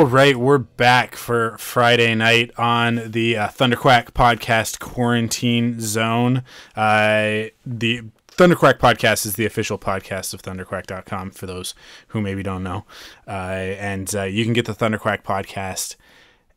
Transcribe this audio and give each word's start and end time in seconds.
All 0.00 0.06
right, 0.06 0.34
we're 0.34 0.56
back 0.56 1.14
for 1.14 1.58
Friday 1.58 2.14
night 2.14 2.52
on 2.56 3.10
the 3.10 3.36
uh, 3.36 3.48
Thunderquack 3.48 4.12
podcast 4.12 4.78
quarantine 4.78 5.78
zone. 5.78 6.38
Uh, 6.74 7.50
the 7.66 8.04
Thunderquack 8.28 8.78
podcast 8.78 9.26
is 9.26 9.34
the 9.34 9.44
official 9.44 9.76
podcast 9.78 10.32
of 10.32 10.40
thunderquack.com 10.40 11.32
for 11.32 11.44
those 11.44 11.74
who 12.08 12.22
maybe 12.22 12.42
don't 12.42 12.62
know. 12.62 12.86
Uh, 13.28 13.50
and 13.76 14.16
uh, 14.16 14.22
you 14.22 14.42
can 14.44 14.54
get 14.54 14.64
the 14.64 14.72
Thunderquack 14.72 15.22
podcast 15.22 15.96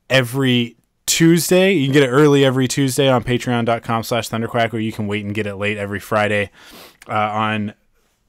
every 0.10 0.78
Tuesday. 1.06 1.74
You 1.74 1.88
can 1.88 1.94
get 1.96 2.04
it 2.04 2.12
early 2.12 2.46
every 2.46 2.70
Tuesday 2.70 3.10
on 3.10 3.26
patreon.com 3.26 4.04
slash 4.04 4.30
thunderquack, 4.30 4.72
or 4.72 4.80
you 4.80 4.94
can 4.94 5.06
wait 5.06 5.26
and 5.26 5.36
get 5.36 5.48
it 5.48 5.58
late 5.58 5.78
every 5.78 6.00
Friday 6.00 6.50
uh, 7.10 7.12
on 7.12 7.74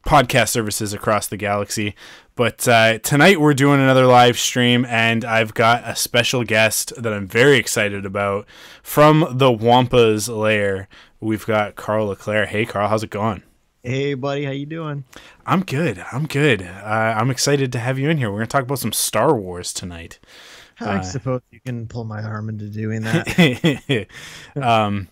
podcast 0.06 0.48
services 0.48 0.92
across 0.92 1.26
the 1.26 1.36
galaxy. 1.36 1.94
But 2.36 2.66
uh, 2.66 2.98
tonight 2.98 3.40
we're 3.40 3.54
doing 3.54 3.80
another 3.80 4.06
live 4.06 4.38
stream, 4.38 4.84
and 4.86 5.24
I've 5.24 5.54
got 5.54 5.82
a 5.88 5.94
special 5.94 6.42
guest 6.44 6.92
that 7.00 7.12
I'm 7.12 7.28
very 7.28 7.56
excited 7.58 8.04
about 8.04 8.46
from 8.82 9.26
the 9.30 9.52
Wampa's 9.52 10.28
lair. 10.28 10.88
We've 11.20 11.46
got 11.46 11.76
Carl 11.76 12.08
Leclaire. 12.08 12.46
Hey, 12.46 12.64
Carl, 12.66 12.88
how's 12.88 13.02
it 13.04 13.10
going? 13.10 13.42
Hey, 13.82 14.14
buddy, 14.14 14.44
how 14.44 14.50
you 14.50 14.66
doing? 14.66 15.04
I'm 15.46 15.62
good. 15.62 16.02
I'm 16.10 16.26
good. 16.26 16.62
Uh, 16.62 17.14
I'm 17.16 17.30
excited 17.30 17.70
to 17.72 17.78
have 17.78 17.98
you 17.98 18.08
in 18.10 18.16
here. 18.18 18.30
We're 18.30 18.38
gonna 18.38 18.46
talk 18.46 18.62
about 18.64 18.78
some 18.78 18.92
Star 18.92 19.36
Wars 19.36 19.72
tonight. 19.72 20.18
I 20.80 20.96
Uh, 20.96 21.02
suppose 21.02 21.40
you 21.52 21.60
can 21.60 21.86
pull 21.86 22.04
my 22.04 22.20
arm 22.22 22.48
into 22.48 22.68
doing 22.68 23.02
that. 23.02 24.08
um, 24.60 25.08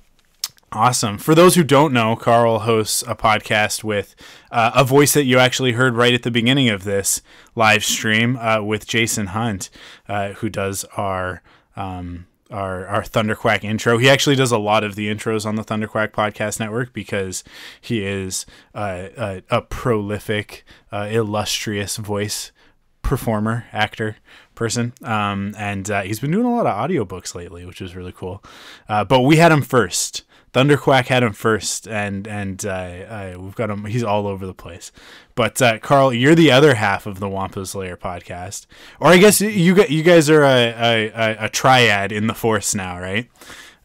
awesome. 0.73 1.19
For 1.19 1.35
those 1.35 1.55
who 1.55 1.65
don't 1.65 1.93
know, 1.93 2.17
Carl 2.17 2.61
hosts 2.61 3.03
a 3.07 3.15
podcast 3.15 3.85
with 3.85 4.15
uh, 4.51 4.73
a 4.75 4.85
voice 4.85 5.15
that 5.15 5.25
you 5.25 5.39
actually 5.39 5.73
heard 5.73 5.95
right 5.95 6.15
at 6.15 6.23
the 6.23 6.31
beginning 6.31 6.69
of 6.69 6.85
this 6.85 7.23
live 7.55 7.85
stream 7.85 8.37
uh, 8.37 8.63
with 8.63 8.87
Jason 8.87 9.29
Hunt, 9.29 9.71
uh, 10.09 10.33
who 10.35 10.49
does 10.49 10.85
our. 10.97 11.43
Um, 11.77 12.27
our, 12.51 12.87
our 12.87 13.03
Thunderquack 13.03 13.65
intro. 13.65 13.97
He 13.97 14.11
actually 14.11 14.37
does 14.37 14.53
a 14.53 14.59
lot 14.59 14.85
of 14.85 14.95
the 14.95 15.09
intros 15.09 15.47
on 15.47 15.55
the 15.55 15.65
Thunderquack 15.65 16.11
podcast 16.11 16.61
network 16.61 16.93
because 16.93 17.43
he 17.81 18.05
is 18.05 18.45
uh, 18.75 19.09
a, 19.17 19.43
a 19.49 19.63
prolific, 19.63 20.63
uh, 20.93 21.09
illustrious 21.11 21.97
voice 21.97 22.53
performer, 23.01 23.65
actor, 23.73 24.17
person. 24.55 24.93
Um, 25.03 25.55
and 25.57 25.91
uh, 25.91 26.03
he's 26.03 26.21
been 26.21 26.31
doing 26.31 26.45
a 26.45 26.55
lot 26.55 26.67
of 26.67 26.77
audiobooks 26.77 27.35
lately, 27.35 27.65
which 27.65 27.81
is 27.81 27.97
really 27.97 28.13
cool. 28.13 28.45
But 28.87 29.21
we 29.21 29.37
had 29.37 29.51
him 29.51 29.63
first. 29.63 30.25
Thunderquack 30.53 31.07
had 31.07 31.23
him 31.23 31.33
first, 31.33 31.89
and 31.89 32.29
and 32.29 32.65
uh, 32.67 32.71
uh, 32.71 33.35
we've 33.39 33.55
got 33.55 33.71
him. 33.71 33.87
He's 33.87 34.05
all 34.05 34.27
over 34.27 34.47
the 34.47 34.53
place. 34.53 34.93
But 35.35 35.63
uh, 35.63 35.79
Carl, 35.79 36.13
you're 36.13 36.35
the 36.35 36.51
other 36.51 36.75
half 36.75 37.07
of 37.07 37.21
the 37.21 37.29
Wampa's 37.29 37.75
Lair 37.75 37.97
podcast, 37.97 38.67
or 39.01 39.09
I 39.09 39.17
guess 39.17 39.41
you 39.41 39.75
you 39.85 40.03
guys 40.03 40.29
are 40.29 40.43
a, 40.43 41.11
a, 41.15 41.37
a, 41.47 41.49
triad 41.49 42.13
in 42.13 42.27
the 42.27 42.35
Force 42.35 42.75
now, 42.75 43.01
right? 43.01 43.31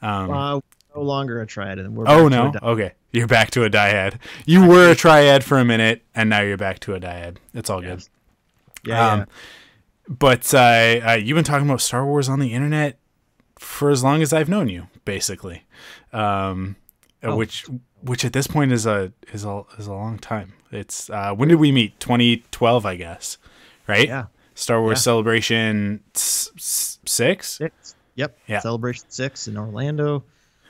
Um, 0.02 0.30
uh, 0.30 0.60
no 0.94 1.02
longer 1.02 1.42
a 1.42 1.48
triad, 1.48 1.78
we're 1.96 2.04
oh 2.06 2.30
back 2.30 2.52
to 2.54 2.60
a 2.60 2.62
no, 2.62 2.72
okay, 2.74 2.92
you're 3.14 3.28
back 3.28 3.52
to 3.52 3.64
a 3.64 3.70
dyad. 3.70 4.20
You 4.46 4.68
were 4.68 4.92
a 4.92 4.96
triad 4.96 5.46
for 5.46 5.60
a 5.60 5.66
minute, 5.66 6.04
and 6.14 6.30
now 6.30 6.42
you're 6.42 6.58
back 6.58 6.80
to 6.80 6.96
a 6.96 7.00
dyad. 7.00 7.38
It's 7.54 7.70
all 7.70 7.82
good. 7.82 8.04
yeah, 8.84 9.12
um, 9.12 9.26
But 10.10 10.54
uh, 10.54 11.00
uh, 11.08 11.12
you've 11.14 11.36
been 11.36 11.46
talking 11.46 11.68
about 11.68 11.80
Star 11.80 12.06
Wars 12.06 12.28
on 12.28 12.40
the 12.40 12.54
internet 12.54 13.00
for 13.60 13.90
as 13.90 14.04
long 14.04 14.22
as 14.22 14.34
I've 14.34 14.50
known 14.50 14.70
you, 14.70 14.88
basically. 15.06 15.64
Um, 16.14 16.76
Oh. 17.24 17.36
Which, 17.36 17.66
which 18.02 18.24
at 18.24 18.32
this 18.32 18.46
point 18.46 18.72
is 18.72 18.86
a 18.86 19.12
is 19.34 19.44
a 19.44 19.64
is 19.80 19.88
a 19.88 19.92
long 19.94 20.20
time. 20.20 20.54
It's 20.72 21.10
uh, 21.10 21.34
when 21.34 21.50
did 21.50 21.56
we 21.56 21.72
meet? 21.72 22.00
2012, 22.00 22.86
I 22.86 22.96
guess. 22.96 23.40
Right? 23.88 24.08
yeah. 24.08 24.26
Star 24.54 24.80
Wars 24.82 25.00
Yeah. 25.00 25.02
Celebration 25.02 26.04
s- 26.16 26.52
s- 26.56 27.00
six. 27.08 27.54
Six. 27.58 27.96
Yep. 28.14 28.38
Yeah. 28.48 28.60
Celebration 28.60 29.06
six 29.10 29.48
in 29.48 29.58
Orlando. 29.58 30.24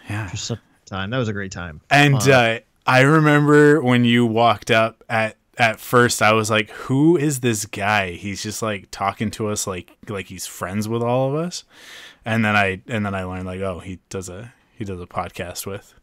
Yeah. 0.10 0.30
Just 0.32 0.46
some 0.46 0.60
time. 0.86 1.10
That 1.10 1.18
was 1.18 1.28
a 1.28 1.34
great 1.34 1.52
time. 1.52 1.82
And 1.90 2.16
Uh, 2.16 2.32
uh, 2.32 2.60
I 2.86 3.02
remember 3.02 3.82
when 3.82 4.06
you 4.06 4.26
walked 4.26 4.72
up 4.72 5.04
at 5.10 5.36
at 5.58 5.82
first, 5.82 6.22
I 6.22 6.32
was 6.32 6.50
like, 6.50 6.70
"Who 6.70 7.18
is 7.18 7.42
this 7.42 7.66
guy?" 7.66 8.12
He's 8.12 8.42
just 8.42 8.62
like 8.62 8.88
talking 8.90 9.32
to 9.32 9.50
us 9.50 9.68
like 9.68 9.92
like 10.08 10.28
he's 10.28 10.46
friends 10.48 10.88
with 10.88 11.02
all 11.04 11.28
of 11.30 11.36
us. 11.36 11.66
And 12.28 12.44
then 12.44 12.56
I 12.58 12.82
and 12.88 13.06
then 13.06 13.16
I 13.16 13.24
learned 13.24 13.46
like, 13.46 13.62
oh, 13.62 13.80
he 13.80 14.00
does 14.10 14.28
a 14.28 14.54
he 14.76 14.84
does 14.84 15.00
a 15.02 15.08
podcast 15.08 15.66
with 15.66 15.94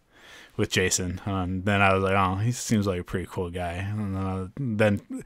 with 0.57 0.71
Jason. 0.71 1.21
Um, 1.27 1.63
then 1.65 1.83
I 1.83 1.93
was 1.93 2.03
like, 2.03 2.15
oh, 2.15 2.37
he 2.37 2.51
seems 2.53 2.87
like 2.87 3.01
a 3.01 3.05
pretty 3.05 3.27
cool 3.31 3.51
guy. 3.51 3.73
And 3.73 4.15
then, 4.17 4.25
I- 4.25 4.49
then 4.57 5.25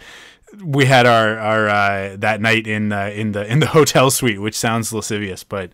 we 0.65 0.87
had 0.87 1.07
our 1.07 1.39
our 1.39 1.69
uh, 1.69 2.17
that 2.19 2.41
night 2.41 2.67
in 2.67 2.91
uh, 2.93 3.13
in 3.15 3.31
the 3.31 3.47
in 3.47 3.61
the 3.61 3.67
hotel 3.79 4.11
suite, 4.11 4.41
which 4.41 4.57
sounds 4.57 4.93
lascivious, 4.93 5.45
but 5.45 5.71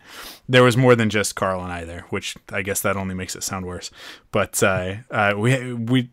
there 0.47 0.61
was 0.61 0.77
more 0.77 0.95
than 0.95 1.09
just 1.09 1.35
Carl 1.35 1.63
and 1.63 1.71
I 1.73 1.85
there, 1.85 2.05
which 2.11 2.35
I 2.51 2.61
guess 2.61 2.81
that 2.81 2.95
only 2.95 3.15
makes 3.15 3.35
it 3.35 3.41
sound 3.43 3.65
worse. 3.65 3.89
But 4.31 4.61
uh, 4.61 4.97
uh, 5.09 5.33
we 5.37 5.73
we 5.73 6.09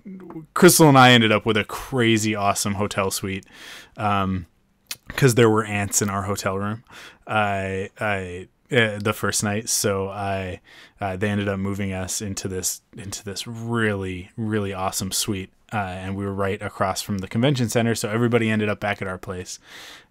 Crystal 0.55 0.89
and 0.89 0.97
I 0.97 1.11
ended 1.11 1.33
up 1.33 1.45
with 1.45 1.59
a 1.59 1.65
crazy 1.65 2.35
awesome 2.35 2.75
hotel 2.75 3.11
suite. 3.11 3.45
Um, 3.99 4.47
because 5.09 5.35
there 5.35 5.51
were 5.51 5.65
ants 5.65 6.01
in 6.01 6.09
our 6.09 6.23
hotel 6.23 6.57
room. 6.59 6.85
I 7.27 7.91
I 8.01 8.49
uh, 8.73 8.99
the 8.99 9.13
first 9.13 9.45
night, 9.45 9.69
so 9.69 10.09
I 10.09 10.61
uh, 11.01 11.17
they 11.17 11.29
ended 11.29 11.49
up 11.49 11.59
moving 11.59 11.93
us 11.93 12.23
into 12.23 12.49
this 12.49 12.83
into 12.97 13.25
this 13.25 13.47
really 13.47 14.31
really 14.37 14.73
awesome 14.73 15.13
suite, 15.13 15.51
uh, 15.73 15.77
and 15.77 16.17
we 16.17 16.25
were 16.25 16.35
right 16.35 16.61
across 16.63 17.03
from 17.03 17.19
the 17.19 17.29
convention 17.29 17.69
center. 17.69 17.95
So 17.95 18.09
everybody 18.09 18.51
ended 18.51 18.69
up 18.69 18.81
back 18.81 19.03
at 19.03 19.09
our 19.09 19.19
place, 19.19 19.59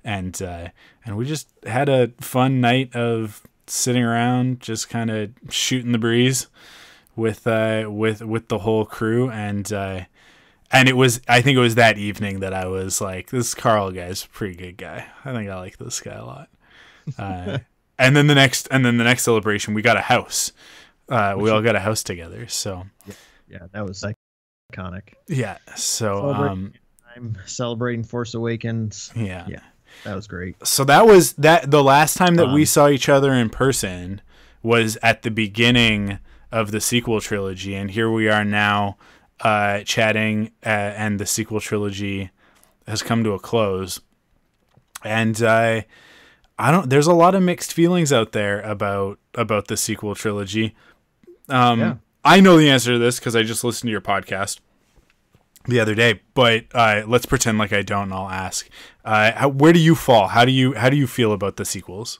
and 0.03 0.39
uh, 0.41 0.69
and 1.05 1.17
we 1.17 1.25
just 1.25 1.49
had 1.65 1.89
a 1.89 2.11
fun 2.19 2.61
night 2.61 2.95
of 2.95 3.41
sitting 3.67 4.03
around, 4.03 4.59
just 4.59 4.89
kind 4.89 5.09
of 5.09 5.31
shooting 5.49 5.91
the 5.91 5.97
breeze 5.97 6.47
with 7.15 7.45
uh 7.47 7.85
with 7.89 8.21
with 8.21 8.47
the 8.47 8.59
whole 8.59 8.85
crew. 8.85 9.29
And 9.29 9.71
uh 9.71 10.01
and 10.71 10.87
it 10.87 10.95
was 10.95 11.21
i 11.27 11.41
think 11.41 11.57
it 11.57 11.61
was 11.61 11.75
that 11.75 11.97
evening 11.97 12.39
that 12.39 12.53
i 12.53 12.65
was 12.65 13.01
like 13.01 13.29
this 13.29 13.53
carl 13.53 13.91
guy's 13.91 14.23
a 14.23 14.29
pretty 14.29 14.55
good 14.55 14.77
guy. 14.77 15.05
I 15.25 15.33
think 15.33 15.49
i 15.49 15.57
like 15.57 15.77
this 15.77 15.99
guy 15.99 16.15
a 16.15 16.25
lot. 16.25 16.49
Uh, 17.17 17.57
and 18.01 18.15
then 18.15 18.27
the 18.27 18.35
next 18.35 18.67
and 18.71 18.85
then 18.85 18.97
the 18.97 19.03
next 19.03 19.23
celebration 19.23 19.73
we 19.73 19.81
got 19.81 19.95
a 19.97 20.01
house 20.01 20.51
uh 21.09 21.35
we 21.37 21.49
all 21.49 21.61
got 21.61 21.75
a 21.75 21.79
house 21.79 22.03
together 22.03 22.47
so 22.47 22.85
Yeah, 23.47 23.59
that 23.73 23.85
was 23.85 24.03
iconic. 24.73 25.13
yeah 25.27 25.57
so 25.75 26.29
um 26.33 26.73
I'm 27.15 27.37
celebrating 27.45 28.03
Force 28.03 28.33
Awakens. 28.33 29.11
yeah 29.15 29.45
Yeah. 29.47 29.59
That 30.05 30.15
was 30.15 30.25
great. 30.27 30.55
so 30.65 30.83
that 30.85 31.05
was 31.05 31.33
that 31.33 31.69
the 31.69 31.83
last 31.83 32.15
time 32.17 32.35
that 32.35 32.47
we 32.53 32.61
Um, 32.61 32.65
saw 32.65 32.87
each 32.89 33.09
other 33.09 33.33
in 33.33 33.49
person 33.49 34.21
was 34.63 34.97
at 35.03 35.21
the 35.23 35.31
beginning 35.31 36.19
of 36.51 36.71
the 36.71 36.79
sequel 36.81 37.19
trilogy 37.21 37.75
and 37.75 37.91
here 37.91 38.09
we 38.09 38.29
are 38.29 38.45
now 38.45 38.97
uh 39.41 39.81
chatting 39.83 40.51
uh, 40.65 40.69
and 40.69 41.19
the 41.19 41.25
sequel 41.25 41.59
trilogy 41.59 42.29
has 42.87 43.01
come 43.03 43.23
to 43.23 43.31
a 43.33 43.39
close 43.39 43.99
and 45.03 45.41
uh 45.43 45.81
i 46.61 46.71
don't 46.71 46.89
there's 46.89 47.07
a 47.07 47.13
lot 47.13 47.35
of 47.35 47.41
mixed 47.43 47.73
feelings 47.73 48.13
out 48.13 48.31
there 48.31 48.61
about 48.61 49.19
about 49.35 49.67
the 49.67 49.75
sequel 49.77 50.15
trilogy 50.15 50.75
um 51.49 51.79
Yeah. 51.79 51.95
i 52.23 52.39
know 52.39 52.57
the 52.57 52.69
answer 52.69 52.91
to 52.93 52.99
this 52.99 53.19
because 53.19 53.35
i 53.35 53.43
just 53.43 53.63
listened 53.63 53.87
to 53.87 53.91
your 53.91 54.01
podcast 54.01 54.59
the 55.67 55.79
other 55.79 55.93
day 55.95 56.21
but 56.33 56.65
uh 56.73 57.03
let's 57.07 57.25
pretend 57.25 57.57
like 57.57 57.71
i 57.73 57.81
don't 57.81 58.03
and 58.05 58.13
i'll 58.13 58.29
ask 58.29 58.69
uh 59.05 59.31
how, 59.33 59.47
where 59.49 59.73
do 59.73 59.79
you 59.79 59.95
fall 59.95 60.27
how 60.27 60.43
do 60.45 60.51
you 60.51 60.73
how 60.73 60.89
do 60.89 60.97
you 60.97 61.07
feel 61.07 61.33
about 61.33 61.55
the 61.57 61.65
sequels 61.65 62.19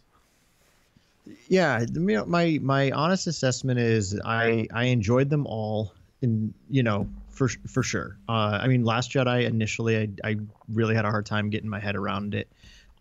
Yeah, 1.47 1.85
my 2.27 2.59
my 2.61 2.91
honest 2.91 3.27
assessment 3.27 3.79
is 3.79 4.19
I 4.25 4.67
I 4.73 4.85
enjoyed 4.85 5.29
them 5.29 5.45
all, 5.47 5.93
in 6.21 6.53
you 6.69 6.83
know 6.83 7.07
for 7.29 7.49
for 7.67 7.83
sure. 7.83 8.17
Uh, 8.27 8.57
I 8.61 8.67
mean, 8.67 8.83
Last 8.85 9.11
Jedi 9.11 9.45
initially 9.45 9.97
I 9.97 10.29
I 10.29 10.35
really 10.73 10.95
had 10.95 11.05
a 11.05 11.09
hard 11.11 11.25
time 11.25 11.49
getting 11.49 11.69
my 11.69 11.79
head 11.79 11.95
around 11.95 12.33
it. 12.35 12.47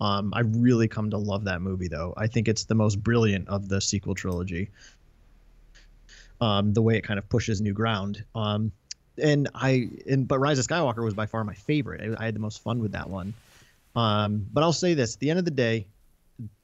Um, 0.00 0.32
I 0.35 0.41
really 0.41 0.88
come 0.88 1.11
to 1.11 1.19
love 1.19 1.44
that 1.44 1.61
movie 1.61 1.88
though. 1.88 2.14
I 2.17 2.26
think 2.26 2.49
it's 2.49 2.64
the 2.64 2.75
most 2.75 3.02
brilliant 3.02 3.49
of 3.49 3.69
the 3.69 3.81
sequel 3.81 4.14
trilogy. 4.14 4.70
Um, 6.41 6.73
the 6.73 6.81
way 6.81 6.97
it 6.97 7.02
kind 7.02 7.19
of 7.19 7.29
pushes 7.29 7.61
new 7.61 7.75
ground. 7.75 8.25
Um, 8.35 8.73
and 9.23 9.49
I 9.55 9.91
and 10.08 10.26
but 10.26 10.38
Rise 10.38 10.58
of 10.58 10.67
Skywalker 10.67 11.05
was 11.05 11.14
by 11.14 11.26
far 11.26 11.44
my 11.44 11.55
favorite. 11.55 12.17
I, 12.19 12.23
I 12.23 12.25
had 12.26 12.35
the 12.35 12.41
most 12.41 12.62
fun 12.62 12.81
with 12.81 12.93
that 12.93 13.11
one. 13.11 13.35
Um, 13.94 14.47
but 14.52 14.62
I'll 14.62 14.73
say 14.73 14.94
this: 14.94 15.14
at 15.14 15.20
the 15.20 15.29
end 15.29 15.38
of 15.38 15.44
the 15.44 15.50
day, 15.50 15.87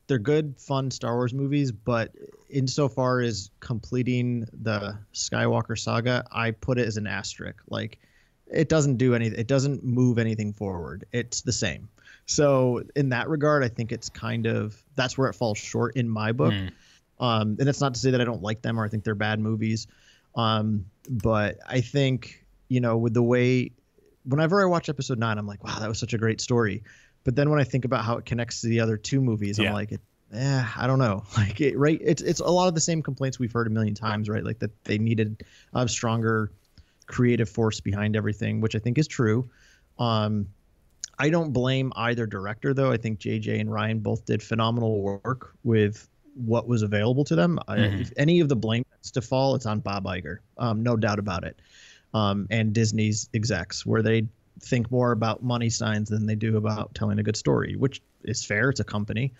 they're 0.07 0.19
good, 0.19 0.55
fun 0.59 0.91
Star 0.91 1.15
Wars 1.15 1.35
movies, 1.35 1.73
but 1.73 2.13
insofar 2.49 3.21
as 3.21 3.51
completing 3.61 4.47
the 4.63 4.97
Skywalker 5.13 5.79
saga, 5.79 6.25
I 6.31 6.53
put 6.53 6.79
it 6.79 6.87
as 6.87 6.97
an 6.97 7.07
asterisk. 7.07 7.63
Like, 7.69 7.99
it 8.51 8.69
doesn't 8.69 8.97
do 8.97 9.15
anything. 9.15 9.39
It 9.39 9.49
doesn't 9.49 9.85
move 9.85 10.19
anything 10.19 10.53
forward. 10.53 11.05
It's 11.13 11.43
the 11.43 11.53
same. 11.53 11.89
So 12.27 12.83
in 12.95 13.11
that 13.11 13.29
regard, 13.29 13.65
I 13.65 13.69
think 13.69 13.93
it's 13.93 14.09
kind 14.09 14.47
of 14.47 14.81
that's 14.97 15.17
where 15.17 15.29
it 15.29 15.35
falls 15.35 15.59
short 15.59 15.97
in 15.97 16.09
my 16.09 16.33
book. 16.33 16.53
Mm. 16.53 16.73
Um, 17.19 17.57
and 17.59 17.69
it's 17.69 17.81
not 17.81 17.95
to 17.95 18.01
say 18.01 18.11
that 18.11 18.21
I 18.21 18.25
don't 18.25 18.43
like 18.43 18.63
them 18.63 18.79
or 18.79 18.85
I 18.85 18.89
think 18.89 19.05
they're 19.05 19.15
bad 19.15 19.41
movies. 19.41 19.87
Um, 20.35 20.87
but 21.09 21.59
I 21.67 21.81
think 21.81 22.45
you 22.69 22.81
know 22.81 22.97
with 22.97 23.15
the 23.15 23.23
way 23.23 23.71
whenever 24.25 24.61
I 24.61 24.67
watch 24.67 24.89
episode 24.89 25.19
nine, 25.19 25.39
I'm 25.39 25.47
like, 25.47 25.65
wow, 25.65 25.79
that 25.79 25.89
was 25.89 25.99
such 25.99 26.13
a 26.13 26.19
great 26.19 26.41
story. 26.41 26.83
But 27.25 27.37
then 27.37 27.49
when 27.49 27.61
I 27.61 27.65
think 27.65 27.85
about 27.85 28.05
how 28.05 28.17
it 28.19 28.25
connects 28.25 28.61
to 28.61 28.69
the 28.69 28.81
other 28.81 28.97
two 28.97 29.21
movies, 29.21 29.59
Yeah. 29.59 29.69
I'm 29.69 29.75
like, 29.75 29.93
eh, 30.33 30.67
I 30.77 30.87
don't 30.87 30.99
know. 30.99 31.25
Like, 31.37 31.61
it, 31.61 31.79
right? 31.79 32.01
It's 32.03 32.23
it's 32.23 32.41
a 32.41 32.51
lot 32.51 32.69
of 32.69 32.75
the 32.75 32.81
same 32.81 33.03
complaints 33.03 33.39
we've 33.39 33.53
heard 33.53 33.67
a 33.67 33.71
million 33.71 33.95
times, 33.95 34.29
right? 34.29 34.45
Like 34.45 34.59
that 34.59 34.85
they 34.85 34.99
needed 34.99 35.45
a 35.75 35.89
stronger 35.89 36.51
creative 37.07 37.49
force 37.49 37.81
behind 37.81 38.17
everything, 38.17 38.61
which 38.61 38.75
I 38.75 38.79
think 38.79 38.99
is 38.99 39.07
true. 39.07 39.49
Um, 39.99 40.49
I 41.19 41.31
don't 41.31 41.53
blame 41.53 41.93
either 41.97 42.27
director 42.27 42.75
though. 42.75 42.91
I 42.91 42.97
think 42.97 43.19
JJ 43.21 43.61
and 43.61 43.73
Ryan 43.73 44.01
both 44.01 44.25
did 44.27 44.43
phenomenal 44.43 45.01
work 45.03 45.55
with 45.65 46.09
what 46.35 46.69
was 46.69 46.83
available 46.83 47.25
to 47.25 47.35
them. 47.35 47.59
I, 47.67 47.77
Mhm. 47.79 48.01
if 48.03 48.13
any 48.17 48.41
of 48.41 48.49
the 48.49 48.57
blame 48.57 48.85
is 49.03 49.11
to 49.13 49.23
fall, 49.23 49.55
it's 49.55 49.65
on 49.67 49.81
Bob 49.81 50.05
Iger, 50.05 50.39
um, 50.59 50.83
no 50.83 50.97
doubt 50.97 51.19
about 51.19 51.45
it, 51.45 51.59
um, 52.13 52.47
and 52.51 52.75
Disney's 52.75 53.31
execs, 53.33 53.87
where 53.87 54.03
they 54.03 54.29
think 54.61 54.91
more 54.91 55.13
about 55.13 55.43
money 55.43 55.71
signs 55.71 56.09
than 56.11 56.27
they 56.27 56.35
do 56.35 56.57
about 56.57 56.95
telling 56.95 57.19
a 57.19 57.23
good 57.23 57.37
story, 57.37 57.77
which 57.77 58.03
is 58.25 58.45
fair. 58.45 58.69
It's 58.71 58.81
a 58.81 58.85
company. 58.85 59.33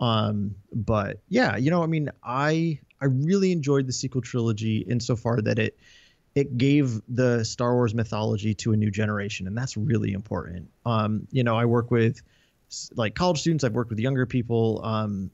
Um, 0.00 0.54
but 0.72 1.20
yeah, 1.28 1.56
you 1.56 1.70
know, 1.70 1.82
I 1.82 1.86
mean, 1.86 2.10
I 2.22 2.78
I 3.00 3.04
really 3.06 3.52
enjoyed 3.52 3.86
the 3.86 3.92
sequel 3.92 4.20
trilogy 4.22 4.78
insofar 4.78 5.40
that 5.42 5.58
it 5.58 5.78
it 6.38 6.56
gave 6.56 7.02
the 7.08 7.42
Star 7.42 7.74
Wars 7.74 7.94
mythology 7.94 8.54
to 8.54 8.72
a 8.72 8.76
new 8.76 8.92
generation, 8.92 9.48
and 9.48 9.58
that's 9.58 9.76
really 9.76 10.12
important. 10.12 10.70
Um, 10.86 11.26
you 11.32 11.42
know, 11.42 11.56
I 11.56 11.64
work 11.64 11.90
with 11.90 12.22
like 12.94 13.16
college 13.16 13.40
students. 13.40 13.64
I've 13.64 13.72
worked 13.72 13.90
with 13.90 13.98
younger 13.98 14.24
people, 14.24 14.80
um, 14.84 15.32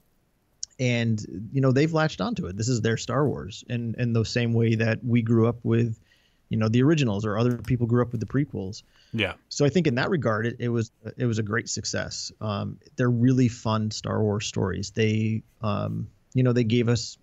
and 0.80 1.20
you 1.52 1.60
know 1.60 1.72
they've 1.72 1.92
latched 1.92 2.22
onto 2.22 2.46
it. 2.46 2.56
This 2.56 2.68
is 2.68 2.80
their 2.80 2.96
Star 2.96 3.28
Wars, 3.28 3.64
and 3.68 3.94
in 3.96 4.14
the 4.14 4.24
same 4.24 4.54
way 4.54 4.76
that 4.76 5.04
we 5.04 5.20
grew 5.20 5.46
up 5.46 5.58
with, 5.62 6.00
you 6.48 6.56
know, 6.56 6.68
the 6.70 6.82
originals, 6.82 7.26
or 7.26 7.36
other 7.36 7.58
people 7.58 7.86
grew 7.86 8.00
up 8.00 8.12
with 8.12 8.20
the 8.20 8.26
prequels. 8.26 8.82
Yeah. 9.12 9.34
So 9.50 9.66
I 9.66 9.68
think 9.68 9.86
in 9.86 9.96
that 9.96 10.08
regard, 10.08 10.46
it, 10.46 10.56
it 10.58 10.70
was 10.70 10.90
it 11.18 11.26
was 11.26 11.38
a 11.38 11.42
great 11.42 11.68
success. 11.68 12.32
Um, 12.40 12.78
they're 12.96 13.10
really 13.10 13.48
fun 13.48 13.90
Star 13.90 14.22
Wars 14.22 14.46
stories. 14.46 14.90
They, 14.90 15.42
um, 15.60 16.08
you 16.32 16.42
know, 16.42 16.54
they 16.54 16.64
gave 16.64 16.88
us 16.88 17.18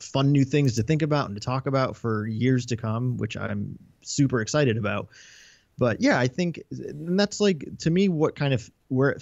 fun 0.00 0.32
new 0.32 0.44
things 0.44 0.76
to 0.76 0.82
think 0.82 1.02
about 1.02 1.26
and 1.26 1.36
to 1.36 1.40
talk 1.40 1.66
about 1.66 1.96
for 1.96 2.26
years 2.26 2.66
to 2.66 2.76
come, 2.76 3.16
which 3.16 3.36
I'm 3.36 3.78
super 4.02 4.40
excited 4.40 4.76
about. 4.76 5.08
But 5.78 6.00
yeah, 6.00 6.18
I 6.18 6.26
think 6.26 6.62
and 6.70 7.18
that's 7.18 7.40
like 7.40 7.66
to 7.78 7.90
me 7.90 8.08
what 8.08 8.36
kind 8.36 8.52
of 8.52 8.70
where 8.88 9.16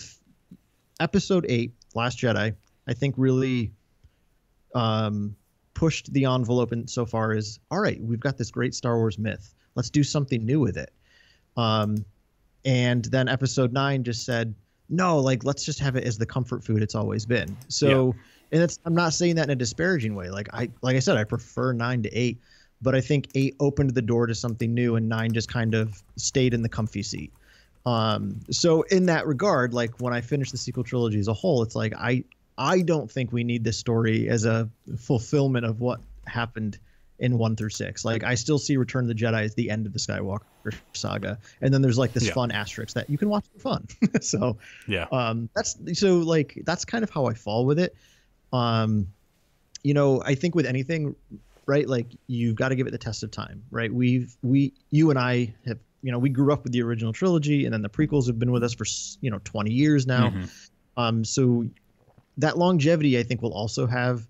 episode 1.01 1.47
eight, 1.49 1.73
Last 1.95 2.19
Jedi, 2.19 2.55
I 2.87 2.95
think 2.95 3.15
really 3.17 3.73
um, 4.75 5.37
pushed 5.75 6.13
the 6.13 6.25
envelope 6.25 6.73
in 6.73 6.89
so 6.89 7.07
far 7.07 7.33
as 7.33 7.61
all 7.71 7.81
right, 7.81 8.01
we've 8.01 8.21
got 8.21 8.37
this 8.37 8.51
great 8.51 8.75
Star 8.75 8.97
Wars 8.97 9.19
myth. 9.19 9.55
Let's 9.75 9.91
do 9.91 10.03
something 10.03 10.45
new 10.45 10.61
with 10.61 10.77
it. 10.77 10.93
Um, 11.57 12.05
and 12.65 13.05
then 13.05 13.29
episode 13.29 13.73
nine 13.73 14.05
just 14.05 14.25
said, 14.25 14.55
no, 14.89 15.19
like 15.19 15.45
let's 15.45 15.65
just 15.65 15.79
have 15.81 15.97
it 15.97 16.05
as 16.05 16.19
the 16.19 16.27
comfort 16.27 16.65
food 16.65 16.83
it's 16.83 16.95
always 16.95 17.27
been. 17.27 17.57
So, 17.69 18.15
and 18.53 18.63
it's 18.63 18.79
I'm 18.85 18.95
not 18.95 19.13
saying 19.15 19.37
that 19.37 19.45
in 19.45 19.51
a 19.51 19.57
disparaging 19.57 20.15
way. 20.15 20.31
Like 20.31 20.49
I 20.53 20.71
like 20.83 20.97
I 20.97 21.01
said, 21.01 21.17
I 21.17 21.25
prefer 21.25 21.73
nine 21.73 22.03
to 22.03 22.11
eight, 22.11 22.41
but 22.83 22.95
I 22.95 23.01
think 23.01 23.29
eight 23.35 23.57
opened 23.61 23.91
the 23.95 24.03
door 24.03 24.27
to 24.27 24.35
something 24.35 24.73
new, 24.75 24.97
and 24.97 25.09
nine 25.09 25.33
just 25.33 25.49
kind 25.49 25.75
of 25.75 26.03
stayed 26.17 26.55
in 26.55 26.63
the 26.63 26.69
comfy 26.69 27.03
seat. 27.03 27.33
Um, 27.87 28.41
so 28.51 28.83
in 28.83 29.07
that 29.07 29.27
regard, 29.27 29.73
like 29.73 29.99
when 30.01 30.13
I 30.13 30.21
finish 30.21 30.51
the 30.51 30.59
sequel 30.59 30.85
trilogy 30.85 31.19
as 31.19 31.29
a 31.29 31.33
whole, 31.35 31.63
it's 31.63 31.75
like 31.75 31.95
I 31.97 32.25
I 32.57 32.83
don't 32.83 33.11
think 33.11 33.33
we 33.33 33.45
need 33.45 33.65
this 33.65 33.79
story 33.79 34.29
as 34.29 34.45
a 34.45 34.69
fulfillment 34.99 35.65
of 35.65 35.81
what 35.81 36.01
happened 36.27 36.79
in 37.21 37.37
one 37.39 37.57
through 37.57 37.71
six. 37.71 38.05
Like 38.05 38.23
I 38.25 38.35
still 38.35 38.59
see 38.59 38.77
Return 38.77 39.05
of 39.05 39.09
the 39.09 39.15
Jedi 39.15 39.43
as 39.43 39.55
the 39.55 39.71
end 39.71 39.87
of 39.87 39.93
the 39.93 39.99
Skywalker 39.99 40.41
saga, 40.95 41.39
and 41.61 41.73
then 41.73 41.83
there's 41.83 41.99
like 41.99 42.13
this 42.13 42.27
Yeah. 42.27 42.35
fun 42.35 42.51
asterisk 42.51 42.95
that 42.95 43.09
you 43.09 43.17
can 43.19 43.29
watch 43.29 43.45
for 43.53 43.59
fun. 43.61 43.87
so 44.21 44.59
Yeah. 44.87 45.07
um, 45.11 45.49
that's 45.57 45.77
so 45.99 46.19
like 46.19 46.61
that's 46.65 46.85
kind 46.85 47.03
of 47.03 47.11
how 47.11 47.27
I 47.27 47.35
fall 47.35 47.65
with 47.65 47.79
it. 47.79 47.95
Um, 48.53 49.09
you 49.83 49.95
know, 49.95 50.23
I 50.25 50.35
think 50.35 50.55
with 50.55 50.67
anything, 50.67 51.15
right? 51.67 51.89
Like 51.89 52.17
you've 52.27 52.57
got 52.57 52.71
to 52.71 52.77
give 52.77 52.87
it 52.87 52.91
the 52.91 52.99
test 52.99 53.23
of 53.23 53.31
time, 53.31 53.63
right? 53.71 53.93
We've 53.93 54.35
we 54.43 54.73
you 54.91 55.11
and 55.11 55.19
I 55.19 55.55
have 55.67 55.79
you 56.03 56.13
know 56.13 56.19
we 56.19 56.31
grew 56.31 56.53
up 56.53 56.65
with 56.65 56.73
the 56.73 56.83
original 56.83 57.13
trilogy, 57.13 57.65
and 57.65 57.73
then 57.73 57.83
the 57.83 57.89
prequels 57.89 58.27
have 58.27 58.39
been 58.39 58.53
with 58.53 58.65
us 58.65 58.75
for 58.75 58.87
you 59.21 59.31
know 59.31 59.39
20 59.45 59.71
years 59.71 60.07
now. 60.07 60.31
Mhm. 60.31 60.51
Um, 60.97 61.25
so 61.25 61.65
that 62.39 62.59
longevity, 62.59 63.19
I 63.19 63.23
think, 63.23 63.43
will 63.43 63.53
also 63.53 63.87
have 63.87 64.27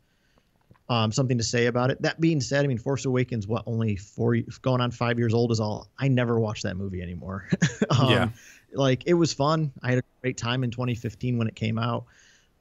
um, 0.90 1.12
something 1.12 1.36
to 1.38 1.44
say 1.44 1.66
about 1.66 1.90
it. 1.90 2.00
That 2.02 2.20
being 2.20 2.40
said, 2.40 2.64
I 2.64 2.68
mean, 2.68 2.78
Force 2.78 3.04
Awakens, 3.04 3.46
what 3.46 3.62
only 3.66 3.96
four, 3.96 4.36
going 4.62 4.80
on 4.80 4.90
five 4.90 5.18
years 5.18 5.34
old 5.34 5.52
is 5.52 5.60
all. 5.60 5.88
I 5.98 6.08
never 6.08 6.40
watched 6.40 6.62
that 6.62 6.76
movie 6.76 7.02
anymore. 7.02 7.48
um, 7.90 8.10
Yeah. 8.10 8.28
like 8.72 9.02
it 9.06 9.14
was 9.14 9.32
fun. 9.32 9.72
I 9.82 9.90
had 9.90 9.98
a 9.98 10.02
great 10.22 10.38
time 10.38 10.64
in 10.64 10.70
2015 10.70 11.36
when 11.36 11.46
it 11.46 11.54
came 11.54 11.78
out, 11.78 12.06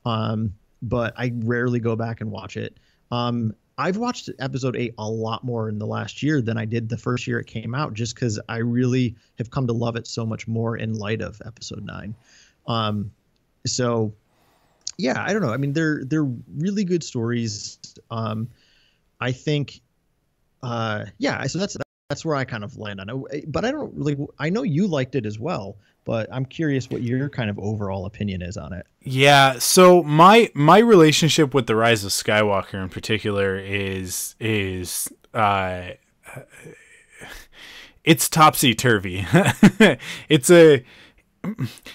um, 0.05 0.53
but 0.81 1.13
I 1.17 1.31
rarely 1.35 1.79
go 1.79 1.95
back 1.95 2.21
and 2.21 2.31
watch 2.31 2.57
it. 2.57 2.77
Um, 3.11 3.53
I've 3.77 3.97
watched 3.97 4.29
episode 4.39 4.75
eight 4.75 4.95
a 4.97 5.07
lot 5.07 5.43
more 5.43 5.69
in 5.69 5.77
the 5.77 5.85
last 5.85 6.23
year 6.23 6.41
than 6.41 6.57
I 6.57 6.65
did 6.65 6.89
the 6.89 6.97
first 6.97 7.27
year 7.27 7.39
it 7.39 7.45
came 7.45 7.75
out, 7.75 7.93
just 7.93 8.15
because 8.15 8.39
I 8.49 8.57
really 8.57 9.15
have 9.37 9.51
come 9.51 9.67
to 9.67 9.73
love 9.73 9.95
it 9.95 10.07
so 10.07 10.25
much 10.25 10.47
more 10.47 10.75
in 10.75 10.93
light 10.93 11.21
of 11.21 11.39
episode 11.45 11.85
nine. 11.85 12.15
Um, 12.65 13.11
so 13.65 14.13
yeah, 14.97 15.23
I 15.23 15.31
don't 15.31 15.43
know. 15.43 15.53
I 15.53 15.57
mean, 15.57 15.73
they're 15.73 16.03
they're 16.03 16.27
really 16.55 16.83
good 16.83 17.03
stories. 17.03 17.77
Um, 18.09 18.49
I 19.21 19.31
think, 19.31 19.81
uh, 20.63 21.05
yeah. 21.19 21.45
So 21.45 21.59
that's 21.59 21.77
that's 22.09 22.25
where 22.25 22.35
I 22.35 22.45
kind 22.45 22.63
of 22.63 22.77
land 22.77 22.99
on 22.99 23.25
it. 23.29 23.51
But 23.51 23.63
I 23.63 23.71
don't 23.71 23.93
really. 23.93 24.17
I 24.39 24.49
know 24.49 24.63
you 24.63 24.87
liked 24.87 25.13
it 25.13 25.25
as 25.25 25.37
well, 25.37 25.77
but 26.07 26.29
I'm 26.31 26.45
curious 26.45 26.89
what 26.89 27.01
your 27.01 27.27
kind 27.27 27.49
of 27.49 27.59
overall 27.59 28.05
opinion 28.05 28.41
is 28.41 28.55
on 28.55 28.71
it. 28.71 28.87
Yeah, 29.01 29.59
so 29.59 30.01
my 30.03 30.49
my 30.53 30.77
relationship 30.77 31.53
with 31.53 31.67
the 31.67 31.75
Rise 31.75 32.05
of 32.05 32.11
Skywalker 32.11 32.81
in 32.81 32.87
particular 32.87 33.57
is 33.57 34.33
is 34.39 35.11
uh 35.33 35.89
it's 38.05 38.29
topsy 38.29 38.73
turvy. 38.73 39.25
it's 40.29 40.49
a 40.49 40.85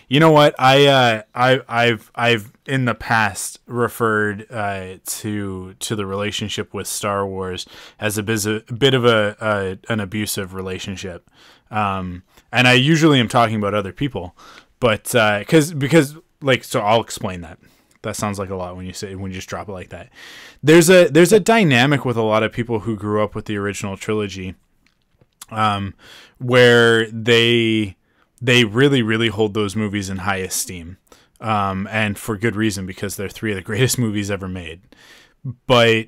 you 0.08 0.20
know 0.20 0.30
what 0.30 0.54
I 0.58 0.86
uh 0.86 1.22
I 1.34 1.62
I've 1.66 2.10
I've 2.14 2.52
in 2.66 2.84
the 2.84 2.94
past 2.94 3.60
referred 3.66 4.46
uh 4.50 4.98
to 5.04 5.72
to 5.72 5.96
the 5.96 6.04
relationship 6.04 6.74
with 6.74 6.86
Star 6.86 7.26
Wars 7.26 7.66
as 7.98 8.18
a, 8.18 8.22
biz- 8.22 8.44
a 8.44 8.60
bit 8.60 8.92
of 8.92 9.06
a, 9.06 9.36
a 9.40 9.90
an 9.90 10.00
abusive 10.00 10.52
relationship. 10.52 11.30
Um 11.72 12.22
and 12.52 12.68
I 12.68 12.74
usually 12.74 13.18
am 13.18 13.28
talking 13.28 13.56
about 13.56 13.74
other 13.74 13.92
people, 13.92 14.36
but 14.78 15.14
uh 15.14 15.42
cuz 15.44 15.72
because 15.72 16.16
like 16.40 16.62
so 16.64 16.80
I'll 16.80 17.00
explain 17.00 17.40
that. 17.40 17.58
That 18.02 18.16
sounds 18.16 18.38
like 18.38 18.50
a 18.50 18.56
lot 18.56 18.76
when 18.76 18.84
you 18.84 18.92
say 18.92 19.14
when 19.14 19.30
you 19.30 19.36
just 19.36 19.48
drop 19.48 19.68
it 19.68 19.72
like 19.72 19.90
that. 19.90 20.10
There's 20.62 20.90
a 20.90 21.08
there's 21.08 21.32
a 21.32 21.40
dynamic 21.40 22.04
with 22.04 22.16
a 22.16 22.22
lot 22.22 22.42
of 22.42 22.52
people 22.52 22.80
who 22.80 22.96
grew 22.96 23.22
up 23.22 23.34
with 23.34 23.46
the 23.46 23.56
original 23.56 23.96
trilogy 23.96 24.54
um 25.50 25.94
where 26.38 27.10
they 27.10 27.96
they 28.40 28.64
really 28.64 29.02
really 29.02 29.28
hold 29.28 29.54
those 29.54 29.76
movies 29.76 30.10
in 30.10 30.18
high 30.18 30.38
esteem. 30.38 30.98
Um 31.40 31.88
and 31.90 32.18
for 32.18 32.36
good 32.36 32.56
reason 32.56 32.86
because 32.86 33.16
they're 33.16 33.28
three 33.28 33.52
of 33.52 33.56
the 33.56 33.62
greatest 33.70 33.98
movies 33.98 34.30
ever 34.30 34.48
made. 34.48 34.80
But 35.66 36.06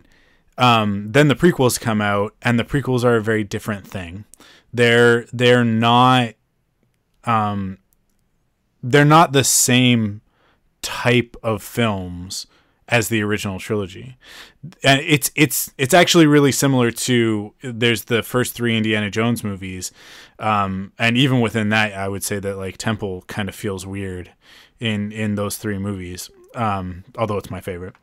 um 0.58 1.12
then 1.12 1.28
the 1.28 1.36
prequels 1.36 1.80
come 1.80 2.00
out 2.00 2.34
and 2.42 2.58
the 2.58 2.64
prequels 2.64 3.04
are 3.04 3.16
a 3.16 3.22
very 3.22 3.44
different 3.44 3.86
thing. 3.86 4.24
They're 4.74 5.26
they're 5.32 5.64
not 5.64 6.34
um 7.24 7.78
they're 8.82 9.04
not 9.04 9.32
the 9.32 9.44
same 9.44 10.20
type 10.82 11.36
of 11.42 11.62
films 11.62 12.46
as 12.88 13.08
the 13.08 13.22
original 13.22 13.58
trilogy. 13.58 14.16
And 14.82 15.00
it's 15.00 15.30
it's 15.34 15.72
it's 15.78 15.94
actually 15.94 16.26
really 16.26 16.52
similar 16.52 16.90
to 16.90 17.54
there's 17.62 18.04
the 18.04 18.22
first 18.22 18.54
three 18.54 18.76
Indiana 18.76 19.10
Jones 19.10 19.42
movies, 19.42 19.92
um, 20.38 20.92
and 20.98 21.16
even 21.16 21.40
within 21.40 21.70
that, 21.70 21.92
I 21.92 22.08
would 22.08 22.22
say 22.22 22.38
that 22.40 22.56
like 22.56 22.76
Temple 22.76 23.24
kind 23.26 23.48
of 23.48 23.54
feels 23.54 23.86
weird 23.86 24.32
in 24.80 25.12
in 25.12 25.36
those 25.36 25.56
three 25.56 25.78
movies, 25.78 26.30
um, 26.54 27.04
although 27.16 27.38
it's 27.38 27.50
my 27.50 27.60
favorite. 27.60 27.94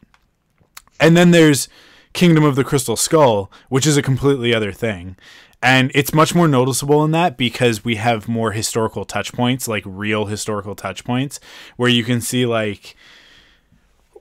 And 1.00 1.18
then 1.18 1.32
there's 1.32 1.68
Kingdom 2.14 2.44
of 2.44 2.56
the 2.56 2.64
Crystal 2.64 2.96
Skull, 2.96 3.52
which 3.70 3.88
is 3.88 3.98
a 3.98 4.02
completely 4.02 4.54
other 4.54 4.72
thing. 4.72 5.16
And 5.64 5.92
it's 5.94 6.14
much 6.14 6.34
more 6.34 6.48
noticeable 6.48 7.04
in 7.04 7.12
that 7.12 7.38
because 7.38 7.86
we 7.86 7.96
have 7.96 8.28
more 8.28 8.52
historical 8.52 9.06
touch 9.06 9.32
points, 9.32 9.68
like 9.68 9.84
real 9.86 10.26
historical 10.26 10.76
touch 10.76 11.04
points, 11.04 11.40
where 11.78 11.90
you 11.90 12.04
can 12.04 12.20
see 12.20 12.46
like 12.48 12.96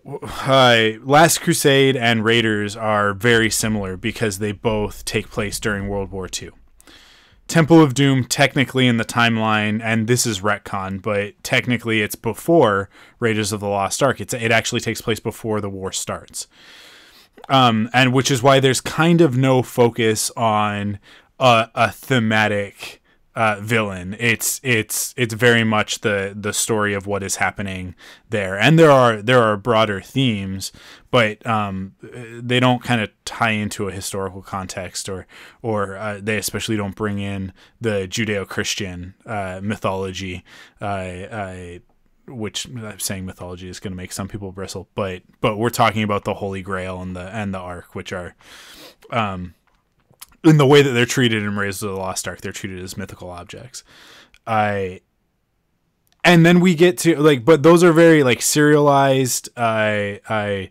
uh, 0.06 0.90
Last 1.02 1.40
Crusade 1.40 1.97
and 1.97 2.25
Raiders 2.25 2.76
are 2.76 3.14
very 3.14 3.50
similar 3.50 3.97
because 3.97 4.38
they 4.38 4.52
both 4.52 5.04
take 5.04 5.30
place 5.30 5.59
during 5.59 5.88
World 5.88 6.11
War 6.11 6.28
II. 6.40 6.50
Temple 7.49 7.82
of 7.82 7.94
Doom, 7.94 8.25
technically 8.25 8.87
in 8.87 8.97
the 8.97 9.04
timeline, 9.04 9.80
and 9.82 10.06
this 10.06 10.25
is 10.25 10.40
retcon, 10.40 11.02
but 11.02 11.35
technically 11.42 12.00
it's 12.00 12.14
before 12.14 12.88
Raiders 13.18 13.50
of 13.50 13.59
the 13.59 13.66
Lost 13.66 14.02
Ark. 14.04 14.20
It's, 14.20 14.32
it 14.32 14.52
actually 14.52 14.80
takes 14.80 15.00
place 15.00 15.18
before 15.18 15.61
the 15.61 15.68
war 15.68 15.90
starts. 15.90 16.47
Um, 17.49 17.90
and 17.92 18.12
which 18.12 18.30
is 18.30 18.42
why 18.42 18.61
there's 18.61 18.80
kind 18.80 19.20
of 19.20 19.37
no 19.37 19.62
focus 19.62 20.30
on 20.37 21.00
a, 21.40 21.70
a 21.75 21.90
thematic 21.90 23.00
uh, 23.35 23.59
villain. 23.61 24.16
It's 24.18 24.61
it's 24.62 25.14
it's 25.16 25.35
very 25.35 25.64
much 25.64 26.00
the 26.00 26.37
the 26.38 26.52
story 26.52 26.94
of 26.94 27.06
what 27.06 27.23
is 27.23 27.37
happening 27.37 27.94
there, 28.28 28.59
and 28.59 28.78
there 28.78 28.90
are 28.90 29.23
there 29.23 29.42
are 29.42 29.56
broader 29.56 30.00
themes, 30.00 30.73
but 31.11 31.44
um, 31.47 31.94
they 32.02 32.61
don't 32.61 32.82
kind 32.82 33.00
of 33.00 33.11
tie 33.25 33.52
into 33.52 33.88
a 33.88 33.92
historical 33.92 34.42
context, 34.42 35.09
or 35.09 35.26
or 35.62 35.97
uh, 35.97 36.20
they 36.23 36.37
especially 36.37 36.76
don't 36.76 36.97
bring 36.97 37.18
in 37.18 37.52
the 37.80 38.06
Judeo 38.09 38.47
Christian 38.47 39.14
uh, 39.26 39.61
mythology. 39.62 40.44
Uh, 40.80 41.78
which 42.26 42.66
I'm 42.66 43.00
saying 43.00 43.26
mythology 43.26 43.68
is 43.68 43.80
going 43.80 43.90
to 43.92 43.97
make 43.97 44.12
some 44.12 44.28
people 44.28 44.52
bristle, 44.52 44.88
but 44.94 45.23
but 45.40 45.56
we're 45.56 45.70
talking 45.70 46.02
about 46.02 46.25
the 46.25 46.35
Holy 46.35 46.62
Grail 46.62 47.00
and 47.00 47.16
the 47.16 47.35
and 47.35 47.52
the 47.54 47.59
Ark, 47.59 47.94
which 47.94 48.12
are 48.12 48.35
um, 49.11 49.54
in 50.44 50.56
the 50.56 50.66
way 50.66 50.82
that 50.82 50.90
they're 50.90 51.06
treated 51.06 51.42
in 51.42 51.56
Raiders 51.56 51.82
of 51.82 51.90
the 51.90 51.97
Lost 51.97 52.26
Ark, 52.26 52.40
they're 52.40 52.52
treated 52.52 52.82
as 52.82 52.97
mythical 52.97 53.30
objects. 53.30 53.85
I 54.47 55.00
and 56.25 56.44
then 56.44 56.61
we 56.61 56.75
get 56.75 56.99
to 56.99 57.16
like 57.16 57.44
but 57.44 57.62
those 57.62 57.82
are 57.82 57.92
very 57.92 58.23
like 58.23 58.42
serialized 58.42 59.49
i 59.56 60.20
i 60.28 60.70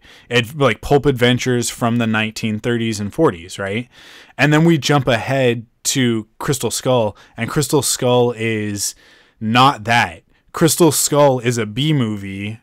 like 0.56 0.82
pulp 0.82 1.06
adventures 1.06 1.70
from 1.70 1.98
the 1.98 2.06
1930s 2.06 3.00
and 3.00 3.12
40s 3.12 3.58
right? 3.60 3.90
And 4.38 4.54
then 4.54 4.64
we 4.64 4.78
jump 4.78 5.08
ahead 5.08 5.66
to 5.86 6.28
crystal 6.38 6.72
skull 6.72 7.18
and 7.36 7.50
crystal 7.50 7.82
skull 7.82 8.32
is 8.38 8.96
not 9.40 9.86
that. 9.86 10.24
Crystal 10.54 10.92
skull 10.92 11.40
is 11.40 11.58
a 11.58 11.66
b 11.66 11.94
movie 11.94 12.60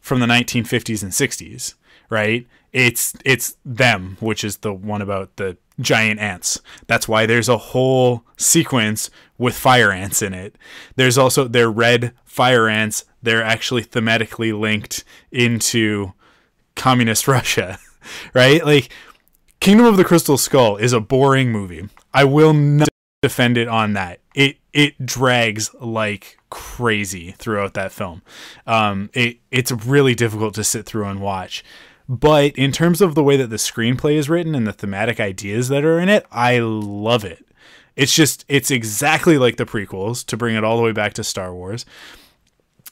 from 0.00 0.20
the 0.20 0.26
1950s 0.26 1.02
and 1.02 1.12
60s 1.12 1.74
right? 2.08 2.46
It's 2.72 3.14
it's 3.24 3.56
them 3.64 4.16
which 4.20 4.42
is 4.42 4.58
the 4.58 4.72
one 4.72 5.02
about 5.02 5.36
the 5.36 5.58
giant 5.80 6.20
ants. 6.20 6.60
That's 6.86 7.08
why 7.08 7.26
there's 7.26 7.48
a 7.48 7.58
whole 7.58 8.24
sequence 8.36 9.10
with 9.38 9.54
fire 9.54 9.90
ants 9.92 10.22
in 10.22 10.34
it. 10.34 10.56
There's 10.96 11.18
also 11.18 11.48
they're 11.48 11.70
red 11.70 12.12
fire 12.24 12.68
ants. 12.68 13.04
They're 13.22 13.42
actually 13.42 13.84
thematically 13.84 14.58
linked 14.58 15.04
into 15.30 16.12
communist 16.76 17.28
Russia, 17.28 17.78
right? 18.34 18.64
Like 18.64 18.90
Kingdom 19.60 19.86
of 19.86 19.96
the 19.96 20.04
Crystal 20.04 20.36
Skull 20.36 20.76
is 20.76 20.92
a 20.92 21.00
boring 21.00 21.52
movie. 21.52 21.88
I 22.12 22.24
will 22.24 22.52
not 22.52 22.88
defend 23.22 23.56
it 23.56 23.68
on 23.68 23.92
that. 23.92 24.18
It 24.34 24.56
it 24.72 25.06
drags 25.06 25.72
like 25.80 26.38
crazy 26.50 27.32
throughout 27.32 27.74
that 27.74 27.92
film. 27.92 28.22
Um, 28.66 29.10
it 29.14 29.38
it's 29.50 29.70
really 29.70 30.14
difficult 30.14 30.54
to 30.54 30.64
sit 30.64 30.84
through 30.84 31.06
and 31.06 31.20
watch. 31.20 31.62
But 32.08 32.56
in 32.56 32.72
terms 32.72 33.00
of 33.00 33.14
the 33.14 33.22
way 33.22 33.36
that 33.36 33.48
the 33.48 33.56
screenplay 33.56 34.14
is 34.14 34.28
written 34.28 34.54
and 34.54 34.66
the 34.66 34.72
thematic 34.72 35.20
ideas 35.20 35.68
that 35.68 35.84
are 35.84 35.98
in 35.98 36.08
it, 36.08 36.26
I 36.30 36.58
love 36.58 37.24
it. 37.24 37.46
It's 37.96 38.14
just, 38.14 38.44
it's 38.48 38.70
exactly 38.70 39.38
like 39.38 39.56
the 39.56 39.66
prequels 39.66 40.24
to 40.26 40.36
bring 40.36 40.56
it 40.56 40.64
all 40.64 40.76
the 40.76 40.82
way 40.82 40.92
back 40.92 41.12
to 41.14 41.24
Star 41.24 41.54
Wars. 41.54 41.84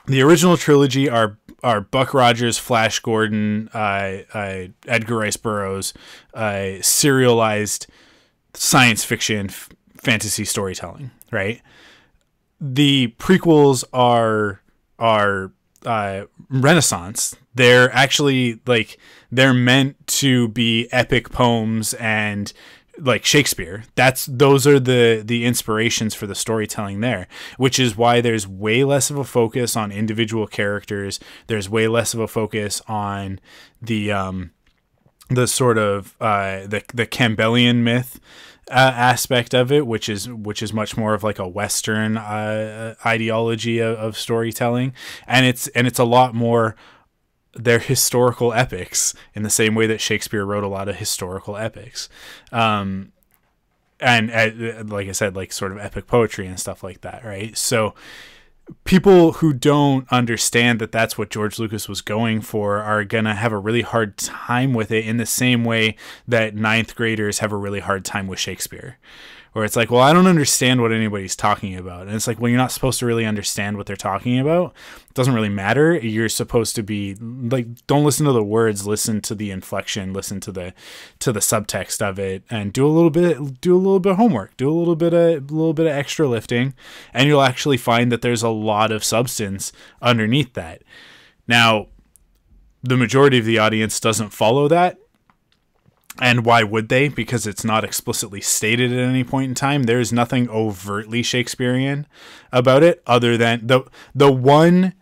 The 0.06 0.22
original 0.22 0.56
trilogy 0.56 1.08
are 1.08 1.38
are 1.62 1.82
Buck 1.82 2.14
Rogers, 2.14 2.56
Flash 2.56 3.00
Gordon, 3.00 3.68
uh, 3.74 4.22
uh, 4.32 4.64
Edgar 4.88 5.18
Rice 5.18 5.36
Burroughs, 5.36 5.92
uh, 6.32 6.80
serialized 6.80 7.86
science 8.54 9.04
fiction 9.04 9.50
f- 9.50 9.68
fantasy 9.98 10.46
storytelling, 10.46 11.10
right? 11.30 11.60
The 12.60 13.14
prequels 13.18 13.84
are 13.92 14.62
are 14.98 15.52
uh, 15.84 16.24
Renaissance. 16.48 17.36
They're 17.60 17.92
actually 17.94 18.58
like 18.66 18.96
they're 19.30 19.52
meant 19.52 20.06
to 20.06 20.48
be 20.48 20.88
epic 20.90 21.28
poems 21.28 21.92
and 21.92 22.50
like 22.98 23.26
Shakespeare. 23.26 23.84
That's 23.96 24.24
those 24.24 24.66
are 24.66 24.80
the 24.80 25.22
the 25.22 25.44
inspirations 25.44 26.14
for 26.14 26.26
the 26.26 26.34
storytelling 26.34 27.00
there, 27.00 27.28
which 27.58 27.78
is 27.78 27.98
why 27.98 28.22
there's 28.22 28.48
way 28.48 28.82
less 28.82 29.10
of 29.10 29.18
a 29.18 29.24
focus 29.24 29.76
on 29.76 29.92
individual 29.92 30.46
characters. 30.46 31.20
There's 31.48 31.68
way 31.68 31.86
less 31.86 32.14
of 32.14 32.20
a 32.20 32.26
focus 32.26 32.80
on 32.88 33.40
the 33.82 34.10
um 34.10 34.52
the 35.28 35.46
sort 35.46 35.76
of 35.76 36.16
uh 36.18 36.66
the 36.66 36.82
the 36.94 37.06
Campbellian 37.06 37.82
myth 37.82 38.20
uh, 38.70 38.94
aspect 38.96 39.52
of 39.52 39.70
it, 39.70 39.86
which 39.86 40.08
is 40.08 40.30
which 40.30 40.62
is 40.62 40.72
much 40.72 40.96
more 40.96 41.12
of 41.12 41.22
like 41.22 41.38
a 41.38 41.46
Western 41.46 42.16
uh, 42.16 42.94
ideology 43.04 43.80
of, 43.80 43.98
of 43.98 44.16
storytelling, 44.16 44.94
and 45.26 45.44
it's 45.44 45.68
and 45.68 45.86
it's 45.86 45.98
a 45.98 46.04
lot 46.04 46.34
more 46.34 46.74
they're 47.54 47.78
historical 47.78 48.52
epics 48.52 49.14
in 49.34 49.42
the 49.42 49.50
same 49.50 49.74
way 49.74 49.86
that 49.86 50.00
Shakespeare 50.00 50.44
wrote 50.44 50.64
a 50.64 50.68
lot 50.68 50.88
of 50.88 50.96
historical 50.96 51.56
epics. 51.56 52.08
Um, 52.52 53.12
and 53.98 54.30
uh, 54.30 54.84
like 54.86 55.08
I 55.08 55.12
said, 55.12 55.36
like 55.36 55.52
sort 55.52 55.72
of 55.72 55.78
epic 55.78 56.06
poetry 56.06 56.46
and 56.46 56.58
stuff 56.58 56.82
like 56.82 57.02
that, 57.02 57.24
right? 57.24 57.56
So 57.56 57.94
people 58.84 59.32
who 59.32 59.52
don't 59.52 60.10
understand 60.12 60.78
that 60.78 60.92
that's 60.92 61.18
what 61.18 61.30
George 61.30 61.58
Lucas 61.58 61.88
was 61.88 62.00
going 62.00 62.40
for 62.40 62.78
are 62.78 63.04
going 63.04 63.24
to 63.24 63.34
have 63.34 63.52
a 63.52 63.58
really 63.58 63.82
hard 63.82 64.16
time 64.16 64.72
with 64.72 64.90
it 64.90 65.06
in 65.06 65.16
the 65.16 65.26
same 65.26 65.64
way 65.64 65.96
that 66.26 66.54
ninth 66.54 66.94
graders 66.94 67.40
have 67.40 67.52
a 67.52 67.56
really 67.56 67.80
hard 67.80 68.04
time 68.04 68.26
with 68.26 68.38
Shakespeare 68.38 68.98
where 69.52 69.64
it's 69.64 69.76
like, 69.76 69.90
well, 69.90 70.00
I 70.00 70.12
don't 70.12 70.28
understand 70.28 70.80
what 70.80 70.92
anybody's 70.92 71.34
talking 71.34 71.74
about. 71.74 72.02
And 72.02 72.14
it's 72.14 72.28
like, 72.28 72.40
well, 72.40 72.48
you're 72.48 72.58
not 72.58 72.70
supposed 72.70 73.00
to 73.00 73.06
really 73.06 73.26
understand 73.26 73.76
what 73.76 73.86
they're 73.86 73.96
talking 73.96 74.38
about. 74.38 74.74
It 75.08 75.14
doesn't 75.14 75.34
really 75.34 75.48
matter. 75.48 75.96
You're 75.96 76.28
supposed 76.28 76.76
to 76.76 76.84
be 76.84 77.14
like, 77.16 77.66
don't 77.86 78.04
listen 78.04 78.26
to 78.26 78.32
the 78.32 78.44
words, 78.44 78.86
listen 78.86 79.20
to 79.22 79.34
the 79.34 79.50
inflection, 79.50 80.12
listen 80.12 80.38
to 80.40 80.52
the 80.52 80.72
to 81.18 81.32
the 81.32 81.40
subtext 81.40 82.00
of 82.00 82.18
it, 82.18 82.44
and 82.48 82.72
do 82.72 82.86
a 82.86 82.88
little 82.88 83.10
bit 83.10 83.60
do 83.60 83.74
a 83.74 83.78
little 83.78 84.00
bit 84.00 84.12
of 84.12 84.18
homework, 84.18 84.56
do 84.56 84.70
a 84.70 84.76
little 84.76 84.96
bit 84.96 85.12
of 85.12 85.50
a 85.50 85.54
little 85.54 85.74
bit 85.74 85.86
of 85.86 85.92
extra 85.92 86.28
lifting, 86.28 86.74
and 87.12 87.26
you'll 87.26 87.42
actually 87.42 87.76
find 87.76 88.12
that 88.12 88.22
there's 88.22 88.44
a 88.44 88.48
lot 88.48 88.92
of 88.92 89.02
substance 89.02 89.72
underneath 90.00 90.54
that. 90.54 90.82
Now, 91.48 91.88
the 92.82 92.96
majority 92.96 93.38
of 93.38 93.44
the 93.44 93.58
audience 93.58 93.98
doesn't 93.98 94.30
follow 94.30 94.68
that 94.68 94.98
and 96.18 96.44
why 96.44 96.62
would 96.62 96.88
they? 96.88 97.08
Because 97.08 97.46
it's 97.46 97.64
not 97.64 97.84
explicitly 97.84 98.40
stated 98.40 98.92
at 98.92 98.98
any 98.98 99.24
point 99.24 99.50
in 99.50 99.54
time. 99.54 99.84
There's 99.84 100.12
nothing 100.12 100.48
overtly 100.48 101.22
Shakespearean 101.22 102.06
about 102.52 102.82
it, 102.82 103.02
other 103.06 103.36
than 103.36 103.66
the 103.66 103.82
the 104.14 104.30
one 104.30 104.94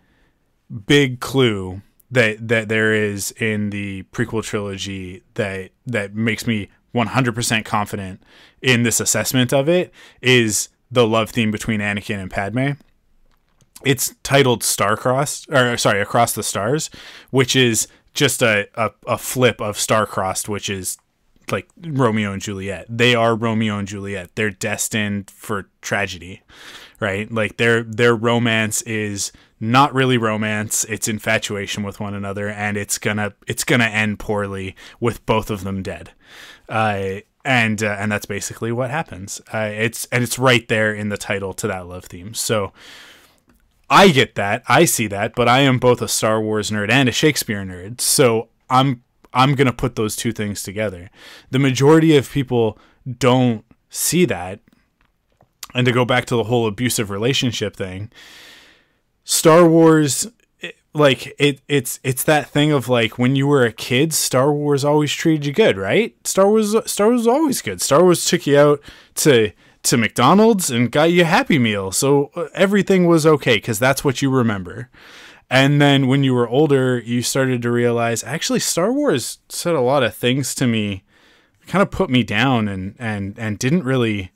big 0.86 1.20
clue 1.20 1.82
that 2.10 2.48
that 2.48 2.68
there 2.68 2.92
is 2.92 3.32
in 3.32 3.70
the 3.70 4.02
prequel 4.04 4.42
trilogy 4.42 5.22
that 5.34 5.70
that 5.86 6.14
makes 6.14 6.46
me 6.46 6.68
100% 6.94 7.64
confident 7.64 8.22
in 8.62 8.82
this 8.82 8.98
assessment 8.98 9.52
of 9.52 9.68
it 9.68 9.92
is 10.22 10.68
the 10.90 11.06
love 11.06 11.30
theme 11.30 11.50
between 11.50 11.80
Anakin 11.80 12.18
and 12.18 12.30
Padme. 12.30 12.70
It's 13.84 14.14
titled 14.22 14.62
Starcrossed, 14.62 15.52
or 15.52 15.76
sorry, 15.76 16.00
Across 16.00 16.32
the 16.32 16.42
Stars, 16.42 16.90
which 17.30 17.54
is 17.54 17.86
just 18.18 18.42
a, 18.42 18.68
a, 18.74 18.90
a 19.06 19.16
flip 19.16 19.60
of 19.60 19.76
Starcrossed, 19.76 20.48
which 20.48 20.68
is 20.68 20.98
like 21.52 21.68
Romeo 21.80 22.32
and 22.32 22.42
Juliet. 22.42 22.84
They 22.88 23.14
are 23.14 23.36
Romeo 23.36 23.78
and 23.78 23.86
Juliet. 23.86 24.34
They're 24.34 24.50
destined 24.50 25.30
for 25.30 25.68
tragedy, 25.82 26.42
right? 26.98 27.30
Like 27.30 27.58
their 27.58 27.84
their 27.84 28.16
romance 28.16 28.82
is 28.82 29.30
not 29.60 29.94
really 29.94 30.18
romance. 30.18 30.84
It's 30.88 31.06
infatuation 31.06 31.84
with 31.84 32.00
one 32.00 32.12
another, 32.12 32.48
and 32.48 32.76
it's 32.76 32.98
gonna 32.98 33.34
it's 33.46 33.62
gonna 33.62 33.84
end 33.84 34.18
poorly 34.18 34.74
with 34.98 35.24
both 35.24 35.48
of 35.48 35.62
them 35.62 35.84
dead. 35.84 36.10
Uh, 36.68 37.20
and 37.44 37.80
uh, 37.84 37.96
and 38.00 38.10
that's 38.10 38.26
basically 38.26 38.72
what 38.72 38.90
happens. 38.90 39.40
Uh, 39.54 39.70
it's 39.72 40.06
and 40.06 40.24
it's 40.24 40.40
right 40.40 40.66
there 40.66 40.92
in 40.92 41.08
the 41.08 41.16
title 41.16 41.54
to 41.54 41.68
that 41.68 41.86
love 41.86 42.06
theme. 42.06 42.34
So. 42.34 42.72
I 43.90 44.08
get 44.08 44.34
that. 44.34 44.62
I 44.68 44.84
see 44.84 45.06
that, 45.08 45.34
but 45.34 45.48
I 45.48 45.60
am 45.60 45.78
both 45.78 46.02
a 46.02 46.08
Star 46.08 46.40
Wars 46.40 46.70
nerd 46.70 46.90
and 46.90 47.08
a 47.08 47.12
Shakespeare 47.12 47.64
nerd. 47.64 48.00
So 48.00 48.48
I'm 48.68 49.02
I'm 49.32 49.54
going 49.54 49.66
to 49.66 49.72
put 49.72 49.96
those 49.96 50.16
two 50.16 50.32
things 50.32 50.62
together. 50.62 51.10
The 51.50 51.58
majority 51.58 52.16
of 52.16 52.30
people 52.30 52.78
don't 53.18 53.64
see 53.90 54.24
that. 54.26 54.60
And 55.74 55.84
to 55.86 55.92
go 55.92 56.04
back 56.04 56.24
to 56.26 56.36
the 56.36 56.44
whole 56.44 56.66
abusive 56.66 57.10
relationship 57.10 57.76
thing, 57.76 58.10
Star 59.24 59.68
Wars 59.68 60.26
like 60.94 61.34
it 61.38 61.60
it's 61.68 62.00
it's 62.02 62.24
that 62.24 62.48
thing 62.48 62.72
of 62.72 62.88
like 62.88 63.18
when 63.18 63.36
you 63.36 63.46
were 63.46 63.64
a 63.64 63.72
kid 63.72 64.12
Star 64.12 64.52
Wars 64.52 64.84
always 64.84 65.12
treated 65.12 65.46
you 65.46 65.52
good, 65.52 65.76
right? 65.76 66.14
Star 66.26 66.48
Wars 66.48 66.74
Star 66.90 67.08
Wars 67.08 67.20
was 67.20 67.26
always 67.26 67.62
good. 67.62 67.80
Star 67.80 68.02
Wars 68.02 68.24
took 68.24 68.46
you 68.46 68.58
out 68.58 68.80
to 69.16 69.52
to 69.88 69.96
McDonald's 69.96 70.70
and 70.70 70.90
got 70.90 71.10
you 71.12 71.22
a 71.22 71.26
happy 71.26 71.58
meal. 71.58 71.92
So 71.92 72.30
uh, 72.34 72.48
everything 72.54 73.06
was 73.06 73.26
okay 73.26 73.60
cuz 73.60 73.78
that's 73.78 74.04
what 74.04 74.22
you 74.22 74.30
remember. 74.30 74.90
And 75.50 75.80
then 75.80 76.08
when 76.08 76.24
you 76.24 76.34
were 76.34 76.48
older, 76.48 76.98
you 76.98 77.22
started 77.22 77.62
to 77.62 77.70
realize 77.70 78.22
actually 78.22 78.60
Star 78.60 78.92
Wars 78.92 79.38
said 79.48 79.74
a 79.74 79.80
lot 79.80 80.02
of 80.02 80.14
things 80.14 80.54
to 80.56 80.66
me, 80.66 81.04
kind 81.66 81.82
of 81.82 81.90
put 81.90 82.10
me 82.10 82.22
down 82.22 82.68
and 82.68 82.94
and 82.98 83.38
and 83.38 83.58
didn't 83.58 83.84
really 83.84 84.32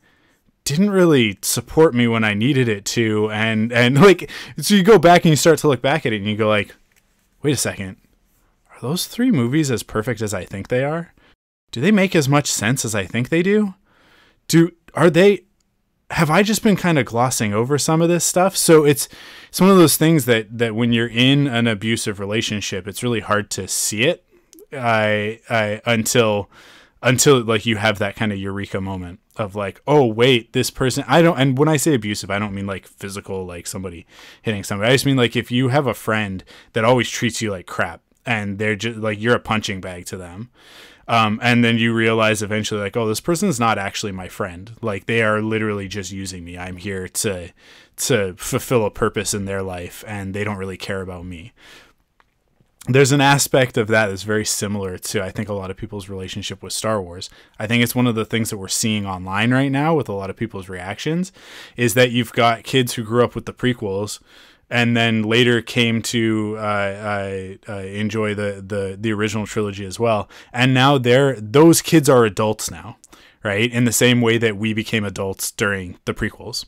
didn't 0.64 0.90
really 0.90 1.38
support 1.42 1.94
me 1.94 2.06
when 2.06 2.24
I 2.24 2.34
needed 2.34 2.68
it 2.68 2.84
to 2.86 3.30
and 3.30 3.72
and 3.72 4.00
like 4.00 4.30
so 4.58 4.74
you 4.74 4.82
go 4.82 4.98
back 4.98 5.24
and 5.24 5.30
you 5.30 5.36
start 5.36 5.58
to 5.60 5.68
look 5.68 5.82
back 5.82 6.06
at 6.06 6.12
it 6.12 6.16
and 6.16 6.26
you 6.26 6.36
go 6.36 6.48
like 6.48 6.74
wait 7.42 7.52
a 7.52 7.56
second 7.56 7.96
are 8.70 8.80
those 8.80 9.06
three 9.06 9.30
movies 9.30 9.70
as 9.70 9.82
perfect 9.82 10.22
as 10.22 10.32
I 10.32 10.44
think 10.44 10.68
they 10.68 10.84
are 10.84 11.12
do 11.72 11.80
they 11.80 11.90
make 11.90 12.14
as 12.14 12.28
much 12.28 12.50
sense 12.50 12.84
as 12.84 12.94
I 12.94 13.04
think 13.04 13.28
they 13.28 13.42
do 13.42 13.74
do 14.46 14.72
are 14.94 15.10
they 15.10 15.44
have 16.10 16.30
I 16.30 16.42
just 16.42 16.62
been 16.62 16.76
kind 16.76 16.98
of 16.98 17.06
glossing 17.06 17.54
over 17.54 17.78
some 17.78 18.02
of 18.02 18.08
this 18.08 18.24
stuff? 18.24 18.56
So 18.56 18.84
it's 18.84 19.08
it's 19.48 19.60
one 19.60 19.70
of 19.70 19.76
those 19.76 19.96
things 19.96 20.26
that 20.26 20.58
that 20.58 20.74
when 20.74 20.92
you're 20.92 21.08
in 21.08 21.46
an 21.46 21.66
abusive 21.66 22.20
relationship 22.20 22.86
it's 22.86 23.02
really 23.02 23.20
hard 23.20 23.50
to 23.52 23.68
see 23.68 24.02
it. 24.02 24.24
I 24.72 25.40
I 25.48 25.80
until 25.86 26.50
until 27.02 27.42
like 27.42 27.66
you 27.66 27.76
have 27.76 27.98
that 27.98 28.16
kind 28.16 28.32
of 28.32 28.38
eureka 28.38 28.80
moment 28.80 29.20
of 29.36 29.56
like 29.56 29.82
oh 29.86 30.06
wait 30.06 30.52
this 30.52 30.70
person 30.70 31.02
i 31.08 31.20
don't 31.20 31.38
and 31.38 31.58
when 31.58 31.68
i 31.68 31.76
say 31.76 31.94
abusive 31.94 32.30
i 32.30 32.38
don't 32.38 32.54
mean 32.54 32.66
like 32.66 32.86
physical 32.86 33.44
like 33.44 33.66
somebody 33.66 34.06
hitting 34.42 34.62
somebody. 34.62 34.90
I 34.90 34.94
just 34.94 35.06
mean 35.06 35.16
like 35.16 35.34
if 35.34 35.50
you 35.50 35.68
have 35.68 35.86
a 35.86 35.94
friend 35.94 36.44
that 36.74 36.84
always 36.84 37.08
treats 37.08 37.42
you 37.42 37.50
like 37.50 37.66
crap 37.66 38.02
and 38.24 38.58
they're 38.58 38.76
just 38.76 38.98
like 38.98 39.20
you're 39.20 39.34
a 39.34 39.40
punching 39.40 39.80
bag 39.80 40.06
to 40.06 40.16
them 40.16 40.50
um, 41.08 41.40
and 41.42 41.64
then 41.64 41.78
you 41.78 41.92
realize 41.92 42.42
eventually 42.42 42.80
like 42.80 42.96
oh 42.96 43.06
this 43.06 43.20
person's 43.20 43.60
not 43.60 43.78
actually 43.78 44.12
my 44.12 44.28
friend. 44.28 44.72
Like 44.80 45.06
they 45.06 45.22
are 45.22 45.42
literally 45.42 45.88
just 45.88 46.12
using 46.12 46.44
me. 46.44 46.58
I'm 46.58 46.76
here 46.76 47.08
to 47.08 47.50
to 47.96 48.34
fulfill 48.36 48.84
a 48.86 48.90
purpose 48.90 49.34
in 49.34 49.44
their 49.44 49.62
life 49.62 50.04
and 50.06 50.34
they 50.34 50.44
don't 50.44 50.56
really 50.56 50.76
care 50.76 51.02
about 51.02 51.24
me. 51.24 51.52
There's 52.88 53.12
an 53.12 53.20
aspect 53.20 53.76
of 53.76 53.86
that 53.88 54.08
that's 54.08 54.24
very 54.24 54.44
similar 54.44 54.98
to 54.98 55.22
I 55.22 55.30
think 55.30 55.48
a 55.48 55.54
lot 55.54 55.70
of 55.70 55.76
people's 55.76 56.08
relationship 56.08 56.62
with 56.62 56.72
Star 56.72 57.00
Wars. 57.00 57.30
I 57.58 57.66
think 57.66 57.82
it's 57.82 57.94
one 57.94 58.06
of 58.06 58.14
the 58.14 58.24
things 58.24 58.50
that 58.50 58.58
we're 58.58 58.68
seeing 58.68 59.06
online 59.06 59.52
right 59.52 59.70
now 59.70 59.94
with 59.94 60.08
a 60.08 60.14
lot 60.14 60.30
of 60.30 60.36
people's 60.36 60.68
reactions 60.68 61.32
is 61.76 61.94
that 61.94 62.10
you've 62.10 62.32
got 62.32 62.64
kids 62.64 62.94
who 62.94 63.04
grew 63.04 63.24
up 63.24 63.34
with 63.34 63.46
the 63.46 63.52
prequels 63.52 64.18
and 64.72 64.96
then 64.96 65.22
later 65.22 65.60
came 65.60 66.00
to 66.00 66.56
uh, 66.56 67.54
enjoy 67.68 68.34
the, 68.34 68.64
the 68.66 68.96
the 68.98 69.12
original 69.12 69.46
trilogy 69.46 69.84
as 69.84 70.00
well. 70.00 70.30
And 70.50 70.72
now 70.72 70.96
they're 70.96 71.38
those 71.38 71.82
kids 71.82 72.08
are 72.08 72.24
adults 72.24 72.70
now, 72.70 72.96
right? 73.44 73.70
In 73.70 73.84
the 73.84 73.92
same 73.92 74.22
way 74.22 74.38
that 74.38 74.56
we 74.56 74.72
became 74.72 75.04
adults 75.04 75.50
during 75.50 75.98
the 76.06 76.14
prequels. 76.14 76.64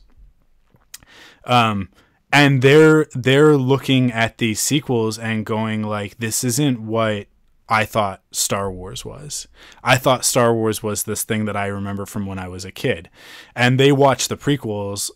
Um, 1.45 1.89
and 2.31 2.61
they're 2.61 3.07
they're 3.15 3.57
looking 3.57 4.11
at 4.11 4.37
these 4.37 4.59
sequels 4.59 5.17
and 5.17 5.43
going 5.43 5.81
like 5.81 6.17
this 6.17 6.43
isn't 6.43 6.79
what 6.79 7.25
I 7.67 7.85
thought 7.85 8.21
Star 8.31 8.71
Wars 8.71 9.03
was. 9.03 9.47
I 9.83 9.97
thought 9.97 10.23
Star 10.23 10.53
Wars 10.53 10.83
was 10.83 11.03
this 11.03 11.23
thing 11.23 11.45
that 11.45 11.57
I 11.57 11.65
remember 11.65 12.05
from 12.05 12.27
when 12.27 12.37
I 12.37 12.47
was 12.47 12.65
a 12.65 12.71
kid. 12.71 13.09
And 13.55 13.79
they 13.79 13.91
watch 13.91 14.27
the 14.27 14.37
prequels 14.37 15.09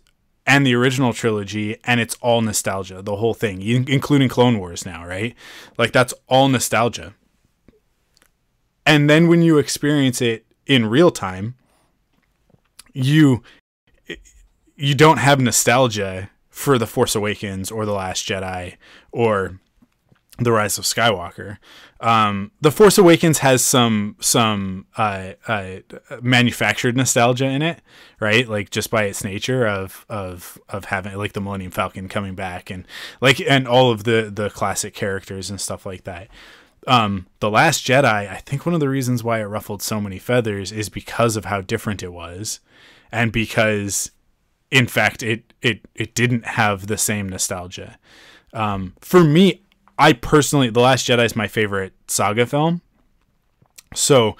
and 0.49 0.65
the 0.65 0.73
original 0.73 1.13
trilogy 1.13 1.77
and 1.83 1.99
it's 1.99 2.15
all 2.21 2.41
nostalgia, 2.41 3.03
the 3.03 3.17
whole 3.17 3.35
thing, 3.35 3.61
including 3.61 4.27
Clone 4.27 4.57
Wars 4.57 4.83
now, 4.83 5.05
right? 5.05 5.35
Like 5.77 5.91
that's 5.91 6.11
all 6.27 6.49
nostalgia. 6.49 7.13
And 8.83 9.07
then 9.07 9.27
when 9.27 9.43
you 9.43 9.59
experience 9.59 10.23
it 10.23 10.47
in 10.65 10.87
real 10.87 11.11
time, 11.11 11.53
you 12.93 13.43
you 14.75 14.95
don't 14.95 15.17
have 15.17 15.39
nostalgia 15.39 16.31
for 16.49 16.79
The 16.79 16.87
Force 16.87 17.15
Awakens 17.15 17.69
or 17.69 17.85
The 17.85 17.93
Last 17.93 18.27
Jedi 18.27 18.77
or 19.11 19.59
The 20.39 20.51
Rise 20.51 20.79
of 20.79 20.85
Skywalker. 20.85 21.57
Um, 22.01 22.51
the 22.61 22.71
Force 22.71 22.97
Awakens 22.97 23.39
has 23.39 23.63
some 23.63 24.15
some 24.21 24.85
uh, 24.97 25.33
uh, 25.47 25.77
manufactured 26.21 26.95
nostalgia 26.95 27.45
in 27.45 27.61
it, 27.61 27.81
right? 28.21 28.47
Like 28.47 28.69
just 28.69 28.89
by 28.89 29.03
its 29.03 29.23
nature 29.23 29.67
of 29.67 30.05
of 30.07 30.59
of 30.69 30.85
having 30.85 31.17
like 31.17 31.33
the 31.33 31.41
Millennium 31.41 31.71
Falcon 31.71 32.07
coming 32.07 32.35
back 32.35 32.69
and 32.69 32.85
like 33.19 33.41
and 33.41 33.67
all 33.67 33.91
of 33.91 34.05
the 34.05 34.31
the 34.33 34.49
classic 34.49 34.93
characters 34.93 35.49
and 35.49 35.59
stuff 35.59 35.85
like 35.85 36.05
that. 36.05 36.29
Um, 36.87 37.27
the 37.41 37.49
Last 37.49 37.85
Jedi, 37.85 38.05
I 38.05 38.37
think 38.45 38.65
one 38.65 38.73
of 38.73 38.79
the 38.79 38.87
reasons 38.87 39.21
why 39.21 39.41
it 39.41 39.45
ruffled 39.45 39.81
so 39.81 39.99
many 39.99 40.17
feathers 40.17 40.71
is 40.71 40.87
because 40.87 41.35
of 41.35 41.45
how 41.45 41.59
different 41.59 42.01
it 42.01 42.13
was, 42.13 42.61
and 43.11 43.33
because 43.33 44.11
in 44.71 44.87
fact 44.87 45.21
it 45.21 45.53
it 45.61 45.81
it 45.95 46.15
didn't 46.15 46.45
have 46.45 46.87
the 46.87 46.97
same 46.97 47.27
nostalgia. 47.27 47.99
Um, 48.53 48.95
for 49.01 49.23
me, 49.23 49.63
I 49.99 50.13
personally, 50.13 50.69
The 50.69 50.79
Last 50.79 51.05
Jedi 51.05 51.25
is 51.25 51.35
my 51.35 51.47
favorite 51.47 51.93
saga 52.07 52.45
film. 52.45 52.81
So, 53.93 54.37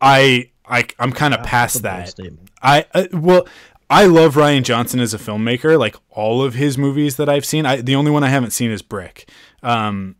I 0.00 0.50
I 0.66 0.86
I'm 0.98 1.12
kind 1.12 1.34
of 1.34 1.42
past 1.42 1.82
that. 1.82 2.14
I 2.62 2.86
uh, 2.94 3.06
well, 3.12 3.46
I 3.90 4.06
love 4.06 4.34
Rian 4.34 4.62
Johnson 4.62 5.00
as 5.00 5.12
a 5.12 5.18
filmmaker. 5.18 5.78
Like 5.78 5.96
all 6.10 6.42
of 6.42 6.54
his 6.54 6.78
movies 6.78 7.16
that 7.16 7.28
I've 7.28 7.44
seen, 7.44 7.66
I 7.66 7.80
the 7.80 7.96
only 7.96 8.10
one 8.10 8.24
I 8.24 8.28
haven't 8.28 8.52
seen 8.52 8.70
is 8.70 8.82
Brick. 8.82 9.28
Um, 9.62 10.16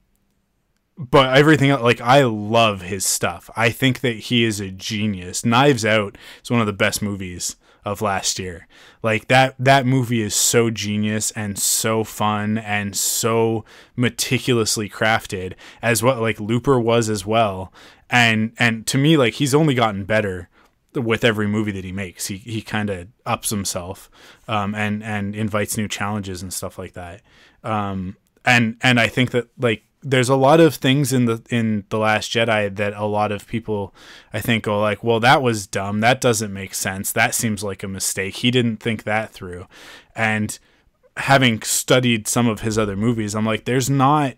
but 0.97 1.37
everything 1.37 1.71
like 1.71 2.01
I 2.01 2.25
love 2.25 2.83
his 2.83 3.05
stuff. 3.05 3.51
I 3.57 3.71
think 3.71 4.01
that 4.01 4.17
he 4.17 4.45
is 4.45 4.61
a 4.61 4.71
genius. 4.71 5.45
Knives 5.45 5.85
Out 5.85 6.17
is 6.43 6.51
one 6.51 6.61
of 6.61 6.67
the 6.67 6.73
best 6.73 7.03
movies 7.03 7.57
of 7.85 8.01
last 8.01 8.38
year. 8.38 8.66
Like 9.03 9.29
that 9.29 9.55
that 9.59 9.87
movie 9.87 10.23
is 10.23 10.35
so 10.35 10.70
genius 10.70 11.31
and 11.33 11.59
so 11.59 12.05
fun 12.05 12.59
and 12.59 12.97
so 12.97 13.64
meticulously 13.97 14.88
crafted 14.88 15.55
as 15.83 16.03
what 16.03 16.20
like 16.20 16.40
Looper 16.40 16.81
was 16.81 17.11
as 17.11 17.27
well. 17.27 17.73
And 18.09 18.53
and 18.59 18.87
to 18.88 18.99
me 18.99 19.16
like 19.16 19.35
he's 19.35 19.55
only 19.55 19.75
gotten 19.75 20.05
better 20.05 20.49
with 20.94 21.25
every 21.25 21.47
movie 21.47 21.73
that 21.73 21.85
he 21.85 21.92
makes. 21.92 22.27
He 22.27 22.38
he 22.38 22.62
kind 22.62 22.90
of 22.90 23.09
ups 23.27 23.51
himself 23.51 24.11
um, 24.49 24.75
and 24.75 25.03
and 25.03 25.35
invites 25.35 25.77
new 25.77 25.88
challenges 25.88 26.42
and 26.42 26.53
stuff 26.53 26.79
like 26.79 26.94
that. 26.94 27.23
Um, 27.62 28.16
and 28.44 28.77
and 28.83 29.01
I 29.01 29.09
think 29.09 29.31
that 29.33 29.49
like 29.59 29.83
there's 30.05 30.29
a 30.29 30.37
lot 30.37 30.61
of 30.61 30.75
things 30.75 31.12
in 31.12 31.25
the 31.25 31.43
in 31.51 31.85
the 31.88 31.99
last 31.99 32.31
jedi 32.31 32.75
that 32.77 32.93
a 32.93 33.07
lot 33.07 33.33
of 33.33 33.47
people 33.47 33.95
i 34.33 34.40
think 34.40 34.64
go 34.64 34.81
like 34.81 35.03
well 35.03 35.21
that 35.21 35.43
was 35.43 35.67
dumb. 35.67 36.01
That 36.01 36.21
doesn't 36.21 36.53
make 36.53 36.75
sense. 36.75 37.11
That 37.12 37.35
seems 37.35 37.64
like 37.64 37.83
a 37.83 37.88
mistake. 37.88 38.37
He 38.37 38.51
didn't 38.51 38.79
think 38.79 39.05
that 39.05 39.33
through. 39.33 39.67
And 40.14 40.59
having 41.17 41.62
studied 41.62 42.29
some 42.29 42.49
of 42.49 42.61
his 42.61 42.77
other 42.77 42.97
movies 42.97 43.37
i'm 43.37 43.47
like 43.47 43.64
there's 43.67 43.88
not 43.88 44.35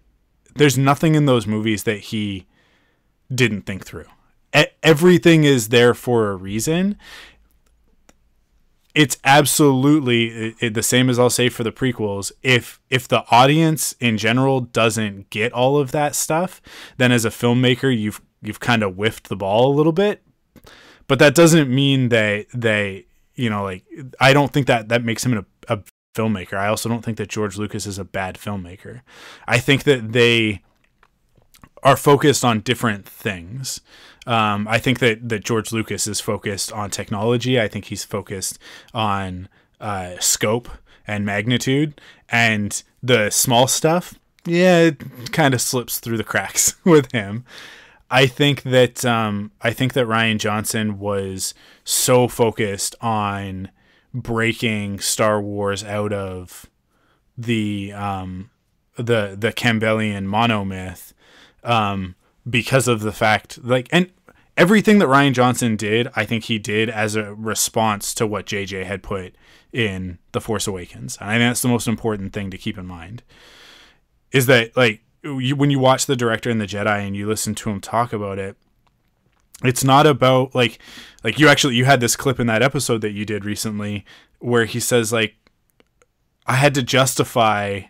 there's 0.57 0.79
nothing 0.79 1.15
in 1.15 1.27
those 1.27 1.47
movies 1.47 1.85
that 1.85 1.99
he 1.99 2.47
didn't 3.33 3.63
think 3.63 3.85
through. 3.85 4.07
Everything 4.83 5.45
is 5.45 5.69
there 5.69 5.95
for 5.95 6.31
a 6.31 6.37
reason 6.37 6.97
it's 8.97 9.19
absolutely 9.25 10.55
it, 10.59 10.73
the 10.73 10.83
same 10.83 11.11
as 11.11 11.19
I'll 11.19 11.29
say 11.29 11.51
for 11.51 11.63
the 11.63 11.71
prequels. 11.71 12.33
If 12.43 12.81
if 12.89 13.07
the 13.07 13.25
audience 13.31 13.95
in 14.01 14.17
general 14.17 14.63
doesn't 14.63 15.29
get 15.29 15.53
all 15.53 15.77
of 15.77 15.93
that 15.93 16.15
stuff, 16.15 16.63
then 16.97 17.13
as 17.13 17.27
a 17.27 17.31
filmmaker, 17.31 17.97
you've 17.97 18.23
you've 18.41 18.59
kind 18.59 18.83
of 18.83 18.95
whiffed 18.95 19.29
the 19.29 19.37
ball 19.37 19.71
a 19.71 19.77
little 19.77 19.93
bit. 19.93 20.23
But 21.09 21.19
that 21.19 21.35
doesn't 21.35 21.69
mean 21.69 22.09
that 22.09 22.47
they, 22.55 23.05
you 23.35 23.51
know, 23.51 23.65
like 23.65 23.85
I 24.19 24.33
don't 24.33 24.51
think 24.51 24.67
that 24.67 24.89
that 24.89 25.05
makes 25.05 25.27
him 25.27 25.37
a, 25.37 25.45
a 25.75 25.83
filmmaker. 26.15 26.55
I 26.55 26.69
also 26.69 26.89
don't 26.89 27.05
think 27.05 27.19
that 27.19 27.29
George 27.29 27.59
Lucas 27.59 27.85
is 27.85 27.99
a 27.99 28.05
bad 28.05 28.37
filmmaker. 28.37 29.03
I 29.47 29.59
think 29.59 29.85
that 29.85 30.13
they 30.13 30.63
are 31.83 31.99
focused 31.99 32.47
on 32.47 32.61
different 32.61 33.07
things. 33.07 33.83
Um, 34.27 34.67
I 34.69 34.79
think 34.79 34.99
that 34.99 35.29
that 35.29 35.45
George 35.45 35.73
Lucas 35.73 36.07
is 36.07 36.21
focused 36.21 36.73
on 36.73 36.91
technology. 36.91 37.61
I 37.61 37.69
think 37.69 37.87
he's 37.87 38.05
focused 38.05 38.59
on 38.93 39.49
uh, 39.81 40.15
scope 40.19 40.69
and 41.07 41.25
magnitude, 41.25 42.01
and 42.29 42.83
the 43.03 43.31
small 43.31 43.67
stuff. 43.67 44.19
Yeah, 44.45 44.79
it 44.79 45.33
kind 45.33 45.55
of 45.55 45.61
slips 45.61 45.99
through 45.99 46.17
the 46.17 46.25
cracks 46.25 46.75
with 46.85 47.13
him. 47.13 47.45
I 48.11 48.27
think 48.27 48.63
that 48.63 49.05
um, 49.05 49.51
I 49.61 49.73
think 49.73 49.93
that 49.95 50.07
Rian 50.07 50.39
Johnson 50.39 50.99
was 50.99 51.55
so 51.85 52.29
focused 52.29 52.95
on 53.01 53.71
breaking 54.15 55.01
Star 55.01 55.41
Wars 55.41 55.83
out 55.85 56.13
of 56.13 56.67
the 57.37 57.93
um, 57.93 58.51
the 58.97 59.37
the 59.39 59.53
Campbellian 59.53 60.27
monomyth 60.27 61.13
um, 61.65 62.15
because 62.49 62.89
of 62.89 63.01
the 63.01 63.13
fact 63.13 63.63
like 63.65 63.89
and 63.91 64.11
everything 64.57 64.99
that 64.99 65.09
Rian 65.09 65.33
Johnson 65.33 65.77
did, 65.77 66.09
I 66.17 66.25
think 66.25 66.45
he 66.45 66.59
did 66.59 66.89
as 66.89 67.15
a 67.15 67.35
response 67.35 68.15
to 68.15 68.27
what 68.27 68.47
JJ 68.47 68.85
had 68.85 69.03
put 69.03 69.35
in 69.73 70.19
The 70.33 70.41
Force 70.41 70.67
Awakens. 70.67 71.17
And 71.21 71.31
I 71.31 71.35
think 71.35 71.51
that's 71.51 71.63
the 71.63 71.69
most 71.69 71.87
important 71.87 72.33
thing 72.33 72.51
to 72.51 72.59
keep 72.59 72.79
in 72.79 72.87
mind. 72.87 73.23
Is 74.33 74.47
that 74.47 74.77
like 74.77 75.03
you, 75.23 75.57
when 75.57 75.71
you 75.71 75.79
watch 75.79 76.07
the 76.07 76.17
director 76.17 76.51
and 76.51 76.61
the 76.61 76.67
Jedi 76.67 77.07
and 77.07 77.17
you 77.17 77.27
listen 77.27 77.55
to 77.57 77.71
him 77.71 77.81
talk 77.81 78.13
about 78.13 78.39
it, 78.39 78.57
it's 79.65 79.85
not 79.85 80.07
about 80.07 80.55
like 80.55 80.79
like 81.25 81.39
you 81.39 81.49
actually 81.49 81.77
you 81.77 81.85
had 81.85 82.01
this 82.01 82.17
clip 82.17 82.39
in 82.39 82.47
that 82.47 82.63
episode 82.63 83.01
that 83.01 83.13
you 83.13 83.25
did 83.25 83.45
recently 83.45 84.05
where 84.39 84.67
he 84.67 84.79
says 84.79 85.13
like 85.13 85.35
I 86.47 86.55
had 86.55 86.75
to 86.75 86.83
justify 86.83 87.83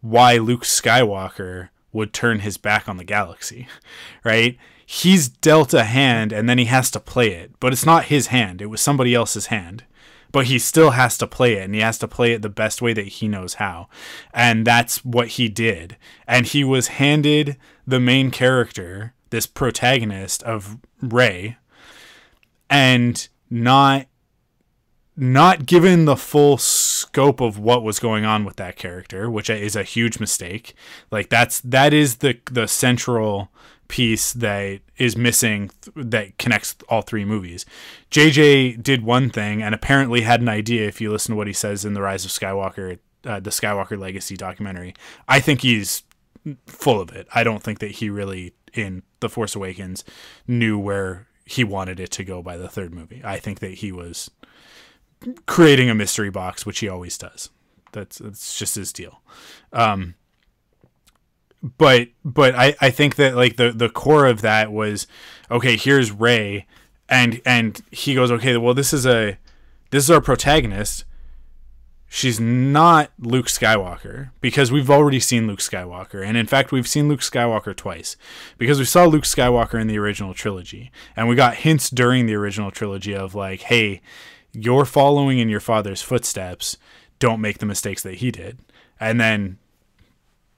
why 0.00 0.36
Luke 0.36 0.62
Skywalker 0.62 1.70
would 1.92 2.12
turn 2.12 2.40
his 2.40 2.56
back 2.56 2.88
on 2.88 2.96
the 2.96 3.04
galaxy, 3.04 3.68
right? 4.24 4.56
He's 4.86 5.28
dealt 5.28 5.72
a 5.74 5.84
hand 5.84 6.32
and 6.32 6.48
then 6.48 6.58
he 6.58 6.66
has 6.66 6.90
to 6.92 7.00
play 7.00 7.32
it, 7.32 7.52
but 7.60 7.72
it's 7.72 7.86
not 7.86 8.06
his 8.06 8.28
hand. 8.28 8.60
It 8.60 8.66
was 8.66 8.80
somebody 8.80 9.14
else's 9.14 9.46
hand. 9.46 9.84
But 10.32 10.46
he 10.46 10.58
still 10.58 10.90
has 10.90 11.16
to 11.18 11.28
play 11.28 11.54
it 11.54 11.62
and 11.62 11.74
he 11.74 11.80
has 11.80 11.96
to 11.98 12.08
play 12.08 12.32
it 12.32 12.42
the 12.42 12.48
best 12.48 12.82
way 12.82 12.92
that 12.92 13.06
he 13.06 13.28
knows 13.28 13.54
how. 13.54 13.88
And 14.32 14.66
that's 14.66 15.04
what 15.04 15.28
he 15.28 15.48
did. 15.48 15.96
And 16.26 16.44
he 16.44 16.64
was 16.64 16.88
handed 16.88 17.56
the 17.86 18.00
main 18.00 18.32
character, 18.32 19.14
this 19.30 19.46
protagonist 19.46 20.42
of 20.42 20.78
Rey, 21.00 21.56
and 22.68 23.28
not 23.48 24.06
not 25.16 25.66
given 25.66 26.04
the 26.04 26.16
full 26.16 26.58
scope 26.58 27.40
of 27.40 27.58
what 27.58 27.84
was 27.84 28.00
going 28.00 28.24
on 28.24 28.44
with 28.44 28.56
that 28.56 28.76
character, 28.76 29.30
which 29.30 29.48
is 29.48 29.76
a 29.76 29.84
huge 29.84 30.18
mistake. 30.18 30.74
Like 31.10 31.28
that's 31.28 31.60
that 31.60 31.92
is 31.92 32.16
the 32.16 32.38
the 32.50 32.66
central 32.66 33.50
piece 33.88 34.32
that 34.32 34.80
is 34.96 35.16
missing 35.16 35.70
that 35.94 36.36
connects 36.38 36.76
all 36.88 37.02
three 37.02 37.24
movies. 37.24 37.66
JJ 38.10 38.82
did 38.82 39.02
one 39.02 39.30
thing 39.30 39.62
and 39.62 39.74
apparently 39.74 40.22
had 40.22 40.40
an 40.40 40.48
idea 40.48 40.86
if 40.86 41.00
you 41.00 41.10
listen 41.10 41.32
to 41.32 41.36
what 41.36 41.46
he 41.46 41.52
says 41.52 41.84
in 41.84 41.94
the 41.94 42.02
Rise 42.02 42.24
of 42.24 42.30
Skywalker 42.30 42.98
uh, 43.24 43.40
the 43.40 43.50
Skywalker 43.50 43.98
Legacy 43.98 44.36
documentary. 44.36 44.94
I 45.26 45.40
think 45.40 45.62
he's 45.62 46.02
full 46.66 47.00
of 47.00 47.10
it. 47.12 47.26
I 47.34 47.42
don't 47.42 47.62
think 47.62 47.78
that 47.78 47.92
he 47.92 48.10
really 48.10 48.54
in 48.74 49.02
The 49.20 49.28
Force 49.28 49.54
Awakens 49.54 50.04
knew 50.46 50.78
where 50.78 51.26
he 51.46 51.64
wanted 51.64 52.00
it 52.00 52.10
to 52.12 52.24
go 52.24 52.42
by 52.42 52.56
the 52.56 52.68
third 52.68 52.92
movie. 52.92 53.22
I 53.24 53.38
think 53.38 53.60
that 53.60 53.74
he 53.74 53.92
was 53.92 54.30
creating 55.46 55.90
a 55.90 55.94
mystery 55.94 56.30
box, 56.30 56.66
which 56.66 56.80
he 56.80 56.88
always 56.88 57.16
does. 57.16 57.50
That's 57.92 58.18
that's 58.18 58.58
just 58.58 58.74
his 58.74 58.92
deal. 58.92 59.22
Um, 59.72 60.14
but 61.64 62.08
but 62.24 62.54
I, 62.54 62.76
I 62.80 62.90
think 62.90 63.16
that 63.16 63.34
like 63.34 63.56
the 63.56 63.72
the 63.72 63.88
core 63.88 64.26
of 64.26 64.42
that 64.42 64.70
was 64.70 65.06
okay. 65.50 65.76
Here's 65.76 66.12
Rey, 66.12 66.66
and 67.08 67.40
and 67.46 67.80
he 67.90 68.14
goes 68.14 68.30
okay. 68.30 68.56
Well, 68.58 68.74
this 68.74 68.92
is 68.92 69.06
a 69.06 69.38
this 69.90 70.04
is 70.04 70.10
our 70.10 70.20
protagonist. 70.20 71.04
She's 72.06 72.38
not 72.38 73.10
Luke 73.18 73.46
Skywalker 73.46 74.30
because 74.40 74.70
we've 74.70 74.90
already 74.90 75.18
seen 75.18 75.48
Luke 75.48 75.58
Skywalker. 75.58 76.24
And 76.24 76.36
in 76.36 76.46
fact, 76.46 76.70
we've 76.70 76.86
seen 76.86 77.08
Luke 77.08 77.20
Skywalker 77.20 77.74
twice 77.74 78.16
because 78.56 78.78
we 78.78 78.84
saw 78.84 79.04
Luke 79.06 79.24
Skywalker 79.24 79.80
in 79.80 79.88
the 79.88 79.98
original 79.98 80.32
trilogy. 80.32 80.92
And 81.16 81.28
we 81.28 81.34
got 81.34 81.56
hints 81.56 81.90
during 81.90 82.26
the 82.26 82.36
original 82.36 82.70
trilogy 82.70 83.16
of 83.16 83.34
like, 83.34 83.62
hey, 83.62 84.00
you're 84.52 84.84
following 84.84 85.40
in 85.40 85.48
your 85.48 85.58
father's 85.58 86.02
footsteps. 86.02 86.76
Don't 87.18 87.40
make 87.40 87.58
the 87.58 87.66
mistakes 87.66 88.04
that 88.04 88.16
he 88.16 88.30
did. 88.30 88.60
And 89.00 89.20
then 89.20 89.58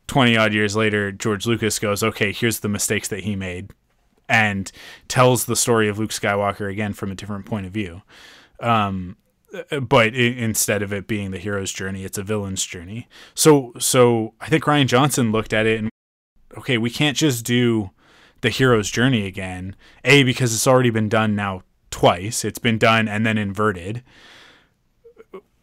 20 0.07 0.37
odd 0.37 0.53
years 0.53 0.77
later, 0.77 1.13
George 1.13 1.47
Lucas 1.47 1.79
goes, 1.79 2.03
okay, 2.03 2.33
here's 2.33 2.61
the 2.61 2.69
mistakes 2.69 3.09
that 3.09 3.21
he 3.21 3.37
made 3.37 3.71
and 4.29 4.71
tells 5.09 5.45
the 5.45 5.57
story 5.57 5.89
of 5.89 5.99
Luke 5.99 6.11
Skywalker 6.11 6.71
again 6.71 6.93
from 6.93 7.11
a 7.11 7.15
different 7.15 7.47
point 7.47 7.67
of 7.67 7.73
view. 7.73 8.03
Um, 8.61 9.17
but 9.81 10.09
it, 10.15 10.39
instead 10.39 10.83
of 10.83 10.93
it 10.93 11.07
being 11.07 11.31
the 11.31 11.39
hero's 11.39 11.73
journey, 11.73 12.05
it's 12.05 12.19
a 12.19 12.23
villain's 12.23 12.65
journey. 12.65 13.09
So, 13.35 13.73
so 13.79 14.35
I 14.41 14.49
think 14.49 14.65
Rian 14.65 14.87
Johnson 14.87 15.33
looked 15.33 15.53
at 15.53 15.67
it 15.67 15.79
and, 15.79 15.91
okay, 16.59 16.79
we 16.79 16.91
can't 16.91 17.17
just 17.17 17.45
do 17.45 17.91
the 18.41 18.51
hero's 18.51 18.91
journey 18.91 19.27
again. 19.27 19.77
A, 20.05 20.23
because 20.23 20.55
it's 20.55 20.67
already 20.67 20.91
been 20.91 21.09
done 21.09 21.35
now 21.35 21.63
twice. 21.91 22.45
It's 22.45 22.59
been 22.59 22.79
done 22.79 23.09
and 23.09 23.25
then 23.25 23.39
inverted. 23.39 24.03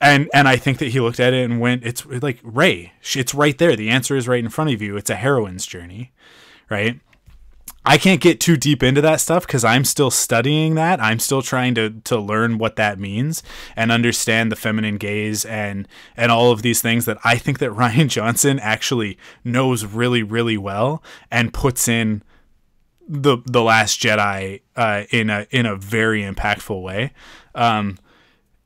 And 0.03 0.29
and 0.33 0.49
I 0.49 0.57
think 0.57 0.79
that 0.79 0.89
he 0.89 0.99
looked 0.99 1.21
at 1.21 1.33
it 1.33 1.49
and 1.49 1.61
went, 1.61 1.85
it's 1.85 2.05
like 2.05 2.37
Rey. 2.43 2.91
It's 3.13 3.33
right 3.33 3.57
there. 3.57 3.73
The 3.77 3.89
answer 3.89 4.17
is 4.17 4.27
right 4.27 4.43
in 4.43 4.49
front 4.49 4.73
of 4.73 4.81
you. 4.81 4.97
It's 4.97 5.09
a 5.09 5.15
heroine's 5.15 5.65
journey, 5.65 6.11
right? 6.69 6.99
I 7.85 7.97
can't 7.97 8.19
get 8.19 8.41
too 8.41 8.57
deep 8.57 8.83
into 8.83 8.99
that 8.99 9.21
stuff 9.21 9.47
because 9.47 9.63
I'm 9.63 9.85
still 9.85 10.11
studying 10.11 10.75
that. 10.75 11.01
I'm 11.01 11.19
still 11.19 11.41
trying 11.41 11.73
to 11.75 11.89
to 11.89 12.19
learn 12.19 12.57
what 12.57 12.75
that 12.75 12.99
means 12.99 13.43
and 13.77 13.93
understand 13.93 14.51
the 14.51 14.57
feminine 14.57 14.97
gaze 14.97 15.45
and 15.45 15.87
and 16.17 16.33
all 16.33 16.51
of 16.51 16.63
these 16.63 16.81
things 16.81 17.05
that 17.05 17.17
I 17.23 17.37
think 17.37 17.59
that 17.59 17.71
Rian 17.71 18.09
Johnson 18.09 18.59
actually 18.59 19.17
knows 19.45 19.85
really 19.85 20.21
really 20.21 20.57
well 20.57 21.01
and 21.31 21.53
puts 21.53 21.87
in 21.87 22.23
the 23.07 23.37
the 23.45 23.63
Last 23.63 24.01
Jedi 24.01 24.63
uh, 24.75 25.03
in 25.11 25.29
a 25.29 25.47
in 25.49 25.65
a 25.65 25.77
very 25.77 26.23
impactful 26.23 26.81
way. 26.81 27.13
Um, 27.55 27.97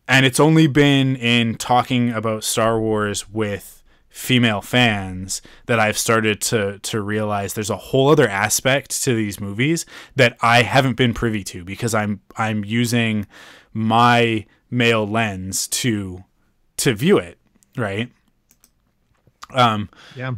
and 0.08 0.26
it's 0.26 0.40
only 0.40 0.68
been 0.68 1.16
in 1.16 1.56
talking 1.56 2.12
about 2.12 2.44
Star 2.44 2.80
Wars 2.80 3.30
with 3.30 3.84
female 4.10 4.62
fans 4.62 5.42
that 5.68 5.80
I've 5.80 5.98
started 5.98 6.42
to 6.42 6.80
to 6.80 7.02
realize 7.02 7.54
there's 7.54 7.70
a 7.70 7.78
whole 7.78 8.10
other 8.10 8.28
aspect 8.28 9.04
to 9.04 9.14
these 9.14 9.40
movies 9.40 9.86
that 10.16 10.36
I 10.42 10.64
haven't 10.64 10.96
been 10.96 11.14
privy 11.14 11.44
to 11.46 11.64
because 11.64 11.94
I'm 11.94 12.22
I'm 12.36 12.66
using 12.66 13.28
my 13.74 14.46
male 14.72 15.06
lens 15.06 15.68
to 15.68 16.24
to 16.78 16.94
view 16.94 17.18
it, 17.20 17.38
right? 17.76 18.12
Um 19.54 19.90
Yeah 20.16 20.34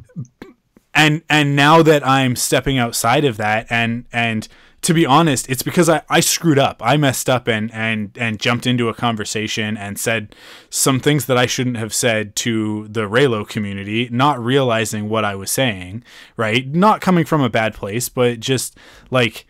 and 0.93 1.21
and 1.29 1.55
now 1.55 1.81
that 1.81 2.05
I'm 2.05 2.35
stepping 2.35 2.77
outside 2.77 3.23
of 3.23 3.37
that 3.37 3.67
and 3.69 4.05
and 4.11 4.47
to 4.81 4.93
be 4.93 5.05
honest, 5.05 5.49
it's 5.49 5.63
because 5.63 5.89
I, 5.89 6.01
I 6.09 6.19
screwed 6.19 6.59
up. 6.59 6.81
I 6.83 6.95
messed 6.97 7.29
up 7.29 7.47
and, 7.47 7.73
and 7.73 8.17
and 8.17 8.39
jumped 8.39 8.65
into 8.65 8.89
a 8.89 8.93
conversation 8.93 9.77
and 9.77 9.99
said 9.99 10.35
some 10.69 10.99
things 10.99 11.25
that 11.25 11.37
I 11.37 11.45
shouldn't 11.45 11.77
have 11.77 11.93
said 11.93 12.35
to 12.37 12.87
the 12.87 13.01
Reylo 13.01 13.47
community, 13.47 14.07
not 14.11 14.43
realizing 14.43 15.09
what 15.09 15.25
I 15.25 15.35
was 15.35 15.51
saying, 15.51 16.03
right? 16.37 16.67
Not 16.67 17.01
coming 17.01 17.25
from 17.25 17.41
a 17.41 17.49
bad 17.49 17.73
place, 17.73 18.09
but 18.09 18.39
just 18.39 18.77
like 19.11 19.45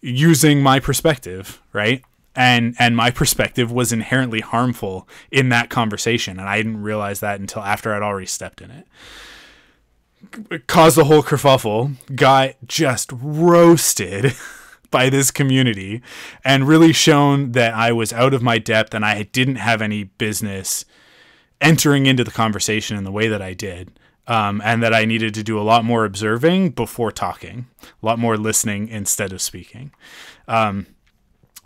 using 0.00 0.62
my 0.62 0.80
perspective, 0.80 1.62
right? 1.72 2.02
And 2.36 2.74
and 2.78 2.96
my 2.96 3.10
perspective 3.10 3.72
was 3.72 3.92
inherently 3.92 4.40
harmful 4.40 5.08
in 5.30 5.48
that 5.48 5.70
conversation, 5.70 6.38
and 6.38 6.48
I 6.48 6.58
didn't 6.58 6.82
realize 6.82 7.20
that 7.20 7.40
until 7.40 7.62
after 7.62 7.94
I'd 7.94 8.02
already 8.02 8.26
stepped 8.26 8.60
in 8.60 8.70
it 8.70 8.86
caused 10.66 10.96
the 10.96 11.04
whole 11.04 11.22
kerfuffle, 11.22 11.94
got 12.14 12.54
just 12.66 13.10
roasted 13.12 14.34
by 14.94 15.10
this 15.10 15.32
community, 15.32 16.00
and 16.44 16.68
really 16.68 16.92
shown 16.92 17.50
that 17.52 17.74
I 17.74 17.90
was 17.90 18.12
out 18.12 18.32
of 18.32 18.42
my 18.42 18.58
depth 18.58 18.94
and 18.94 19.04
I 19.04 19.24
didn't 19.24 19.56
have 19.56 19.82
any 19.82 20.04
business 20.04 20.84
entering 21.60 22.06
into 22.06 22.22
the 22.22 22.30
conversation 22.30 22.96
in 22.96 23.02
the 23.02 23.10
way 23.10 23.26
that 23.26 23.42
I 23.42 23.54
did. 23.54 23.98
Um, 24.26 24.62
and 24.64 24.82
that 24.82 24.94
I 24.94 25.04
needed 25.04 25.34
to 25.34 25.42
do 25.42 25.60
a 25.60 25.68
lot 25.68 25.84
more 25.84 26.06
observing 26.06 26.70
before 26.70 27.12
talking, 27.12 27.66
a 27.82 28.06
lot 28.06 28.18
more 28.18 28.38
listening 28.38 28.88
instead 28.88 29.34
of 29.34 29.42
speaking. 29.42 29.92
Um, 30.48 30.86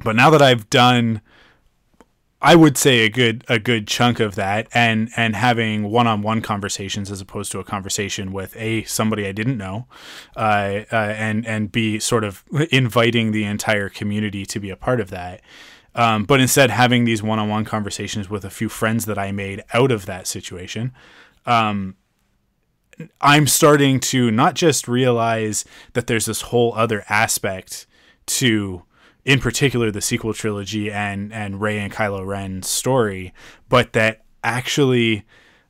but 0.02 0.16
now 0.16 0.28
that 0.30 0.42
I've 0.42 0.68
done 0.68 1.20
I 2.40 2.54
would 2.54 2.78
say 2.78 3.00
a 3.00 3.08
good 3.08 3.44
a 3.48 3.58
good 3.58 3.88
chunk 3.88 4.20
of 4.20 4.36
that 4.36 4.68
and 4.72 5.10
and 5.16 5.34
having 5.34 5.90
one-on-one 5.90 6.40
conversations 6.42 7.10
as 7.10 7.20
opposed 7.20 7.50
to 7.52 7.58
a 7.58 7.64
conversation 7.64 8.32
with 8.32 8.56
a 8.56 8.84
somebody 8.84 9.26
I 9.26 9.32
didn't 9.32 9.58
know 9.58 9.88
uh, 10.36 10.84
uh, 10.92 10.96
and 10.96 11.46
and 11.46 11.72
be 11.72 11.98
sort 11.98 12.22
of 12.22 12.44
inviting 12.70 13.32
the 13.32 13.44
entire 13.44 13.88
community 13.88 14.46
to 14.46 14.60
be 14.60 14.70
a 14.70 14.76
part 14.76 15.00
of 15.00 15.10
that. 15.10 15.40
Um, 15.94 16.24
but 16.24 16.40
instead 16.40 16.70
having 16.70 17.06
these 17.06 17.24
one-on-one 17.24 17.64
conversations 17.64 18.30
with 18.30 18.44
a 18.44 18.50
few 18.50 18.68
friends 18.68 19.06
that 19.06 19.18
I 19.18 19.32
made 19.32 19.64
out 19.72 19.90
of 19.90 20.06
that 20.06 20.28
situation 20.28 20.92
um, 21.44 21.96
I'm 23.20 23.46
starting 23.46 24.00
to 24.00 24.30
not 24.30 24.54
just 24.54 24.86
realize 24.86 25.64
that 25.94 26.06
there's 26.06 26.26
this 26.26 26.42
whole 26.42 26.74
other 26.74 27.04
aspect 27.08 27.86
to 28.26 28.82
in 29.28 29.40
particular 29.40 29.90
the 29.90 30.00
sequel 30.00 30.32
trilogy 30.32 30.90
and 30.90 31.34
and 31.34 31.60
Rey 31.60 31.78
and 31.78 31.92
Kylo 31.92 32.26
Ren's 32.26 32.66
story, 32.66 33.34
but 33.68 33.92
that 33.92 34.24
actually 34.42 35.26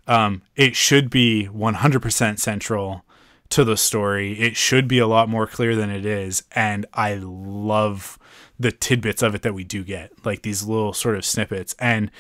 um, 0.07 0.43
it 0.55 0.77
should 0.77 1.11
be 1.11 1.49
100% 1.53 2.39
central 2.39 3.05
to 3.51 3.65
the 3.65 3.77
story. 3.77 4.39
It 4.39 4.57
should 4.57 4.87
be 4.87 5.01
a 5.01 5.09
lot 5.09 5.29
more 5.29 5.49
clear 5.49 5.75
than 5.75 5.91
it 5.91 6.07
is, 6.07 6.45
and 6.53 6.87
I 6.95 7.15
love 7.21 8.17
the 8.61 8.71
tidbits 8.71 9.23
of 9.23 9.35
it 9.35 9.43
that 9.43 9.55
we 9.55 9.65
do 9.65 9.83
get, 9.83 10.13
like 10.25 10.43
these 10.43 10.63
little 10.63 10.93
sort 10.93 11.17
of 11.17 11.25
snippets. 11.25 11.75
And 11.81 12.13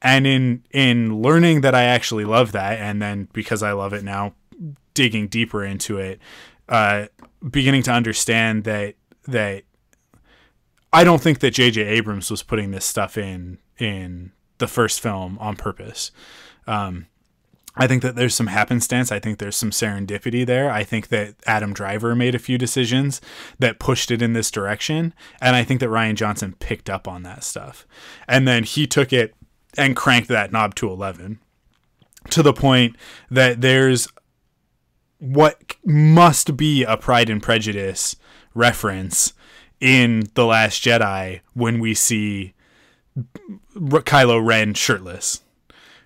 and 0.00 0.26
in 0.26 0.64
in 0.70 1.20
learning 1.20 1.60
that 1.60 1.74
I 1.74 1.82
actually 1.82 2.24
love 2.24 2.52
that, 2.52 2.78
and 2.78 3.02
then 3.02 3.28
because 3.34 3.62
I 3.62 3.72
love 3.72 3.92
it 3.92 4.02
now, 4.02 4.32
digging 4.94 5.28
deeper 5.28 5.62
into 5.62 5.98
it, 5.98 6.20
uh, 6.70 7.08
beginning 7.50 7.82
to 7.82 7.92
understand 7.92 8.64
that 8.64 8.94
that 9.28 9.64
I 10.96 11.04
don't 11.04 11.20
think 11.20 11.40
that 11.40 11.50
J.J. 11.50 11.82
Abrams 11.82 12.30
was 12.30 12.42
putting 12.42 12.70
this 12.70 12.86
stuff 12.86 13.18
in 13.18 13.58
in 13.78 14.32
the 14.56 14.66
first 14.66 14.98
film 14.98 15.36
on 15.38 15.54
purpose. 15.54 16.10
Um, 16.66 17.08
I 17.76 17.86
think 17.86 18.00
that 18.00 18.16
there's 18.16 18.34
some 18.34 18.46
happenstance. 18.46 19.12
I 19.12 19.18
think 19.18 19.38
there's 19.38 19.56
some 19.56 19.72
serendipity 19.72 20.46
there. 20.46 20.70
I 20.70 20.84
think 20.84 21.08
that 21.08 21.34
Adam 21.46 21.74
Driver 21.74 22.14
made 22.14 22.34
a 22.34 22.38
few 22.38 22.56
decisions 22.56 23.20
that 23.58 23.78
pushed 23.78 24.10
it 24.10 24.22
in 24.22 24.32
this 24.32 24.50
direction. 24.50 25.12
And 25.38 25.54
I 25.54 25.64
think 25.64 25.80
that 25.80 25.90
Rian 25.90 26.14
Johnson 26.14 26.56
picked 26.60 26.88
up 26.88 27.06
on 27.06 27.24
that 27.24 27.44
stuff. 27.44 27.86
And 28.26 28.48
then 28.48 28.64
he 28.64 28.86
took 28.86 29.12
it 29.12 29.34
and 29.76 29.94
cranked 29.94 30.28
that 30.28 30.50
knob 30.50 30.74
to 30.76 30.88
11 30.88 31.40
to 32.30 32.42
the 32.42 32.54
point 32.54 32.96
that 33.30 33.60
there's 33.60 34.08
what 35.18 35.76
must 35.84 36.56
be 36.56 36.84
a 36.84 36.96
Pride 36.96 37.28
and 37.28 37.42
Prejudice 37.42 38.16
reference 38.54 39.34
in 39.80 40.28
The 40.34 40.46
Last 40.46 40.82
Jedi 40.82 41.40
when 41.54 41.78
we 41.78 41.94
see 41.94 42.54
Kylo 43.74 44.44
Ren 44.44 44.74
shirtless, 44.74 45.42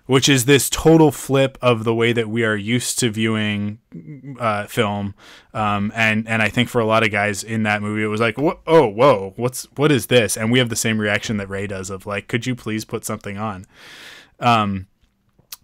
which 0.05 0.27
is 0.27 0.45
this 0.45 0.69
total 0.69 1.11
flip 1.11 1.57
of 1.61 1.83
the 1.83 1.95
way 1.95 2.13
that 2.13 2.29
we 2.29 2.43
are 2.43 2.55
used 2.55 2.99
to 2.99 3.09
viewing 3.09 3.79
uh, 4.39 4.65
film. 4.67 5.15
Um, 5.53 5.91
and 5.95 6.27
and 6.27 6.41
I 6.41 6.49
think 6.49 6.69
for 6.69 6.81
a 6.81 6.85
lot 6.85 7.03
of 7.03 7.11
guys 7.11 7.43
in 7.43 7.63
that 7.63 7.81
movie, 7.81 8.03
it 8.03 8.07
was 8.07 8.21
like, 8.21 8.37
oh, 8.39 8.87
whoa, 8.87 9.33
what's 9.35 9.65
what 9.75 9.91
is 9.91 10.07
this? 10.07 10.37
And 10.37 10.51
we 10.51 10.59
have 10.59 10.69
the 10.69 10.75
same 10.75 10.99
reaction 10.99 11.37
that 11.37 11.49
Rey 11.49 11.67
does 11.67 11.89
of 11.89 12.05
like, 12.05 12.27
could 12.27 12.45
you 12.45 12.55
please 12.55 12.85
put 12.85 13.05
something 13.05 13.37
on? 13.37 13.65
Um, 14.39 14.87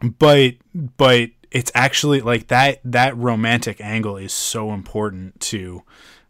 but 0.02 0.56
but 0.74 1.30
it's 1.52 1.72
actually 1.74 2.22
like 2.22 2.48
that 2.48 2.80
that 2.84 3.18
romantic 3.18 3.82
angle 3.82 4.18
is 4.18 4.34
so 4.34 4.72
important 4.72 5.40
to 5.40 5.84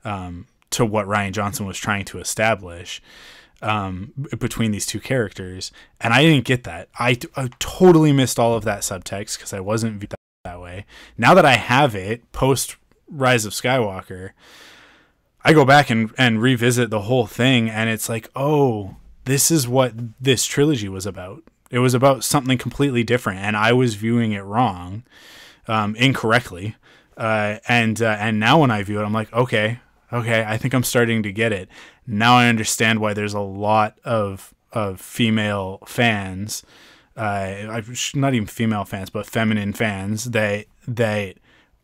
um, 0.06 0.48
to 0.78 0.86
what 0.86 1.08
Rian 1.08 1.32
Johnson 1.32 1.66
was 1.66 1.78
trying 1.78 2.06
to 2.06 2.20
establish 2.20 3.02
um, 3.62 4.14
between 4.38 4.72
these 4.72 4.86
two 4.86 5.00
characters, 5.00 5.72
and 6.00 6.14
I 6.14 6.22
didn't 6.22 6.46
get 6.46 6.64
that. 6.66 6.90
I, 7.00 7.18
I 7.36 7.50
totally 7.60 8.12
missed 8.12 8.38
all 8.38 8.54
of 8.54 8.64
that 8.66 8.82
subtext 8.82 9.38
because 9.38 9.54
I 9.54 9.60
wasn't 9.60 10.00
that, 10.02 10.16
that 10.44 10.62
way. 10.62 10.86
Now 11.18 11.34
that 11.34 11.46
I 11.46 11.56
have 11.56 11.96
it 11.96 12.32
post 12.32 12.78
Rise 13.10 13.46
of 13.46 13.54
Skywalker, 13.54 14.32
I 15.44 15.54
go 15.54 15.66
back 15.66 15.90
and 15.90 16.12
and 16.18 16.42
revisit 16.42 16.90
the 16.90 17.02
whole 17.02 17.26
thing, 17.26 17.70
and 17.70 17.90
it's 17.90 18.10
like, 18.10 18.30
oh, 18.36 18.98
this 19.26 19.50
is 19.50 19.68
what 19.68 19.94
this 20.22 20.46
trilogy 20.46 20.90
was 20.90 21.06
about. 21.06 21.44
It 21.72 21.80
was 21.80 21.94
about 21.94 22.24
something 22.24 22.58
completely 22.58 23.04
different, 23.04 23.40
and 23.40 23.58
I 23.58 23.74
was 23.74 23.96
viewing 23.96 24.34
it 24.34 24.44
wrong, 24.44 25.04
um, 25.68 25.96
incorrectly. 25.96 26.76
Uh, 27.18 27.58
and 27.68 28.00
uh, 28.00 28.16
and 28.20 28.40
now 28.40 28.60
when 28.60 28.70
I 28.70 28.84
view 28.84 29.00
it, 29.00 29.04
I'm 29.04 29.14
like, 29.14 29.34
okay, 29.34 29.80
okay, 30.12 30.44
I 30.48 30.58
think 30.58 30.74
I'm 30.74 30.84
starting 30.84 31.24
to 31.24 31.32
get 31.32 31.52
it. 31.52 31.70
Now 32.06 32.36
I 32.36 32.48
understand 32.48 33.00
why 33.00 33.14
there's 33.14 33.34
a 33.34 33.40
lot 33.40 34.00
of 34.04 34.54
of 34.74 35.00
female 35.00 35.80
fans, 35.88 36.64
uh, 37.16 37.82
not 38.14 38.34
even 38.34 38.48
female 38.48 38.86
fans, 38.86 39.10
but 39.10 39.26
feminine 39.26 39.74
fans 39.74 40.26
that 40.26 40.66
that 40.88 41.38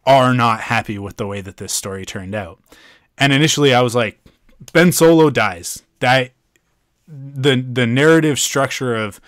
are 0.06 0.34
not 0.34 0.62
happy 0.62 1.00
with 1.00 1.18
the 1.18 1.28
way 1.28 1.42
that 1.42 1.58
this 1.58 1.74
story 1.74 2.06
turned 2.06 2.36
out. 2.36 2.60
And 3.18 3.32
initially, 3.32 3.74
I 3.74 3.82
was 3.82 3.96
like, 3.96 4.20
Ben 4.74 4.92
Solo 4.92 5.30
dies. 5.30 5.82
That 6.00 6.32
the 7.08 7.56
the 7.56 7.88
narrative 7.88 8.40
structure 8.40 8.96
of 8.96 9.22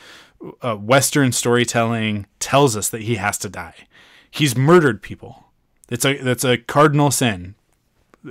uh, 0.62 0.76
Western 0.76 1.32
storytelling 1.32 2.26
tells 2.40 2.76
us 2.76 2.90
that 2.90 3.04
he 3.04 3.16
has 3.16 3.38
to 3.40 3.50
die. 3.50 3.88
He's 4.30 4.56
murdered 4.56 5.02
people. 5.02 5.46
It's 5.90 6.06
a 6.06 6.18
that's 6.18 6.44
a 6.44 6.58
cardinal 6.58 7.12
sin 7.12 7.56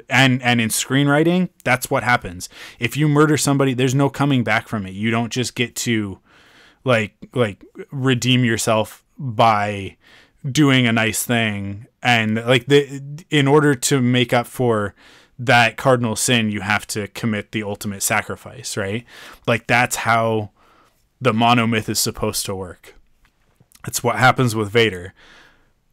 and 0.08 0.42
and 0.42 0.60
in 0.60 0.68
screenwriting 0.68 1.48
that's 1.64 1.90
what 1.90 2.02
happens. 2.02 2.48
If 2.78 2.96
you 2.96 3.08
murder 3.08 3.36
somebody 3.36 3.74
there's 3.74 3.94
no 3.94 4.10
coming 4.10 4.44
back 4.44 4.68
from 4.68 4.86
it. 4.86 4.94
You 4.94 5.10
don't 5.10 5.32
just 5.32 5.54
get 5.54 5.74
to 5.76 6.18
like 6.84 7.14
like 7.34 7.64
redeem 7.90 8.44
yourself 8.44 9.04
by 9.18 9.96
doing 10.50 10.86
a 10.86 10.92
nice 10.92 11.24
thing. 11.24 11.86
And 12.02 12.36
like 12.36 12.66
the 12.66 13.24
in 13.30 13.48
order 13.48 13.74
to 13.74 14.00
make 14.00 14.32
up 14.32 14.46
for 14.46 14.94
that 15.38 15.76
cardinal 15.76 16.14
sin 16.14 16.50
you 16.50 16.60
have 16.60 16.86
to 16.86 17.08
commit 17.08 17.50
the 17.50 17.62
ultimate 17.62 18.02
sacrifice 18.02 18.76
right? 18.76 19.04
Like 19.46 19.66
that's 19.66 19.96
how 19.96 20.50
the 21.20 21.32
monomyth 21.32 21.88
is 21.88 21.98
supposed 21.98 22.44
to 22.46 22.54
work. 22.54 22.94
It's 23.86 24.02
what 24.02 24.16
happens 24.16 24.54
with 24.54 24.70
vader. 24.70 25.12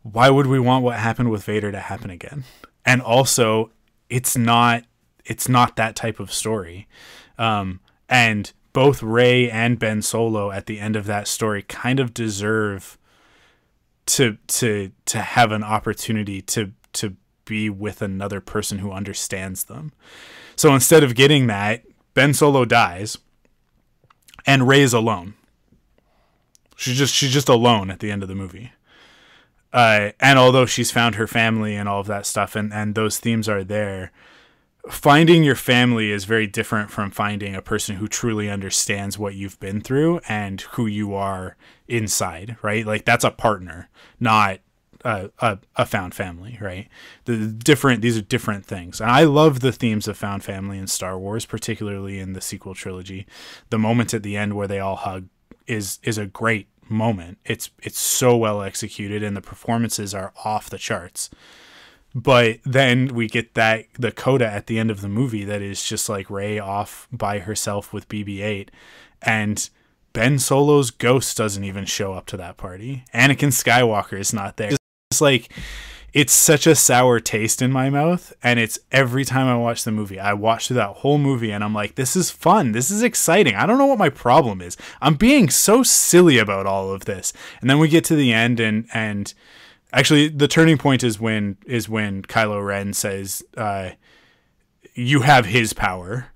Why 0.04 0.30
would 0.30 0.48
we 0.48 0.60
want 0.60 0.84
what 0.84 0.98
happened 0.98 1.30
with 1.30 1.44
vader 1.44 1.72
to 1.72 1.80
happen 1.80 2.10
again? 2.10 2.44
And 2.86 3.02
also 3.02 3.72
it's 4.12 4.38
not 4.38 4.84
it's 5.26 5.48
not 5.48 5.76
that 5.78 5.96
type 5.96 6.20
of 6.20 6.32
story. 6.32 6.88
Um, 7.40 7.80
and 8.10 8.52
both 8.74 9.02
Rey 9.02 9.50
and 9.50 9.80
Ben 9.80 10.02
Solo 10.02 10.52
at 10.52 10.66
the 10.66 10.80
end 10.80 10.96
of 10.96 11.06
that 11.06 11.28
story 11.28 11.64
kind 11.64 12.00
of 12.00 12.14
deserve 12.14 12.98
to 14.08 14.38
to 14.48 14.92
to 15.06 15.22
have 15.22 15.52
an 15.52 15.64
opportunity 15.64 16.42
to 16.42 16.74
to 16.94 17.16
be 17.46 17.70
with 17.70 18.02
another 18.02 18.42
person 18.42 18.80
who 18.80 18.92
understands 18.92 19.64
them. 19.64 19.94
So 20.56 20.74
instead 20.76 21.04
of 21.04 21.16
getting 21.16 21.48
that, 21.48 21.84
Ben 22.14 22.34
Solo 22.34 22.66
dies 22.66 23.18
and 24.46 24.68
Rey 24.68 24.82
is 24.82 24.94
alone. 24.94 25.36
She's 26.76 26.98
just 26.98 27.14
she's 27.14 27.32
just 27.32 27.50
alone 27.50 27.90
at 27.90 28.00
the 28.00 28.12
end 28.12 28.24
of 28.24 28.30
the 28.30 28.36
movie. 28.36 28.72
Uh, 29.74 30.12
and 30.20 30.38
although 30.38 30.66
she's 30.66 30.92
found 30.92 31.16
her 31.16 31.28
family 31.28 31.76
and 31.76 31.88
all 31.88 32.02
of 32.02 32.08
that 32.08 32.26
stuff, 32.26 32.56
and, 32.56 32.74
and 32.74 32.96
those 32.96 33.20
themes 33.20 33.48
are 33.48 33.64
there, 33.64 34.12
finding 34.90 35.44
your 35.44 35.56
family 35.56 36.12
is 36.12 36.26
very 36.26 36.48
different 36.48 36.90
from 36.90 37.12
finding 37.12 37.56
a 37.56 37.62
person 37.62 37.98
who 37.98 38.08
truly 38.08 38.50
understands 38.50 39.18
what 39.18 39.36
you've 39.36 39.60
been 39.60 39.82
through 39.82 40.20
and 40.28 40.62
who 40.62 40.86
you 40.86 41.14
are 41.14 41.56
inside, 41.88 42.58
right? 42.62 42.86
Like 42.86 43.06
that's 43.06 43.24
a 43.24 43.32
partner, 43.32 43.90
not 44.20 44.60
a, 45.06 45.30
a, 45.40 45.60
a, 45.76 45.86
found 45.86 46.14
family, 46.14 46.58
right? 46.62 46.88
The 47.26 47.48
different 47.48 48.02
these 48.02 48.18
are 48.18 48.22
different 48.22 48.66
things. 48.66 49.00
And 49.00 49.10
I 49.12 49.24
love 49.24 49.60
the 49.60 49.72
themes 49.72 50.08
of 50.08 50.18
found 50.18 50.44
family 50.44 50.78
in 50.78 50.88
Star 50.88 51.18
Wars, 51.18 51.46
particularly 51.46 52.20
in 52.20 52.34
the 52.34 52.42
sequel 52.42 52.74
trilogy. 52.74 53.26
The 53.70 53.80
moment 53.80 54.14
at 54.14 54.24
the 54.24 54.38
end 54.38 54.56
where 54.56 54.68
they 54.68 54.80
all 54.80 54.98
hug 54.98 55.28
is 55.68 56.00
is 56.04 56.18
a 56.18 56.26
great 56.26 56.68
moment. 56.92 57.40
It's 57.46 57.70
it's 57.82 58.00
so 58.00 58.38
well 58.38 58.62
executed 58.62 59.24
and 59.24 59.36
the 59.36 59.42
performances 59.42 60.14
are 60.14 60.34
off 60.44 60.70
the 60.70 60.78
charts. 60.78 61.30
But 62.14 62.60
then 62.66 63.16
we 63.16 63.28
get 63.28 63.54
that 63.54 63.86
the 63.98 64.12
coda 64.12 64.46
at 64.46 64.68
the 64.68 64.78
end 64.78 64.92
of 64.92 65.02
the 65.02 65.10
movie 65.10 65.46
that 65.46 65.62
is 65.62 65.84
just 65.84 66.10
like 66.10 66.30
Rey 66.30 66.60
off 66.60 67.08
by 67.12 67.40
herself 67.40 67.94
with 67.94 68.10
BB-8 68.10 68.68
and 69.22 69.70
Ben 70.14 70.38
Solo's 70.38 70.92
ghost 70.92 71.38
doesn't 71.38 71.64
even 71.64 71.86
show 71.86 72.14
up 72.14 72.26
to 72.28 72.38
that 72.38 72.58
party. 72.58 73.06
Anakin 73.14 73.50
Skywalker 73.50 74.20
is 74.20 74.34
not 74.34 74.58
there. 74.58 74.72
It's 75.10 75.22
like 75.22 75.54
it's 76.14 76.34
such 76.34 76.68
a 76.68 76.76
sour 76.76 77.20
taste 77.20 77.62
in 77.62 77.72
my 77.72 77.90
mouth 77.90 78.34
and 78.44 78.60
it's 78.60 78.80
every 78.92 79.24
time 79.24 79.48
i 79.48 79.56
watch 79.56 79.84
the 79.84 79.92
movie 79.92 80.20
i 80.20 80.34
watch 80.34 80.68
through 80.68 80.76
that 80.76 80.98
whole 80.98 81.18
movie 81.18 81.52
and 81.52 81.64
i'm 81.64 81.74
like 81.74 81.96
this 81.96 82.16
is 82.16 82.32
fun. 82.32 82.72
This 82.72 82.90
is 82.90 83.04
exciting. 83.04 83.56
I 83.56 83.66
don't 83.66 83.78
know 83.78 83.86
what 83.86 84.00
my 84.00 84.10
problem 84.10 84.62
is. 84.62 84.76
I'm 85.02 85.14
being 85.14 85.50
so 85.50 85.84
silly 85.84 86.38
about 86.38 86.66
all 86.66 86.92
of 86.92 87.06
this. 87.06 87.32
And 87.62 87.70
then 87.70 87.78
we 87.78 87.88
get 87.88 88.04
to 88.06 88.16
the 88.16 88.34
end 88.34 88.60
and 88.60 88.88
and 88.94 89.34
actually 89.94 90.28
the 90.28 90.48
turning 90.48 90.78
point 90.78 91.04
is 91.04 91.20
when 91.20 91.58
is 91.66 91.88
when 91.88 92.24
kylo 92.24 92.66
ren 92.66 92.94
says 92.94 93.44
uh, 93.56 93.92
you 94.96 95.22
have 95.22 95.46
his 95.46 95.74
power 95.74 96.32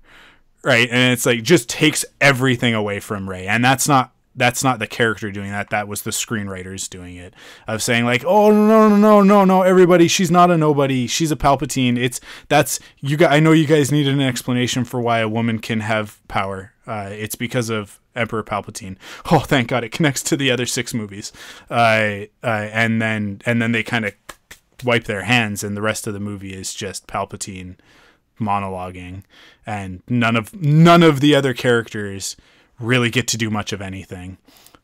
right? 0.62 0.88
And 0.90 1.12
it's 1.12 1.24
like 1.24 1.44
just 1.44 1.68
takes 1.68 2.04
everything 2.20 2.74
away 2.74 2.98
from 2.98 3.30
Rey 3.30 3.46
and 3.46 3.64
that's 3.64 3.86
not 3.86 4.12
that's 4.36 4.62
not 4.62 4.78
the 4.78 4.86
character 4.86 5.30
doing 5.30 5.50
that. 5.50 5.70
That 5.70 5.88
was 5.88 6.02
the 6.02 6.10
screenwriters 6.10 6.88
doing 6.88 7.16
it. 7.16 7.34
Of 7.66 7.82
saying 7.82 8.04
like, 8.04 8.24
oh 8.24 8.50
no 8.50 8.88
no 8.88 8.96
no 8.96 9.22
no 9.22 9.44
no 9.44 9.62
everybody, 9.62 10.08
she's 10.08 10.30
not 10.30 10.50
a 10.50 10.58
nobody. 10.58 11.06
She's 11.06 11.32
a 11.32 11.36
Palpatine. 11.36 11.98
It's 11.98 12.20
that's 12.48 12.78
you. 13.00 13.16
Guys, 13.16 13.32
I 13.32 13.40
know 13.40 13.52
you 13.52 13.66
guys 13.66 13.90
needed 13.90 14.14
an 14.14 14.20
explanation 14.20 14.84
for 14.84 15.00
why 15.00 15.20
a 15.20 15.28
woman 15.28 15.58
can 15.58 15.80
have 15.80 16.20
power. 16.28 16.72
Uh, 16.86 17.08
it's 17.10 17.34
because 17.34 17.70
of 17.70 17.98
Emperor 18.14 18.44
Palpatine. 18.44 18.96
Oh, 19.30 19.40
thank 19.40 19.68
God, 19.68 19.82
it 19.82 19.90
connects 19.90 20.22
to 20.24 20.36
the 20.36 20.50
other 20.50 20.66
six 20.66 20.94
movies. 20.94 21.32
Uh, 21.68 22.26
uh, 22.44 22.68
and 22.72 23.02
then 23.02 23.40
and 23.46 23.60
then 23.60 23.72
they 23.72 23.82
kind 23.82 24.04
of 24.04 24.14
wipe 24.84 25.04
their 25.04 25.22
hands, 25.22 25.64
and 25.64 25.76
the 25.76 25.82
rest 25.82 26.06
of 26.06 26.14
the 26.14 26.20
movie 26.20 26.54
is 26.54 26.74
just 26.74 27.06
Palpatine 27.06 27.76
monologuing, 28.38 29.22
and 29.66 30.02
none 30.08 30.36
of 30.36 30.54
none 30.54 31.02
of 31.02 31.20
the 31.20 31.34
other 31.34 31.54
characters 31.54 32.36
really 32.78 33.10
get 33.10 33.28
to 33.28 33.38
do 33.38 33.50
much 33.50 33.72
of 33.72 33.80
anything, 33.80 34.38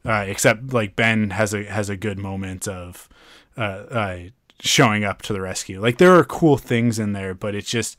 uh, 0.05 0.25
except 0.27 0.73
like 0.73 0.97
Ben 0.97 1.31
has 1.31 1.55
a 1.55 1.65
has 1.65 1.89
a 1.89 1.97
good 1.97 2.19
moment 2.19 2.67
of 2.69 3.09
uh, 3.57 3.61
uh, 3.61 4.19
showing 4.61 5.05
up 5.05 5.23
to 5.23 5.33
the 5.33 5.41
rescue. 5.41 5.81
Like 5.81 5.99
there 5.99 6.15
are 6.15 6.25
cool 6.25 6.57
things 6.57 6.99
in 6.99 7.13
there, 7.13 7.35
but 7.35 7.55
it's 7.55 7.71
just 7.71 7.99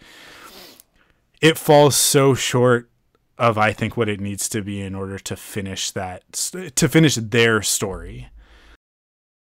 it 1.42 1.58
falls 1.58 1.96
so 1.96 2.34
short 2.34 2.90
of 3.38 3.58
I 3.58 3.74
think 3.74 3.98
what 3.98 4.10
it 4.10 4.20
needs 4.20 4.48
to 4.50 4.62
be 4.62 4.82
in 4.82 4.96
order 4.96 5.20
to 5.20 5.36
finish 5.36 5.92
that 5.92 6.32
to 6.32 6.90
finish 6.90 7.16
their 7.16 7.62
story. 7.62 8.30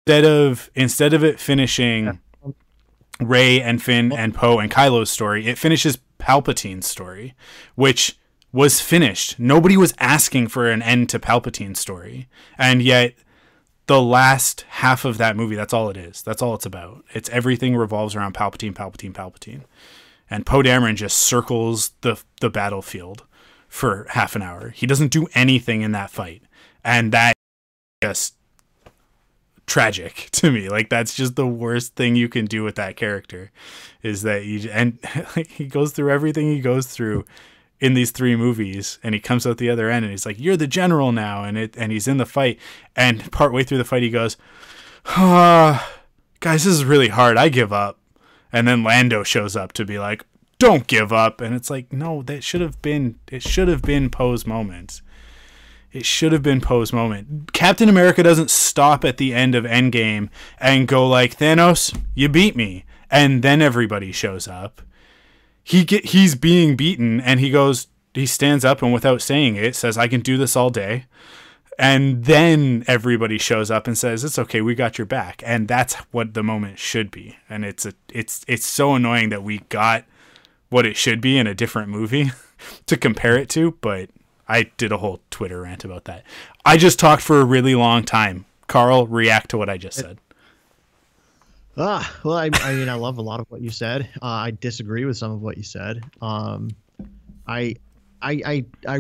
Instead 0.06 0.24
of 0.24 0.70
instead 0.74 1.12
of 1.12 1.22
it 1.22 1.38
finishing 1.38 2.20
Rey 3.20 3.60
and 3.60 3.82
Finn 3.82 4.12
and 4.12 4.34
Poe 4.34 4.58
and 4.58 4.70
Kylo's 4.70 5.10
story, 5.10 5.46
it 5.46 5.58
finishes 5.58 5.98
Palpatine's 6.18 6.86
story, 6.86 7.34
which 7.74 8.18
was 8.52 8.80
finished. 8.80 9.38
Nobody 9.38 9.76
was 9.76 9.94
asking 9.98 10.48
for 10.48 10.70
an 10.70 10.82
end 10.82 11.08
to 11.10 11.18
Palpatine's 11.18 11.78
story. 11.78 12.28
And 12.58 12.82
yet 12.82 13.14
the 13.86 14.02
last 14.02 14.64
half 14.68 15.04
of 15.04 15.18
that 15.18 15.36
movie, 15.36 15.56
that's 15.56 15.72
all 15.72 15.88
it 15.88 15.96
is. 15.96 16.22
That's 16.22 16.42
all 16.42 16.54
it's 16.54 16.66
about. 16.66 17.04
It's 17.12 17.28
everything 17.30 17.76
revolves 17.76 18.14
around 18.14 18.34
Palpatine, 18.34 18.74
Palpatine, 18.74 19.12
Palpatine. 19.12 19.62
And 20.28 20.46
Poe 20.46 20.62
Dameron 20.62 20.94
just 20.94 21.18
circles 21.18 21.92
the 22.02 22.22
the 22.40 22.50
battlefield 22.50 23.24
for 23.68 24.06
half 24.10 24.36
an 24.36 24.42
hour. 24.42 24.70
He 24.70 24.86
doesn't 24.86 25.12
do 25.12 25.26
anything 25.34 25.82
in 25.82 25.92
that 25.92 26.10
fight. 26.10 26.42
And 26.84 27.12
that 27.12 27.34
just 28.02 28.34
tragic 29.66 30.28
to 30.32 30.50
me. 30.50 30.68
Like 30.68 30.88
that's 30.88 31.14
just 31.14 31.36
the 31.36 31.46
worst 31.46 31.94
thing 31.94 32.16
you 32.16 32.28
can 32.28 32.44
do 32.44 32.62
with 32.62 32.74
that 32.76 32.96
character 32.96 33.50
is 34.02 34.22
that 34.22 34.44
you 34.44 34.68
and 34.70 34.98
like, 35.36 35.46
he 35.50 35.66
goes 35.66 35.92
through 35.92 36.10
everything 36.10 36.50
he 36.50 36.60
goes 36.60 36.86
through 36.88 37.24
in 37.80 37.94
these 37.94 38.10
three 38.10 38.36
movies 38.36 38.98
and 39.02 39.14
he 39.14 39.20
comes 39.20 39.46
out 39.46 39.56
the 39.58 39.70
other 39.70 39.88
end 39.88 40.04
and 40.04 40.12
he's 40.12 40.26
like 40.26 40.38
you're 40.38 40.56
the 40.56 40.66
general 40.66 41.12
now 41.12 41.44
and 41.44 41.56
it 41.56 41.76
and 41.76 41.90
he's 41.90 42.06
in 42.06 42.18
the 42.18 42.26
fight 42.26 42.58
and 42.94 43.32
partway 43.32 43.64
through 43.64 43.78
the 43.78 43.84
fight 43.84 44.02
he 44.02 44.10
goes 44.10 44.36
ah, 45.06 45.92
guys 46.40 46.64
this 46.64 46.74
is 46.74 46.84
really 46.84 47.08
hard. 47.08 47.36
I 47.36 47.48
give 47.48 47.72
up. 47.72 47.98
And 48.52 48.66
then 48.66 48.82
lando 48.82 49.22
shows 49.22 49.54
up 49.54 49.72
to 49.74 49.84
be 49.84 49.98
like 49.98 50.24
don't 50.58 50.86
give 50.86 51.12
up. 51.12 51.40
And 51.40 51.54
it's 51.54 51.70
like 51.70 51.92
no 51.92 52.22
that 52.22 52.44
should 52.44 52.60
have 52.60 52.80
been 52.82 53.18
it 53.30 53.42
should 53.42 53.68
have 53.68 53.82
been 53.82 54.10
poe's 54.10 54.46
moment. 54.46 55.02
It 55.92 56.06
should 56.06 56.30
have 56.30 56.44
been 56.44 56.60
Poe's 56.60 56.92
moment. 56.92 57.52
Captain 57.52 57.88
America 57.88 58.22
doesn't 58.22 58.48
stop 58.48 59.04
at 59.04 59.16
the 59.16 59.34
end 59.34 59.56
of 59.56 59.64
Endgame 59.64 60.28
and 60.60 60.86
go 60.86 61.04
like, 61.08 61.36
"Thanos, 61.36 61.92
you 62.14 62.28
beat 62.28 62.54
me," 62.54 62.84
and 63.10 63.42
then 63.42 63.60
everybody 63.60 64.12
shows 64.12 64.46
up. 64.46 64.82
He 65.62 65.84
get 65.84 66.06
he's 66.06 66.34
being 66.34 66.76
beaten, 66.76 67.20
and 67.20 67.40
he 67.40 67.50
goes, 67.50 67.86
he 68.14 68.26
stands 68.26 68.64
up 68.64 68.82
and 68.82 68.92
without 68.92 69.22
saying 69.22 69.56
it 69.56 69.76
says, 69.76 69.96
"I 69.96 70.08
can 70.08 70.20
do 70.20 70.36
this 70.36 70.56
all 70.56 70.70
day." 70.70 71.06
And 71.78 72.26
then 72.26 72.84
everybody 72.86 73.38
shows 73.38 73.70
up 73.70 73.86
and 73.86 73.96
says, 73.96 74.24
"It's 74.24 74.38
okay, 74.38 74.60
we 74.60 74.74
got 74.74 74.98
your 74.98 75.06
back." 75.06 75.42
And 75.46 75.68
that's 75.68 75.94
what 76.10 76.34
the 76.34 76.42
moment 76.42 76.78
should 76.78 77.10
be. 77.10 77.36
And 77.48 77.64
it's 77.64 77.86
a 77.86 77.94
it's 78.12 78.44
it's 78.48 78.66
so 78.66 78.94
annoying 78.94 79.28
that 79.30 79.42
we 79.42 79.58
got 79.68 80.04
what 80.70 80.86
it 80.86 80.96
should 80.96 81.20
be 81.20 81.36
in 81.36 81.46
a 81.46 81.54
different 81.54 81.88
movie 81.88 82.30
to 82.86 82.96
compare 82.96 83.36
it 83.36 83.48
to, 83.50 83.72
but 83.80 84.10
I 84.48 84.64
did 84.76 84.92
a 84.92 84.98
whole 84.98 85.20
Twitter 85.30 85.62
rant 85.62 85.84
about 85.84 86.04
that. 86.04 86.24
I 86.64 86.76
just 86.76 86.98
talked 86.98 87.22
for 87.22 87.40
a 87.40 87.44
really 87.44 87.74
long 87.74 88.04
time. 88.04 88.46
Carl, 88.66 89.06
react 89.06 89.50
to 89.50 89.58
what 89.58 89.68
I 89.68 89.76
just 89.76 89.98
said. 89.98 90.18
Ah, 91.80 92.14
well, 92.24 92.36
I, 92.36 92.50
I 92.52 92.74
mean, 92.74 92.90
I 92.90 92.94
love 92.94 93.16
a 93.16 93.22
lot 93.22 93.40
of 93.40 93.46
what 93.50 93.62
you 93.62 93.70
said. 93.70 94.08
Uh, 94.20 94.26
I 94.26 94.50
disagree 94.50 95.06
with 95.06 95.16
some 95.16 95.32
of 95.32 95.40
what 95.40 95.56
you 95.56 95.62
said. 95.62 96.02
Um, 96.20 96.70
I, 97.46 97.76
I, 98.20 98.42
I, 98.44 98.64
I 98.86 98.98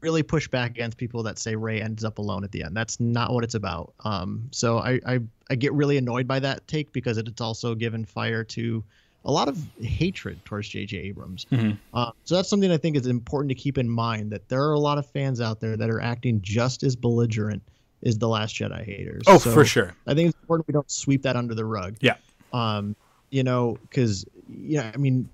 really 0.00 0.22
push 0.22 0.46
back 0.46 0.70
against 0.70 0.96
people 0.96 1.24
that 1.24 1.40
say 1.40 1.56
Rey 1.56 1.82
ends 1.82 2.04
up 2.04 2.18
alone 2.18 2.44
at 2.44 2.52
the 2.52 2.62
end. 2.62 2.76
That's 2.76 3.00
not 3.00 3.32
what 3.32 3.42
it's 3.42 3.54
about. 3.56 3.94
Um, 4.04 4.48
so 4.52 4.78
I, 4.78 5.00
I, 5.04 5.18
I 5.50 5.56
get 5.56 5.72
really 5.72 5.96
annoyed 5.96 6.28
by 6.28 6.38
that 6.38 6.68
take 6.68 6.92
because 6.92 7.18
it's 7.18 7.40
also 7.40 7.74
given 7.74 8.04
fire 8.04 8.44
to 8.44 8.84
a 9.24 9.32
lot 9.32 9.48
of 9.48 9.58
hatred 9.80 10.44
towards 10.44 10.68
J.J. 10.68 10.98
Abrams. 10.98 11.46
Mm-hmm. 11.50 11.72
Uh, 11.92 12.12
so 12.24 12.36
that's 12.36 12.48
something 12.48 12.70
I 12.70 12.76
think 12.76 12.96
is 12.96 13.06
important 13.06 13.48
to 13.48 13.56
keep 13.56 13.76
in 13.76 13.88
mind 13.88 14.30
that 14.30 14.48
there 14.48 14.62
are 14.62 14.74
a 14.74 14.78
lot 14.78 14.98
of 14.98 15.06
fans 15.10 15.40
out 15.40 15.58
there 15.58 15.76
that 15.76 15.90
are 15.90 16.00
acting 16.00 16.42
just 16.42 16.84
as 16.84 16.94
belligerent 16.94 17.62
as 18.04 18.18
the 18.18 18.28
Last 18.28 18.54
Jedi 18.54 18.84
haters. 18.84 19.24
Oh, 19.26 19.38
so 19.38 19.50
for 19.50 19.64
sure. 19.64 19.94
I 20.06 20.14
think 20.14 20.30
it's 20.30 20.38
important 20.40 20.68
we 20.68 20.72
don't 20.72 20.90
sweep 20.90 21.22
that 21.22 21.36
under 21.36 21.54
the 21.54 21.64
rug. 21.64 21.96
Yeah. 22.00 22.16
Um, 22.52 22.96
you 23.30 23.42
know, 23.42 23.78
because 23.82 24.24
yeah, 24.48 24.90
I 24.92 24.96
mean, 24.96 25.28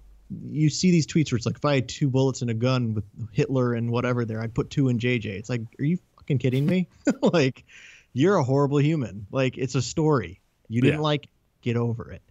you 0.51 0.71
see 0.71 0.91
these 0.91 1.07
tweets 1.07 1.33
where 1.33 1.37
it's 1.37 1.47
like, 1.47 1.57
if 1.57 1.65
I 1.65 1.75
had 1.77 1.89
two 1.89 2.09
bullets 2.09 2.43
and 2.43 2.51
a 2.51 2.55
gun 2.55 2.95
with 2.95 3.05
Hitler 3.33 3.75
and 3.75 3.91
whatever 3.91 4.25
there, 4.25 4.41
I'd 4.41 4.55
put 4.55 4.71
two 4.71 4.89
in 4.89 4.99
JJ. 4.99 5.27
It's 5.27 5.49
like, 5.49 5.63
are 5.79 5.85
you 5.85 5.99
fucking 6.17 6.39
kidding 6.39 6.67
me? 6.67 6.89
like, 7.23 7.65
you're 8.13 8.37
a 8.37 8.45
horrible 8.45 8.79
human. 8.79 9.27
Like, 9.31 9.59
it's 9.59 9.75
a 9.75 9.83
story. 9.83 10.41
You 10.69 10.81
didn't 10.81 11.01
yeah. 11.01 11.05
like, 11.05 11.29
get 11.63 11.77
over 11.77 12.13
it. 12.13 12.23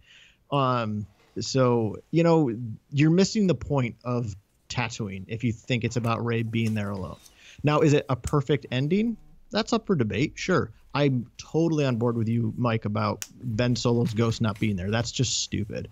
Um, 0.50 1.06
so, 1.38 1.98
you 2.10 2.22
know, 2.22 2.50
you're 2.90 3.10
missing 3.10 3.46
the 3.46 3.54
point 3.54 3.96
of 4.04 4.34
Tatooine 4.68 5.24
if 5.28 5.44
you 5.44 5.52
think 5.52 5.84
it's 5.84 5.96
about 5.96 6.24
Rey 6.24 6.42
being 6.42 6.74
there 6.74 6.90
alone. 6.90 7.18
Now, 7.62 7.80
is 7.80 7.92
it 7.92 8.06
a 8.08 8.16
perfect 8.16 8.66
ending? 8.70 9.16
That's 9.50 9.72
up 9.72 9.86
for 9.86 9.96
debate. 9.96 10.32
Sure. 10.36 10.72
I'm 10.94 11.30
totally 11.38 11.84
on 11.84 11.96
board 11.96 12.16
with 12.16 12.28
you, 12.28 12.52
Mike, 12.56 12.84
about 12.84 13.24
Ben 13.42 13.76
Solo's 13.76 14.14
ghost 14.14 14.40
not 14.40 14.58
being 14.58 14.76
there. 14.76 14.90
That's 14.90 15.12
just 15.12 15.40
stupid. 15.40 15.90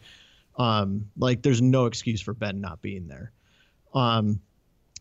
Um, 0.56 1.10
like 1.16 1.42
there's 1.42 1.62
no 1.62 1.86
excuse 1.86 2.20
for 2.20 2.34
Ben 2.34 2.60
not 2.60 2.82
being 2.82 3.06
there. 3.06 3.32
Um, 3.94 4.40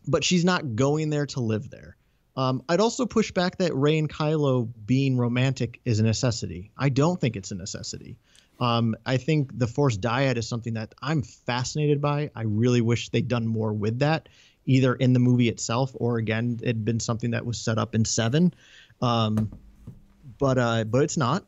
but 0.06 0.24
she's 0.24 0.44
not 0.44 0.76
going 0.76 1.10
there 1.10 1.26
to 1.26 1.40
live 1.40 1.68
there. 1.70 1.96
Um, 2.36 2.62
I'd 2.68 2.80
also 2.80 3.04
push 3.04 3.32
back 3.32 3.58
that 3.58 3.74
Rey 3.74 3.98
and 3.98 4.08
Kylo 4.08 4.68
being 4.86 5.18
romantic 5.18 5.80
is 5.84 5.98
a 5.98 6.04
necessity. 6.04 6.70
I 6.76 6.88
don't 6.88 7.20
think 7.20 7.34
it's 7.34 7.50
a 7.50 7.56
necessity. 7.56 8.16
Um, 8.60 8.94
I 9.04 9.16
think 9.16 9.56
the 9.58 9.66
forced 9.66 10.00
dyad 10.00 10.36
is 10.36 10.48
something 10.48 10.74
that 10.74 10.94
I'm 11.02 11.22
fascinated 11.22 12.00
by. 12.00 12.30
I 12.34 12.42
really 12.42 12.80
wish 12.80 13.08
they'd 13.08 13.26
done 13.26 13.46
more 13.46 13.72
with 13.72 14.00
that, 14.00 14.28
either 14.68 14.94
in 14.94 15.12
the 15.12 15.18
movie 15.18 15.48
itself 15.48 15.90
or 15.94 16.18
again, 16.18 16.60
it'd 16.62 16.84
been 16.84 17.00
something 17.00 17.32
that 17.32 17.44
was 17.44 17.58
set 17.58 17.78
up 17.78 17.94
in 17.94 18.04
seven. 18.04 18.54
Um, 19.02 19.50
but 20.38 20.58
uh, 20.58 20.84
but 20.84 21.02
it's 21.02 21.16
not. 21.16 21.44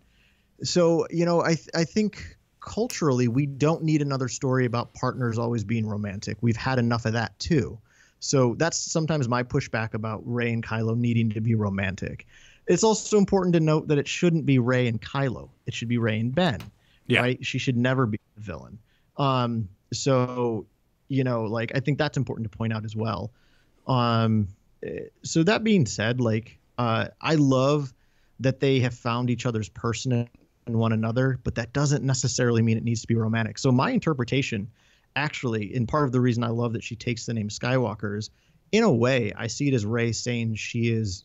So 0.63 1.07
you 1.11 1.25
know, 1.25 1.43
I 1.43 1.55
th- 1.55 1.69
I 1.75 1.85
think 1.85 2.37
culturally 2.61 3.29
we 3.29 3.47
don't 3.47 3.83
need 3.83 4.03
another 4.03 4.29
story 4.29 4.67
about 4.67 4.93
partners 4.95 5.39
always 5.39 5.65
being 5.65 5.87
romantic. 5.87 6.39
We've 6.41 6.57
had 6.57 6.79
enough 6.79 7.05
of 7.05 7.13
that 7.13 7.39
too. 7.39 7.79
So 8.19 8.55
that's 8.59 8.77
sometimes 8.77 9.29
my 9.29 9.43
pushback 9.43 9.95
about 9.95 10.23
Rey 10.27 10.53
and 10.53 10.65
Kylo 10.65 10.97
needing 10.97 11.31
to 11.31 11.41
be 11.41 11.55
romantic. 11.55 12.27
It's 12.67 12.85
also 12.85 13.17
important 13.17 13.55
to 13.55 13.61
note 13.61 13.89
that 13.89 13.99
it 13.99 14.07
shouldn't 14.07 14.45
be 14.45 14.59
Rey 14.59 14.87
and 14.89 15.01
Kylo. 15.01 15.49
It 15.67 15.75
should 15.75 15.89
be 15.89 15.99
Rey 15.99 16.21
and 16.21 16.35
Ben 16.35 16.61
yeah. 17.11 17.21
right? 17.21 17.45
She 17.45 17.59
should 17.59 17.77
never 17.77 18.07
be 18.07 18.21
the 18.37 18.43
villain. 18.43 18.79
Um, 19.17 19.69
so 19.93 20.67
you 21.11 21.25
know, 21.25 21.43
like 21.43 21.73
I 21.75 21.81
think 21.81 21.99
that's 21.99 22.17
important 22.17 22.51
to 22.51 22.57
point 22.57 22.73
out 22.73 22.85
as 22.85 22.97
well. 22.97 23.33
Um, 23.87 24.49
so 25.23 25.43
that 25.43 25.65
being 25.65 25.85
said, 25.85 26.21
like 26.21 26.59
uh, 26.79 27.09
I 27.21 27.35
love 27.35 27.93
that 28.39 28.61
they 28.61 28.81
have 28.81 28.95
found 28.95 29.29
each 29.29 29.45
other's 29.45 29.69
person 29.69 30.29
in 30.67 30.79
one 30.79 30.93
another, 30.93 31.39
but 31.43 31.57
that 31.57 31.73
doesn't 31.73 32.05
necessarily 32.05 32.63
mean 32.63 32.79
it 32.79 32.85
needs 32.85 33.03
to 33.03 33.07
be 33.07 33.17
romantic. 33.17 33.59
So 33.59 33.73
my 33.73 33.91
interpretation, 33.91 34.71
actually, 35.17 35.75
and 35.75 35.87
part 35.87 36.05
of 36.05 36.13
the 36.13 36.21
reason 36.21 36.45
I 36.45 36.49
love 36.49 36.73
that 36.75 36.85
she 36.85 36.97
takes 36.97 37.27
the 37.27 37.35
name 37.35 37.49
Skywalker 37.49 38.17
is, 38.17 38.31
in 38.73 38.85
a 38.85 38.93
way, 38.93 39.33
I 39.37 39.49
see 39.49 39.69
it 39.69 39.75
as 39.75 39.85
Rey 39.85 40.13
saying 40.13 40.55
she 40.55 40.91
is 40.91 41.25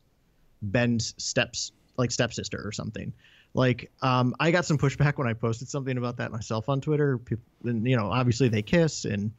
Ben's 0.61 1.13
steps 1.17 1.71
like 1.97 2.11
stepsister 2.11 2.61
or 2.65 2.71
something. 2.71 3.13
Like, 3.53 3.89
um, 4.01 4.35
I 4.39 4.51
got 4.51 4.65
some 4.65 4.77
pushback 4.77 5.17
when 5.17 5.27
I 5.27 5.33
posted 5.33 5.69
something 5.69 5.97
about 5.97 6.17
that 6.17 6.31
myself 6.31 6.67
on 6.67 6.81
Twitter. 6.81 7.17
People, 7.17 7.45
and, 7.63 7.87
you 7.87 7.95
know, 7.95 8.11
obviously 8.11 8.49
they 8.49 8.61
kiss, 8.61 9.05
and 9.05 9.31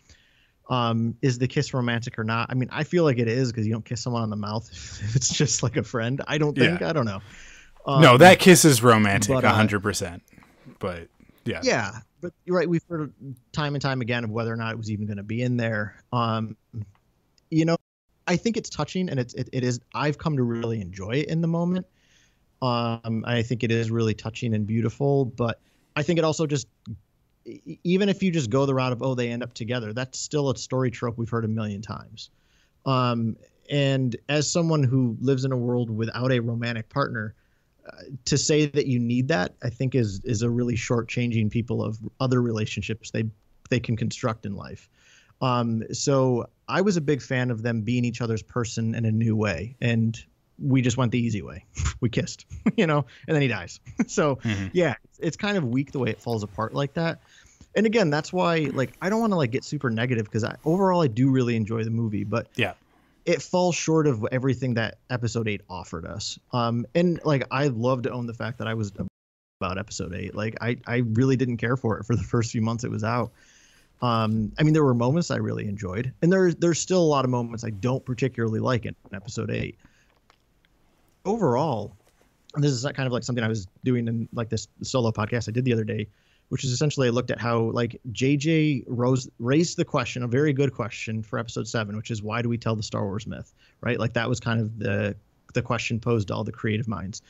um, 0.68 1.16
is 1.22 1.38
the 1.38 1.48
kiss 1.48 1.72
romantic 1.72 2.18
or 2.18 2.24
not? 2.24 2.48
I 2.50 2.54
mean, 2.54 2.68
I 2.72 2.84
feel 2.84 3.04
like 3.04 3.18
it 3.18 3.28
is 3.28 3.52
because 3.52 3.66
you 3.66 3.72
don't 3.72 3.84
kiss 3.84 4.02
someone 4.02 4.22
on 4.22 4.30
the 4.30 4.36
mouth 4.36 4.68
if 4.72 5.16
it's 5.16 5.28
just 5.28 5.62
like 5.62 5.76
a 5.76 5.82
friend. 5.82 6.22
I 6.26 6.38
don't 6.38 6.56
think. 6.56 6.80
Yeah. 6.80 6.90
I 6.90 6.92
don't 6.92 7.06
know. 7.06 7.20
Um, 7.86 8.02
no, 8.02 8.16
that 8.18 8.40
kiss 8.40 8.64
is 8.64 8.82
romantic, 8.82 9.30
uh, 9.30 9.52
hundred 9.52 9.80
percent. 9.80 10.22
But 10.80 11.08
yeah, 11.44 11.60
yeah, 11.62 11.92
but 12.20 12.32
you're 12.44 12.56
right. 12.56 12.68
We've 12.68 12.82
heard 12.88 13.12
time 13.52 13.74
and 13.74 13.82
time 13.82 14.00
again 14.00 14.24
of 14.24 14.30
whether 14.30 14.52
or 14.52 14.56
not 14.56 14.72
it 14.72 14.76
was 14.76 14.90
even 14.90 15.06
going 15.06 15.18
to 15.18 15.22
be 15.22 15.42
in 15.42 15.56
there. 15.56 16.02
Um, 16.12 16.56
you 17.50 17.64
know, 17.64 17.76
I 18.26 18.36
think 18.36 18.56
it's 18.56 18.68
touching, 18.68 19.08
and 19.08 19.20
it's 19.20 19.34
it, 19.34 19.48
it 19.52 19.62
is. 19.62 19.80
I've 19.94 20.18
come 20.18 20.36
to 20.36 20.42
really 20.42 20.80
enjoy 20.80 21.10
it 21.10 21.28
in 21.28 21.40
the 21.40 21.48
moment. 21.48 21.86
Um, 22.60 23.24
I 23.26 23.42
think 23.42 23.62
it 23.62 23.70
is 23.70 23.90
really 23.90 24.14
touching 24.14 24.54
and 24.54 24.66
beautiful, 24.66 25.24
but 25.24 25.60
I 25.94 26.02
think 26.02 26.18
it 26.18 26.24
also 26.24 26.46
just 26.46 26.66
even 27.84 28.08
if 28.08 28.22
you 28.22 28.30
just 28.30 28.50
go 28.50 28.66
the 28.66 28.74
route 28.74 28.92
of 28.92 29.02
oh 29.02 29.14
they 29.14 29.30
end 29.30 29.42
up 29.42 29.54
together, 29.54 29.92
that's 29.92 30.18
still 30.18 30.50
a 30.50 30.56
story 30.56 30.90
trope 30.90 31.16
we've 31.18 31.30
heard 31.30 31.44
a 31.44 31.48
million 31.48 31.82
times. 31.82 32.30
Um, 32.84 33.36
and 33.70 34.16
as 34.28 34.50
someone 34.50 34.82
who 34.82 35.16
lives 35.20 35.44
in 35.44 35.52
a 35.52 35.56
world 35.56 35.90
without 35.90 36.32
a 36.32 36.40
romantic 36.40 36.88
partner, 36.88 37.34
uh, 37.86 38.02
to 38.24 38.38
say 38.38 38.66
that 38.66 38.86
you 38.86 38.98
need 38.98 39.28
that, 39.28 39.54
I 39.62 39.70
think 39.70 39.94
is 39.94 40.20
is 40.24 40.42
a 40.42 40.50
really 40.50 40.76
short-changing 40.76 41.50
people 41.50 41.84
of 41.84 41.98
other 42.20 42.42
relationships 42.42 43.10
they 43.10 43.24
they 43.70 43.80
can 43.80 43.96
construct 43.96 44.46
in 44.46 44.54
life. 44.54 44.88
Um, 45.40 45.82
so 45.92 46.48
I 46.68 46.80
was 46.80 46.96
a 46.96 47.00
big 47.00 47.20
fan 47.20 47.50
of 47.50 47.62
them 47.62 47.82
being 47.82 48.04
each 48.04 48.20
other's 48.20 48.42
person 48.42 48.94
in 48.94 49.04
a 49.04 49.12
new 49.12 49.36
way, 49.36 49.76
and 49.80 50.18
we 50.58 50.82
just 50.82 50.96
went 50.96 51.12
the 51.12 51.18
easy 51.18 51.42
way. 51.42 51.64
we 52.00 52.08
kissed, 52.08 52.46
you 52.76 52.86
know, 52.86 53.04
and 53.26 53.34
then 53.34 53.42
he 53.42 53.48
dies. 53.48 53.80
so 54.06 54.36
mm-hmm. 54.36 54.68
yeah, 54.72 54.94
it's, 55.04 55.18
it's 55.18 55.36
kind 55.36 55.56
of 55.56 55.64
weak 55.64 55.92
the 55.92 55.98
way 55.98 56.10
it 56.10 56.20
falls 56.20 56.42
apart 56.42 56.74
like 56.74 56.94
that. 56.94 57.20
And 57.74 57.84
again, 57.84 58.08
that's 58.08 58.32
why 58.32 58.70
like 58.72 58.94
I 59.02 59.10
don't 59.10 59.20
want 59.20 59.32
to 59.32 59.36
like 59.36 59.50
get 59.50 59.64
super 59.64 59.90
negative 59.90 60.24
because 60.24 60.44
I 60.44 60.56
overall 60.64 61.02
I 61.02 61.08
do 61.08 61.30
really 61.30 61.56
enjoy 61.56 61.84
the 61.84 61.90
movie, 61.90 62.24
but 62.24 62.48
yeah, 62.56 62.72
it 63.26 63.42
falls 63.42 63.74
short 63.74 64.06
of 64.06 64.24
everything 64.32 64.74
that 64.74 64.98
episode 65.10 65.46
eight 65.46 65.60
offered 65.68 66.06
us. 66.06 66.38
Um, 66.52 66.86
and 66.94 67.20
like 67.24 67.46
I 67.50 67.66
love 67.66 68.02
to 68.02 68.10
own 68.10 68.26
the 68.26 68.32
fact 68.32 68.58
that 68.58 68.66
I 68.66 68.74
was 68.74 68.92
about 69.60 69.76
episode 69.78 70.14
eight. 70.14 70.34
Like 70.34 70.56
I 70.62 70.78
I 70.86 70.98
really 70.98 71.36
didn't 71.36 71.58
care 71.58 71.76
for 71.76 71.98
it 71.98 72.04
for 72.04 72.16
the 72.16 72.22
first 72.22 72.50
few 72.50 72.62
months 72.62 72.84
it 72.84 72.90
was 72.90 73.04
out. 73.04 73.32
Um, 74.02 74.52
I 74.58 74.62
mean, 74.62 74.74
there 74.74 74.84
were 74.84 74.94
moments 74.94 75.30
I 75.30 75.36
really 75.36 75.66
enjoyed, 75.68 76.12
and 76.22 76.32
there's 76.32 76.54
there's 76.56 76.78
still 76.78 77.02
a 77.02 77.04
lot 77.04 77.24
of 77.26 77.30
moments 77.30 77.62
I 77.64 77.70
don't 77.70 78.04
particularly 78.04 78.60
like 78.60 78.86
in 78.86 78.94
episode 79.12 79.50
eight 79.50 79.78
overall, 81.26 81.96
this 82.56 82.72
is 82.72 82.84
kind 82.94 83.06
of 83.06 83.12
like 83.12 83.22
something 83.22 83.44
I 83.44 83.48
was 83.48 83.66
doing 83.84 84.08
in 84.08 84.28
like 84.32 84.48
this 84.48 84.68
solo 84.82 85.10
podcast 85.10 85.48
I 85.48 85.52
did 85.52 85.64
the 85.64 85.72
other 85.72 85.84
day, 85.84 86.08
which 86.48 86.64
is 86.64 86.70
essentially 86.70 87.08
I 87.08 87.10
looked 87.10 87.30
at 87.30 87.40
how 87.40 87.70
like 87.72 88.00
JJ 88.12 88.84
Rose 88.86 89.28
raised 89.38 89.76
the 89.76 89.84
question, 89.84 90.22
a 90.22 90.28
very 90.28 90.52
good 90.52 90.72
question 90.72 91.22
for 91.22 91.38
episode 91.38 91.68
seven, 91.68 91.96
which 91.96 92.10
is 92.10 92.22
why 92.22 92.42
do 92.42 92.48
we 92.48 92.56
tell 92.56 92.76
the 92.76 92.82
Star 92.82 93.04
Wars 93.04 93.26
myth, 93.26 93.52
right? 93.80 93.98
Like 93.98 94.14
that 94.14 94.28
was 94.28 94.40
kind 94.40 94.60
of 94.60 94.78
the 94.78 95.16
the 95.54 95.62
question 95.62 95.98
posed 95.98 96.28
to 96.28 96.34
all 96.34 96.44
the 96.44 96.52
creative 96.52 96.88
minds. 96.88 97.22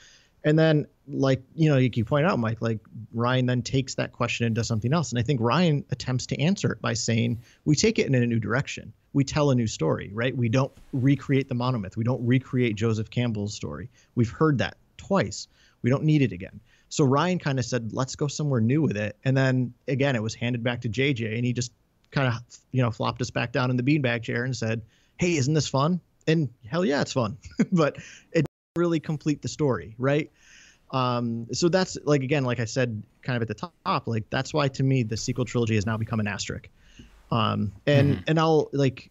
And 0.47 0.57
then, 0.57 0.86
like 1.09 1.42
you 1.57 1.68
know, 1.68 1.76
you 1.76 1.90
keep 1.90 2.07
pointing 2.07 2.30
out, 2.30 2.38
Mike, 2.38 2.62
like 2.62 2.78
Rian 3.14 3.49
then 3.49 3.62
takes 3.62 3.97
that 3.97 4.12
question 4.12 4.47
and 4.47 4.55
does 4.55 4.68
something 4.68 4.92
else. 4.92 5.11
And 5.11 5.18
I 5.18 5.22
think 5.22 5.40
Rian 5.40 5.84
attempts 5.90 6.26
to 6.26 6.40
answer 6.40 6.70
it 6.70 6.80
by 6.80 6.94
saying, 6.94 7.42
"We 7.64 7.74
take 7.74 7.99
it 7.99 8.07
in 8.07 8.14
a 8.14 8.24
new 8.26 8.38
direction. 8.38 8.92
We 9.12 9.24
tell 9.24 9.51
a 9.51 9.57
new 9.57 9.66
story, 9.66 10.12
right? 10.14 10.34
We 10.34 10.49
don't 10.49 10.72
recreate 10.92 11.49
the 11.49 11.57
monomyth. 11.57 11.97
We 11.97 12.05
don't 12.05 12.24
recreate 12.24 12.76
Joseph 12.76 13.11
Campbell's 13.11 13.55
story. 13.55 13.90
We've 14.14 14.30
heard 14.30 14.59
that 14.59 14.76
twice. 14.97 15.49
We 15.82 15.90
don't 15.90 16.05
need 16.05 16.22
it 16.22 16.30
again." 16.30 16.61
So 16.90 17.05
Rian 17.05 17.40
kind 17.40 17.59
of 17.59 17.64
said, 17.64 17.92
"Let's 17.92 18.14
go 18.14 18.28
somewhere 18.28 18.61
new 18.61 18.82
with 18.82 18.97
it." 18.97 19.16
And 19.24 19.36
then 19.36 19.74
again, 19.88 20.14
it 20.14 20.22
was 20.22 20.36
handed 20.36 20.62
back 20.62 20.82
to 20.82 20.88
JJ, 20.88 21.34
and 21.34 21.44
he 21.44 21.55
just 21.55 21.72
kind 22.12 22.28
of 22.28 22.40
you 22.70 22.82
know 22.82 22.92
flopped 22.92 23.20
us 23.20 23.30
back 23.30 23.51
down 23.51 23.70
in 23.70 23.76
the 23.76 23.82
beanbag 23.82 24.22
chair 24.22 24.44
and 24.44 24.57
said, 24.57 24.82
"Hey, 25.18 25.34
isn't 25.34 25.55
this 25.55 25.66
fun?" 25.66 26.01
And 26.28 26.51
hell 26.64 26.84
yeah, 26.84 27.01
it's 27.01 27.12
fun, 27.12 27.38
but 27.72 27.97
it 28.30 28.45
really 28.76 29.00
complete 29.00 29.42
the 29.42 29.48
story, 29.48 29.94
right? 29.98 30.30
Um, 30.92 31.46
so 31.52 31.68
that's 31.68 31.96
like 32.04 32.22
again, 32.22 32.44
like 32.44 32.60
I 32.60 32.64
said, 32.64 33.02
kind 33.22 33.36
of 33.36 33.42
at 33.42 33.48
the 33.48 33.70
top, 33.84 34.06
like 34.06 34.24
that's 34.30 34.54
why 34.54 34.68
to 34.68 34.82
me 34.82 35.02
the 35.02 35.16
sequel 35.16 35.44
trilogy 35.44 35.74
has 35.74 35.86
now 35.86 35.96
become 35.96 36.20
an 36.20 36.28
asterisk. 36.28 36.68
Um, 37.30 37.72
and 37.86 38.18
Mhm. 38.18 38.22
and 38.28 38.38
I'll 38.38 38.68
like 38.72 39.10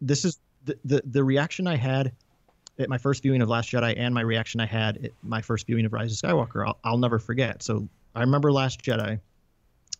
this 0.00 0.24
is 0.24 0.38
the, 0.64 0.78
the 0.84 1.02
the 1.06 1.24
reaction 1.24 1.66
I 1.66 1.76
had 1.76 2.12
at 2.78 2.88
my 2.88 2.98
first 2.98 3.22
viewing 3.22 3.40
of 3.40 3.48
Last 3.48 3.70
Jedi 3.70 3.94
and 3.96 4.14
my 4.14 4.20
reaction 4.20 4.60
I 4.60 4.66
had 4.66 4.98
at 5.04 5.12
my 5.22 5.40
first 5.40 5.66
viewing 5.66 5.86
of 5.86 5.92
Rise 5.92 6.12
of 6.12 6.28
Skywalker. 6.28 6.66
I'll, 6.66 6.78
I'll 6.84 6.98
never 6.98 7.18
forget. 7.18 7.62
So 7.62 7.88
I 8.14 8.20
remember 8.20 8.52
Last 8.52 8.82
Jedi. 8.82 9.20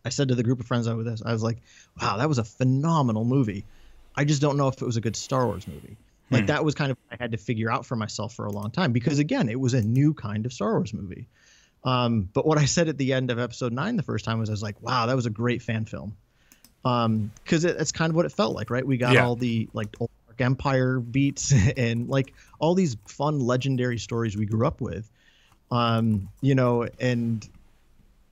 I 0.04 0.08
said 0.08 0.28
to 0.28 0.34
the 0.34 0.42
group 0.44 0.60
of 0.60 0.66
friends 0.66 0.86
I 0.86 0.94
was 0.94 1.06
with, 1.06 1.26
I 1.26 1.32
was 1.32 1.42
like, 1.42 1.62
"Wow, 2.00 2.16
that 2.18 2.28
was 2.28 2.38
a 2.38 2.44
phenomenal 2.44 3.24
movie." 3.24 3.66
I 4.14 4.24
just 4.24 4.40
don't 4.40 4.56
know 4.56 4.68
if 4.68 4.80
it 4.80 4.84
was 4.84 4.96
a 4.96 5.00
good 5.00 5.16
Star 5.16 5.46
Wars 5.46 5.66
movie. 5.66 5.98
Like 6.30 6.42
Hmm. 6.42 6.46
that 6.46 6.64
was 6.64 6.74
kind 6.74 6.90
of 6.90 6.98
what 7.06 7.18
I 7.18 7.22
had 7.22 7.32
to 7.32 7.38
figure 7.38 7.70
out 7.70 7.86
for 7.86 7.94
myself 7.96 8.34
for 8.34 8.46
a 8.46 8.52
long 8.52 8.70
time 8.70 8.92
because 8.92 9.18
again, 9.18 9.48
it 9.48 9.58
was 9.60 9.74
a 9.74 9.82
new 9.82 10.12
kind 10.12 10.44
of 10.44 10.52
Star 10.52 10.72
Wars 10.72 10.92
movie. 10.92 11.28
Um, 11.84 12.28
but 12.32 12.46
what 12.46 12.58
I 12.58 12.64
said 12.64 12.88
at 12.88 12.98
the 12.98 13.12
end 13.12 13.30
of 13.30 13.38
Episode 13.38 13.72
Nine 13.72 13.96
the 13.96 14.02
first 14.02 14.24
time 14.24 14.40
was, 14.40 14.48
I 14.48 14.52
was 14.52 14.62
like, 14.62 14.80
"Wow, 14.82 15.06
that 15.06 15.14
was 15.14 15.26
a 15.26 15.30
great 15.30 15.62
fan 15.62 15.84
film," 15.84 16.16
because 16.82 17.64
it, 17.64 17.76
it's 17.78 17.92
kind 17.92 18.10
of 18.10 18.16
what 18.16 18.26
it 18.26 18.32
felt 18.32 18.56
like, 18.56 18.70
right? 18.70 18.84
We 18.84 18.96
got 18.96 19.14
Yeah. 19.14 19.24
all 19.24 19.36
the 19.36 19.68
like 19.72 19.94
old 20.00 20.10
Dark 20.26 20.40
Empire 20.40 20.98
beats 20.98 21.52
and 21.76 22.08
like 22.08 22.34
all 22.58 22.74
these 22.74 22.96
fun 23.06 23.38
legendary 23.38 23.98
stories 23.98 24.36
we 24.36 24.46
grew 24.46 24.66
up 24.66 24.80
with, 24.80 25.08
um, 25.70 26.28
you 26.40 26.56
know, 26.56 26.88
and 26.98 27.48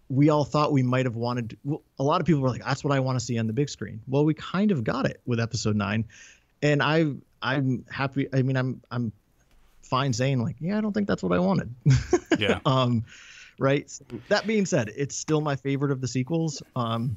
we 0.08 0.28
all 0.30 0.44
thought 0.44 0.72
we 0.72 0.82
might 0.82 1.06
have 1.06 1.16
wanted 1.16 1.56
well, 1.64 1.82
a 1.98 2.02
lot 2.02 2.20
of 2.20 2.26
people 2.26 2.42
were 2.42 2.50
like 2.50 2.62
that's 2.62 2.84
what 2.84 2.92
i 2.92 3.00
want 3.00 3.18
to 3.18 3.24
see 3.24 3.38
on 3.38 3.46
the 3.46 3.54
big 3.54 3.70
screen 3.70 4.02
well 4.06 4.22
we 4.22 4.34
kind 4.34 4.70
of 4.70 4.84
got 4.84 5.06
it 5.06 5.20
with 5.24 5.40
episode 5.40 5.74
9 5.76 6.04
and 6.60 6.82
i 6.82 7.06
i'm 7.44 7.84
happy 7.90 8.28
i 8.32 8.42
mean 8.42 8.56
i'm 8.56 8.80
i'm 8.90 9.12
fine 9.82 10.12
saying 10.12 10.42
like 10.42 10.56
yeah 10.60 10.78
i 10.78 10.80
don't 10.80 10.92
think 10.92 11.06
that's 11.06 11.22
what 11.22 11.32
i 11.32 11.38
wanted 11.38 11.74
Yeah. 12.38 12.58
um 12.66 13.04
right 13.58 13.88
so 13.88 14.04
that 14.28 14.46
being 14.46 14.66
said 14.66 14.90
it's 14.96 15.16
still 15.16 15.40
my 15.40 15.56
favorite 15.56 15.92
of 15.92 16.00
the 16.00 16.08
sequels 16.08 16.62
um 16.74 17.16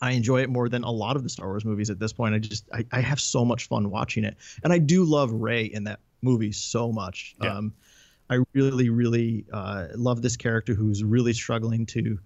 i 0.00 0.12
enjoy 0.12 0.40
it 0.40 0.50
more 0.50 0.68
than 0.68 0.82
a 0.82 0.90
lot 0.90 1.14
of 1.14 1.22
the 1.22 1.28
star 1.28 1.46
wars 1.46 1.64
movies 1.64 1.90
at 1.90 1.98
this 1.98 2.12
point 2.12 2.34
i 2.34 2.38
just 2.38 2.68
i, 2.72 2.84
I 2.90 3.00
have 3.00 3.20
so 3.20 3.44
much 3.44 3.68
fun 3.68 3.90
watching 3.90 4.24
it 4.24 4.36
and 4.64 4.72
i 4.72 4.78
do 4.78 5.04
love 5.04 5.30
Rey 5.32 5.64
in 5.64 5.84
that 5.84 6.00
movie 6.22 6.52
so 6.52 6.90
much 6.90 7.36
Yeah. 7.40 7.56
um 7.56 7.74
I 8.30 8.38
really, 8.54 8.90
really 8.90 9.44
uh, 9.52 9.88
love 9.96 10.22
this 10.22 10.36
character 10.36 10.72
who's 10.72 11.02
really 11.02 11.32
struggling 11.32 11.84
to 11.86 12.16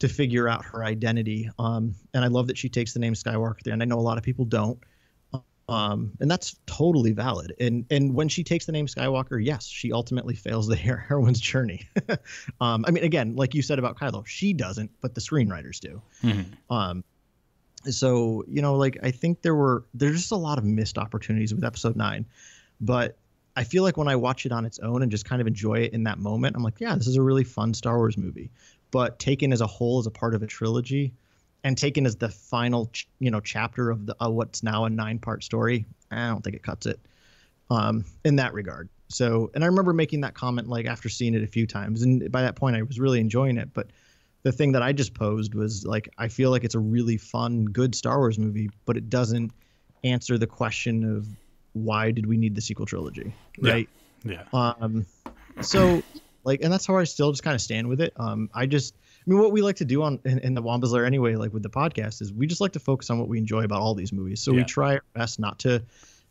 to 0.00 0.08
figure 0.08 0.48
out 0.48 0.64
her 0.64 0.84
identity. 0.84 1.48
Um, 1.58 1.94
and 2.12 2.24
I 2.24 2.26
love 2.28 2.48
that 2.48 2.58
she 2.58 2.68
takes 2.68 2.92
the 2.92 2.98
name 2.98 3.14
Skywalker 3.14 3.62
there. 3.62 3.72
And 3.72 3.80
I 3.82 3.86
know 3.86 3.98
a 3.98 4.00
lot 4.00 4.18
of 4.18 4.24
people 4.24 4.44
don't. 4.44 4.78
Um, 5.68 6.12
and 6.20 6.30
that's 6.30 6.56
totally 6.66 7.12
valid. 7.12 7.54
And 7.58 7.86
and 7.90 8.14
when 8.14 8.28
she 8.28 8.44
takes 8.44 8.66
the 8.66 8.72
name 8.72 8.86
Skywalker, 8.86 9.44
yes, 9.44 9.66
she 9.66 9.92
ultimately 9.92 10.34
fails 10.34 10.68
the 10.68 10.76
her- 10.76 10.96
heroine's 11.08 11.40
journey. 11.40 11.88
um, 12.60 12.84
I 12.86 12.90
mean, 12.92 13.02
again, 13.04 13.34
like 13.34 13.54
you 13.54 13.62
said 13.62 13.78
about 13.78 13.98
Kylo, 13.98 14.24
she 14.26 14.52
doesn't, 14.52 14.90
but 15.00 15.14
the 15.14 15.20
screenwriters 15.20 15.80
do. 15.80 16.00
Mhm. 16.22 16.46
Um, 16.70 17.04
so 17.90 18.44
you 18.48 18.62
know, 18.62 18.76
like 18.76 18.98
I 19.02 19.10
think 19.10 19.42
there 19.42 19.54
were 19.54 19.84
there's 19.94 20.16
just 20.16 20.32
a 20.32 20.36
lot 20.36 20.58
of 20.58 20.64
missed 20.64 20.98
opportunities 20.98 21.52
with 21.52 21.64
Episode 21.64 21.96
Nine, 21.96 22.26
but 22.80 23.16
I 23.56 23.64
feel 23.64 23.82
like 23.82 23.96
when 23.96 24.08
I 24.08 24.16
watch 24.16 24.46
it 24.46 24.52
on 24.52 24.66
its 24.66 24.78
own 24.80 25.02
and 25.02 25.10
just 25.10 25.24
kind 25.24 25.40
of 25.40 25.46
enjoy 25.48 25.80
it 25.80 25.94
in 25.94 26.04
that 26.04 26.18
moment, 26.18 26.54
I'm 26.56 26.62
like, 26.62 26.78
yeah, 26.78 26.94
this 26.94 27.06
is 27.06 27.16
a 27.16 27.22
really 27.22 27.44
fun 27.44 27.74
Star 27.74 27.96
Wars 27.96 28.18
movie. 28.18 28.50
But 28.90 29.18
taken 29.18 29.52
as 29.52 29.60
a 29.62 29.66
whole, 29.66 29.98
as 29.98 30.06
a 30.06 30.10
part 30.10 30.34
of 30.34 30.42
a 30.42 30.46
trilogy, 30.46 31.12
and 31.66 31.76
taken 31.76 32.06
as 32.06 32.14
the 32.14 32.28
final, 32.28 32.86
ch- 32.92 33.08
you 33.18 33.28
know, 33.28 33.40
chapter 33.40 33.90
of 33.90 34.06
the 34.06 34.14
uh, 34.24 34.30
what's 34.30 34.62
now 34.62 34.84
a 34.84 34.90
nine-part 34.90 35.42
story, 35.42 35.84
I 36.12 36.28
don't 36.28 36.40
think 36.44 36.54
it 36.54 36.62
cuts 36.62 36.86
it 36.86 37.00
um, 37.70 38.04
in 38.24 38.36
that 38.36 38.54
regard. 38.54 38.88
So, 39.08 39.50
and 39.52 39.64
I 39.64 39.66
remember 39.66 39.92
making 39.92 40.20
that 40.20 40.34
comment 40.34 40.68
like 40.68 40.86
after 40.86 41.08
seeing 41.08 41.34
it 41.34 41.42
a 41.42 41.46
few 41.48 41.66
times, 41.66 42.02
and 42.02 42.30
by 42.30 42.42
that 42.42 42.54
point, 42.54 42.76
I 42.76 42.82
was 42.82 43.00
really 43.00 43.18
enjoying 43.18 43.56
it. 43.58 43.74
But 43.74 43.88
the 44.44 44.52
thing 44.52 44.70
that 44.72 44.82
I 44.82 44.92
just 44.92 45.12
posed 45.12 45.56
was 45.56 45.84
like, 45.84 46.08
I 46.18 46.28
feel 46.28 46.52
like 46.52 46.62
it's 46.62 46.76
a 46.76 46.78
really 46.78 47.16
fun, 47.16 47.64
good 47.64 47.96
Star 47.96 48.18
Wars 48.18 48.38
movie, 48.38 48.70
but 48.84 48.96
it 48.96 49.10
doesn't 49.10 49.50
answer 50.04 50.38
the 50.38 50.46
question 50.46 51.16
of 51.16 51.26
why 51.72 52.12
did 52.12 52.26
we 52.26 52.36
need 52.36 52.54
the 52.54 52.60
sequel 52.60 52.86
trilogy, 52.86 53.34
right? 53.60 53.88
Yeah. 54.24 54.44
Um, 54.52 55.04
so 55.60 56.04
like, 56.44 56.60
and 56.62 56.72
that's 56.72 56.86
how 56.86 56.96
I 56.96 57.02
still 57.02 57.32
just 57.32 57.42
kind 57.42 57.56
of 57.56 57.60
stand 57.60 57.88
with 57.88 58.00
it. 58.00 58.12
Um, 58.14 58.50
I 58.54 58.66
just, 58.66 58.94
mean, 59.30 59.38
what 59.38 59.52
we 59.52 59.60
like 59.62 59.76
to 59.76 59.84
do 59.84 60.02
on 60.02 60.20
in, 60.24 60.38
in 60.40 60.54
the 60.54 60.62
Wampa's 60.62 60.92
Lair 60.92 61.04
anyway, 61.04 61.34
like 61.36 61.52
with 61.52 61.62
the 61.62 61.70
podcast, 61.70 62.22
is 62.22 62.32
we 62.32 62.46
just 62.46 62.60
like 62.60 62.72
to 62.72 62.80
focus 62.80 63.10
on 63.10 63.18
what 63.18 63.28
we 63.28 63.38
enjoy 63.38 63.64
about 63.64 63.80
all 63.80 63.94
these 63.94 64.12
movies. 64.12 64.40
So 64.42 64.52
we 64.52 64.64
try 64.64 64.94
our 64.94 65.02
best 65.14 65.38
not 65.40 65.58
to 65.60 65.82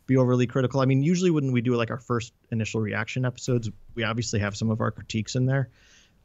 be 0.07 0.17
overly 0.17 0.47
critical. 0.47 0.81
I 0.81 0.85
mean, 0.85 1.01
usually 1.03 1.31
when 1.31 1.51
we 1.51 1.61
do 1.61 1.75
like 1.75 1.89
our 1.91 1.99
first 1.99 2.31
initial 2.51 2.79
reaction 2.81 3.25
episodes, 3.25 3.69
we 3.95 4.03
obviously 4.03 4.39
have 4.39 4.55
some 4.55 4.69
of 4.69 4.79
our 4.81 4.91
critiques 4.91 5.35
in 5.35 5.45
there. 5.45 5.69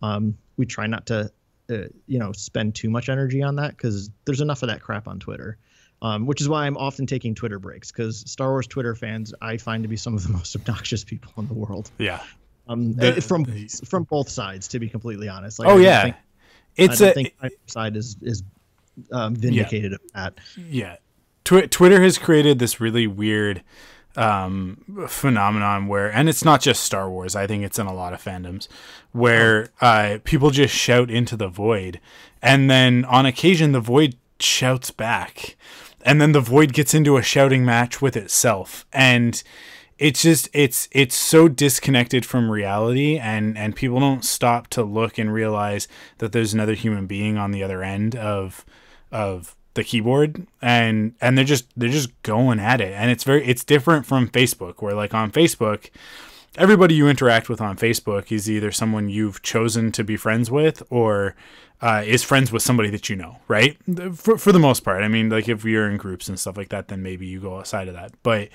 Um, 0.02 0.36
we 0.56 0.66
try 0.66 0.86
not 0.86 1.06
to, 1.06 1.30
uh, 1.70 1.76
you 2.06 2.18
know, 2.18 2.32
spend 2.32 2.74
too 2.74 2.90
much 2.90 3.08
energy 3.08 3.42
on 3.42 3.56
that 3.56 3.70
because 3.76 4.10
there's 4.24 4.40
enough 4.40 4.62
of 4.62 4.68
that 4.68 4.80
crap 4.82 5.08
on 5.08 5.18
Twitter. 5.18 5.58
Um, 6.02 6.24
which 6.24 6.40
is 6.40 6.48
why 6.48 6.64
I'm 6.66 6.78
often 6.78 7.06
taking 7.06 7.34
Twitter 7.34 7.58
breaks 7.58 7.92
because 7.92 8.20
Star 8.30 8.48
Wars 8.50 8.66
Twitter 8.66 8.94
fans 8.94 9.34
I 9.42 9.58
find 9.58 9.82
to 9.82 9.88
be 9.88 9.96
some 9.96 10.14
of 10.14 10.22
the 10.26 10.32
most 10.38 10.56
obnoxious 10.56 11.04
people 11.04 11.30
in 11.36 11.46
the 11.46 11.52
world. 11.52 11.90
Yeah. 11.98 12.22
Um, 12.68 12.94
The- 12.94 13.20
from 13.20 13.42
the- 13.44 13.68
from 13.86 14.04
both 14.04 14.30
sides, 14.30 14.68
to 14.68 14.78
be 14.78 14.88
completely 14.88 15.28
honest. 15.28 15.58
Like, 15.58 15.68
Oh 15.68 15.76
yeah. 15.76 16.14
Think, 16.80 16.92
it's 16.92 17.00
I 17.00 17.04
don't 17.04 17.10
a 17.10 17.14
think 17.14 17.34
either 17.42 17.54
side 17.66 17.96
is 17.96 18.16
is 18.22 18.42
um, 19.12 19.34
vindicated 19.36 19.94
of 19.94 20.00
that. 20.14 20.34
yeah. 20.56 20.96
Twi- 21.44 21.66
Twitter 21.66 22.02
has 22.02 22.18
created 22.18 22.58
this 22.58 22.80
really 22.80 23.06
weird 23.06 23.62
um 24.16 25.06
phenomenon 25.08 25.86
where 25.86 26.10
and 26.10 26.28
it's 26.28 26.44
not 26.44 26.60
just 26.60 26.82
Star 26.82 27.08
Wars 27.08 27.36
I 27.36 27.46
think 27.46 27.62
it's 27.62 27.78
in 27.78 27.86
a 27.86 27.94
lot 27.94 28.12
of 28.12 28.20
fandoms 28.22 28.66
where 29.12 29.70
uh 29.80 30.18
people 30.24 30.50
just 30.50 30.74
shout 30.74 31.10
into 31.12 31.36
the 31.36 31.46
void 31.46 32.00
and 32.42 32.68
then 32.68 33.04
on 33.04 33.24
occasion 33.24 33.70
the 33.70 33.78
void 33.80 34.16
shouts 34.40 34.90
back 34.90 35.56
and 36.02 36.20
then 36.20 36.32
the 36.32 36.40
void 36.40 36.72
gets 36.72 36.92
into 36.92 37.16
a 37.16 37.22
shouting 37.22 37.64
match 37.64 38.02
with 38.02 38.16
itself 38.16 38.84
and 38.92 39.44
it's 40.00 40.22
just 40.22 40.48
it's 40.54 40.88
it's 40.92 41.14
so 41.14 41.46
disconnected 41.46 42.24
from 42.24 42.50
reality 42.50 43.18
and 43.18 43.56
and 43.56 43.76
people 43.76 44.00
don't 44.00 44.24
stop 44.24 44.66
to 44.68 44.82
look 44.82 45.18
and 45.18 45.32
realize 45.32 45.86
that 46.18 46.32
there's 46.32 46.54
another 46.54 46.72
human 46.72 47.06
being 47.06 47.36
on 47.36 47.52
the 47.52 47.62
other 47.62 47.82
end 47.82 48.16
of 48.16 48.64
of 49.12 49.54
the 49.74 49.84
keyboard 49.84 50.46
and 50.62 51.14
and 51.20 51.36
they're 51.36 51.44
just 51.44 51.66
they're 51.76 51.90
just 51.90 52.10
going 52.22 52.58
at 52.58 52.80
it 52.80 52.94
and 52.94 53.10
it's 53.10 53.24
very 53.24 53.44
it's 53.46 53.62
different 53.62 54.06
from 54.06 54.26
Facebook 54.26 54.80
where 54.80 54.94
like 54.94 55.12
on 55.12 55.30
Facebook 55.30 55.90
everybody 56.56 56.94
you 56.94 57.06
interact 57.06 57.50
with 57.50 57.60
on 57.60 57.76
Facebook 57.76 58.32
is 58.32 58.50
either 58.50 58.72
someone 58.72 59.10
you've 59.10 59.42
chosen 59.42 59.92
to 59.92 60.02
be 60.02 60.16
friends 60.16 60.50
with 60.50 60.82
or 60.88 61.36
uh, 61.82 62.02
is 62.06 62.22
friends 62.22 62.52
with 62.52 62.62
somebody 62.62 62.90
that 62.90 63.08
you 63.08 63.16
know, 63.16 63.38
right? 63.48 63.76
For, 64.14 64.36
for 64.36 64.52
the 64.52 64.58
most 64.58 64.80
part. 64.80 65.02
I 65.02 65.08
mean, 65.08 65.30
like 65.30 65.48
if 65.48 65.64
you're 65.64 65.88
in 65.88 65.96
groups 65.96 66.28
and 66.28 66.38
stuff 66.38 66.56
like 66.56 66.68
that, 66.68 66.88
then 66.88 67.02
maybe 67.02 67.26
you 67.26 67.40
go 67.40 67.58
outside 67.58 67.88
of 67.88 67.94
that. 67.94 68.12
But 68.22 68.50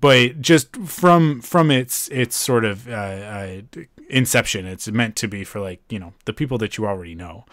but 0.00 0.40
just 0.40 0.76
from 0.76 1.40
from 1.40 1.70
its 1.70 2.08
its 2.08 2.36
sort 2.36 2.64
of 2.64 2.88
uh, 2.88 2.92
uh, 2.92 3.60
inception, 4.08 4.66
it's 4.66 4.88
meant 4.88 5.16
to 5.16 5.28
be 5.28 5.44
for 5.44 5.60
like 5.60 5.80
you 5.88 5.98
know 5.98 6.12
the 6.24 6.32
people 6.32 6.58
that 6.58 6.76
you 6.76 6.86
already 6.86 7.14
know. 7.14 7.44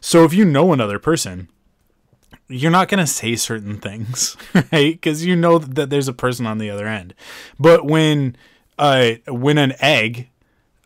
So 0.00 0.24
if 0.24 0.32
you 0.32 0.44
know 0.44 0.72
another 0.72 0.98
person, 0.98 1.48
you're 2.48 2.70
not 2.70 2.88
going 2.88 3.00
to 3.00 3.06
say 3.06 3.36
certain 3.36 3.78
things, 3.78 4.36
right? 4.54 4.94
Because 4.94 5.24
you 5.24 5.36
know 5.36 5.58
that 5.58 5.90
there's 5.90 6.08
a 6.08 6.12
person 6.12 6.46
on 6.46 6.58
the 6.58 6.70
other 6.70 6.86
end. 6.86 7.14
But 7.58 7.84
when 7.84 8.36
uh, 8.78 9.14
when 9.28 9.58
an 9.58 9.74
egg 9.80 10.30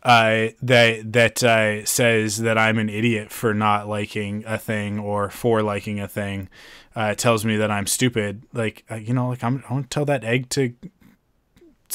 uh, 0.03 0.49
that 0.61 1.13
that 1.13 1.43
uh, 1.43 1.83
says 1.85 2.37
that 2.37 2.57
I'm 2.57 2.77
an 2.77 2.89
idiot 2.89 3.31
for 3.31 3.53
not 3.53 3.87
liking 3.87 4.43
a 4.45 4.57
thing 4.57 4.99
or 4.99 5.31
for 5.31 5.63
liking 5.63 5.99
a 5.99 6.07
thing 6.07 6.47
uh, 6.95 7.15
tells 7.15 7.43
me 7.43 7.57
that 7.57 7.71
I'm 7.71 7.87
stupid. 7.87 8.43
Like 8.53 8.85
uh, 8.91 8.95
you 8.95 9.13
know, 9.13 9.29
like 9.29 9.43
I'm 9.43 9.63
I 9.67 9.81
to 9.81 9.87
tell 9.87 10.05
that 10.05 10.23
egg 10.23 10.49
to 10.49 10.75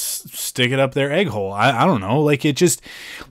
stick 0.00 0.70
it 0.70 0.78
up 0.78 0.94
their 0.94 1.12
egg 1.12 1.28
hole. 1.28 1.52
I, 1.52 1.82
I 1.82 1.86
don't 1.86 2.00
know. 2.00 2.20
Like 2.20 2.44
it 2.44 2.56
just 2.56 2.82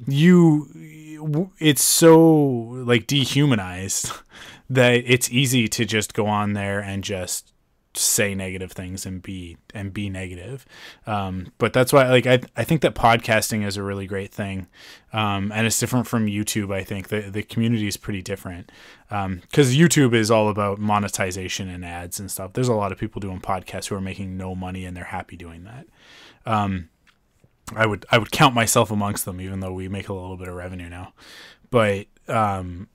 you. 0.08 1.52
It's 1.60 1.84
so 1.84 2.18
like 2.18 3.08
dehumanized 3.08 4.12
that 4.70 5.04
it's 5.06 5.32
easy 5.32 5.68
to 5.68 5.86
just 5.86 6.14
go 6.14 6.28
on 6.28 6.54
there 6.54 6.80
and 6.80 7.04
just 7.04 7.54
say 7.96 8.36
negative 8.36 8.72
things 8.72 9.06
and 9.06 9.22
be 9.22 9.58
and 9.74 9.94
be 9.94 10.10
negative. 10.10 10.66
Um, 11.08 11.52
but 11.58 11.74
that's 11.74 11.92
why 11.92 12.08
like 12.10 12.28
I 12.28 12.40
I 12.56 12.64
think 12.64 12.82
that 12.82 12.96
podcasting 12.96 13.66
is 13.66 13.78
a 13.78 13.84
really 13.84 14.08
great 14.08 14.32
thing, 14.32 14.68
um, 15.12 15.52
and 15.54 15.66
it's 15.66 15.80
different 15.80 16.08
from 16.08 16.28
YouTube. 16.28 16.74
I 16.74 16.84
think 16.84 17.10
the 17.10 17.22
the 17.22 17.44
community 17.44 17.88
is 17.88 17.98
pretty 17.98 18.22
different 18.22 18.72
because 19.10 19.26
um, 19.26 19.42
YouTube 19.52 20.14
is 20.14 20.30
all 20.30 20.50
about 20.50 20.80
monetization 20.80 21.70
and 21.70 21.84
ads 21.84 22.20
and 22.20 22.30
stuff. 22.30 22.54
There's 22.54 22.68
a 22.68 22.74
lot 22.74 22.92
of 22.92 22.98
people 22.98 23.20
doing 23.20 23.42
podcasts 23.42 23.88
who 23.88 23.96
are 23.96 24.02
making 24.02 24.38
no 24.38 24.56
money 24.56 24.86
and 24.86 24.96
they're 24.96 25.06
happy 25.06 25.36
doing 25.36 25.64
that. 25.64 25.88
Um, 26.50 26.90
I 27.76 27.86
would 27.86 28.06
I 28.12 28.18
would 28.18 28.32
count 28.32 28.56
myself 28.56 28.90
amongst 28.90 29.26
them, 29.26 29.40
even 29.40 29.60
though 29.60 29.72
we 29.72 29.88
make 29.88 30.10
a 30.10 30.14
little 30.14 30.36
bit 30.36 30.48
of 30.48 30.56
revenue 30.56 30.90
now. 30.90 31.14
But 31.70 32.08
um, 32.28 32.88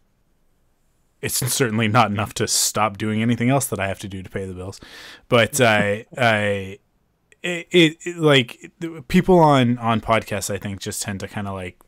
it's 1.22 1.36
certainly 1.36 1.86
not 1.86 2.10
enough 2.10 2.34
to 2.34 2.48
stop 2.48 2.98
doing 2.98 3.22
anything 3.22 3.50
else 3.50 3.66
that 3.66 3.78
I 3.78 3.86
have 3.86 4.00
to 4.00 4.08
do 4.08 4.22
to 4.24 4.28
pay 4.28 4.44
the 4.44 4.54
bills. 4.54 4.80
But 5.28 5.60
I, 5.60 6.06
I, 6.18 6.78
it, 7.42 7.68
it, 7.70 7.96
it, 8.04 8.16
like 8.16 8.72
people 9.06 9.38
on 9.38 9.78
on 9.78 10.00
podcasts, 10.00 10.52
I 10.52 10.58
think 10.58 10.80
just 10.80 11.02
tend 11.02 11.20
to 11.20 11.28
kind 11.28 11.46
of 11.46 11.54
like 11.54 11.78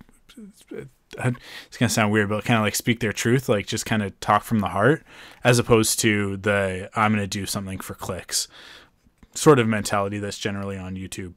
it's 1.18 1.76
gonna 1.78 1.88
sound 1.88 2.12
weird, 2.12 2.28
but 2.28 2.44
kind 2.44 2.58
of 2.58 2.64
like 2.64 2.76
speak 2.76 3.00
their 3.00 3.12
truth, 3.12 3.48
like 3.48 3.66
just 3.66 3.86
kind 3.86 4.04
of 4.04 4.18
talk 4.20 4.44
from 4.44 4.60
the 4.60 4.68
heart, 4.68 5.04
as 5.42 5.58
opposed 5.58 5.98
to 6.00 6.36
the 6.36 6.88
I'm 6.94 7.10
gonna 7.12 7.26
do 7.26 7.44
something 7.44 7.80
for 7.80 7.94
clicks 7.94 8.46
sort 9.34 9.58
of 9.58 9.68
mentality 9.68 10.18
that's 10.18 10.38
generally 10.38 10.76
on 10.76 10.94
YouTube. 10.94 11.34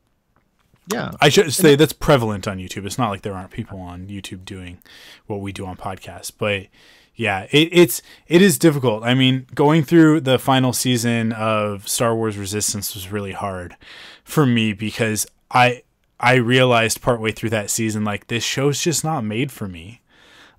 Yeah, 0.92 1.12
I 1.22 1.30
should 1.30 1.54
say 1.54 1.76
that's 1.76 1.94
prevalent 1.94 2.48
on 2.48 2.58
YouTube. 2.58 2.86
It's 2.86 2.98
not 2.98 3.10
like 3.10 3.22
there 3.22 3.36
aren't 3.36 3.52
people 3.52 3.80
on 3.80 4.08
YouTube 4.08 4.44
doing 4.44 4.80
what 5.28 5.40
we 5.42 5.52
do 5.52 5.66
on 5.66 5.78
podcasts, 5.78 6.32
but 6.36 6.68
yeah, 7.16 7.48
it, 7.52 7.70
it's 7.72 8.02
it 8.28 8.42
is 8.42 8.58
difficult. 8.58 9.04
I 9.04 9.14
mean, 9.14 9.46
going 9.54 9.84
through 9.84 10.22
the 10.22 10.40
final 10.40 10.74
season 10.74 11.32
of 11.34 11.88
Star 11.88 12.16
Wars 12.16 12.38
Resistance 12.38 12.96
was 12.96 13.12
really 13.12 13.34
hard 13.34 13.76
for 14.24 14.46
me 14.46 14.74
because 14.74 15.28
I 15.52 15.84
I 16.20 16.36
realized 16.36 17.02
partway 17.02 17.34
through 17.34 17.52
that 17.52 17.70
season 17.70 18.04
like 18.04 18.28
this 18.28 18.44
show's 18.44 18.82
just 18.82 19.04
not 19.04 19.24
made 19.24 19.52
for 19.52 19.68
me. 19.68 20.02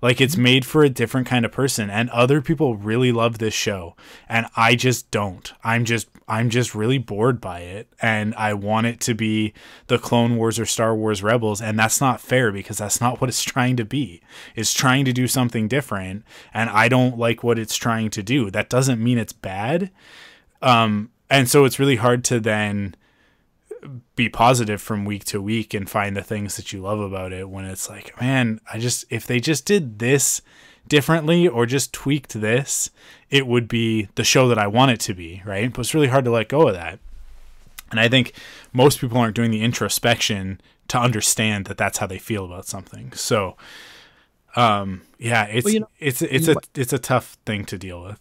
Like 0.01 0.19
it's 0.19 0.35
made 0.35 0.65
for 0.65 0.83
a 0.83 0.89
different 0.89 1.27
kind 1.27 1.45
of 1.45 1.51
person 1.51 1.89
and 1.89 2.09
other 2.09 2.41
people 2.41 2.75
really 2.75 3.11
love 3.11 3.37
this 3.37 3.53
show 3.53 3.95
and 4.27 4.47
I 4.55 4.75
just 4.75 5.11
don't. 5.11 5.53
I'm 5.63 5.85
just 5.85 6.07
I'm 6.27 6.49
just 6.49 6.73
really 6.73 6.97
bored 6.97 7.39
by 7.39 7.59
it 7.59 7.87
and 8.01 8.33
I 8.35 8.53
want 8.53 8.87
it 8.87 8.99
to 9.01 9.13
be 9.13 9.53
the 9.87 9.99
Clone 9.99 10.37
Wars 10.37 10.59
or 10.59 10.65
Star 10.65 10.95
Wars 10.95 11.21
Rebels 11.21 11.61
and 11.61 11.77
that's 11.77 12.01
not 12.01 12.19
fair 12.19 12.51
because 12.51 12.79
that's 12.79 12.99
not 12.99 13.21
what 13.21 13.29
it's 13.29 13.43
trying 13.43 13.77
to 13.77 13.85
be. 13.85 14.21
It's 14.55 14.73
trying 14.73 15.05
to 15.05 15.13
do 15.13 15.27
something 15.27 15.67
different 15.67 16.25
and 16.53 16.69
I 16.69 16.87
don't 16.87 17.17
like 17.17 17.43
what 17.43 17.59
it's 17.59 17.75
trying 17.75 18.09
to 18.11 18.23
do. 18.23 18.49
That 18.49 18.69
doesn't 18.69 19.03
mean 19.03 19.17
it's 19.17 19.33
bad. 19.33 19.91
Um 20.61 21.11
and 21.29 21.47
so 21.47 21.63
it's 21.63 21.79
really 21.79 21.95
hard 21.97 22.23
to 22.25 22.39
then 22.39 22.95
be 24.15 24.29
positive 24.29 24.81
from 24.81 25.05
week 25.05 25.25
to 25.25 25.41
week 25.41 25.73
and 25.73 25.89
find 25.89 26.15
the 26.15 26.23
things 26.23 26.55
that 26.55 26.71
you 26.71 26.81
love 26.81 26.99
about 26.99 27.33
it 27.33 27.49
when 27.49 27.65
it's 27.65 27.89
like, 27.89 28.19
man, 28.21 28.59
I 28.71 28.79
just 28.79 29.05
if 29.09 29.25
they 29.25 29.39
just 29.39 29.65
did 29.65 29.99
this 29.99 30.41
differently 30.87 31.47
or 31.47 31.65
just 31.65 31.93
tweaked 31.93 32.39
this, 32.39 32.89
it 33.29 33.47
would 33.47 33.67
be 33.67 34.09
the 34.15 34.23
show 34.23 34.47
that 34.47 34.57
I 34.57 34.67
want 34.67 34.91
it 34.91 34.99
to 35.01 35.13
be, 35.13 35.41
right? 35.45 35.71
But 35.71 35.81
it's 35.81 35.93
really 35.93 36.07
hard 36.07 36.25
to 36.25 36.31
let 36.31 36.49
go 36.49 36.67
of 36.67 36.73
that. 36.73 36.99
And 37.91 37.99
I 37.99 38.07
think 38.07 38.33
most 38.73 38.99
people 38.99 39.17
aren't 39.17 39.35
doing 39.35 39.51
the 39.51 39.61
introspection 39.61 40.61
to 40.87 40.97
understand 40.97 41.65
that 41.65 41.77
that's 41.77 41.97
how 41.97 42.07
they 42.07 42.19
feel 42.19 42.45
about 42.45 42.65
something. 42.65 43.11
So 43.13 43.57
um 44.55 45.01
yeah, 45.17 45.45
it's 45.45 45.65
well, 45.65 45.73
you 45.73 45.79
know, 45.81 45.89
it's 45.99 46.21
it's 46.21 46.47
a 46.47 46.55
it's 46.75 46.93
a 46.93 46.99
tough 46.99 47.37
thing 47.45 47.65
to 47.65 47.77
deal 47.77 48.03
with. 48.03 48.19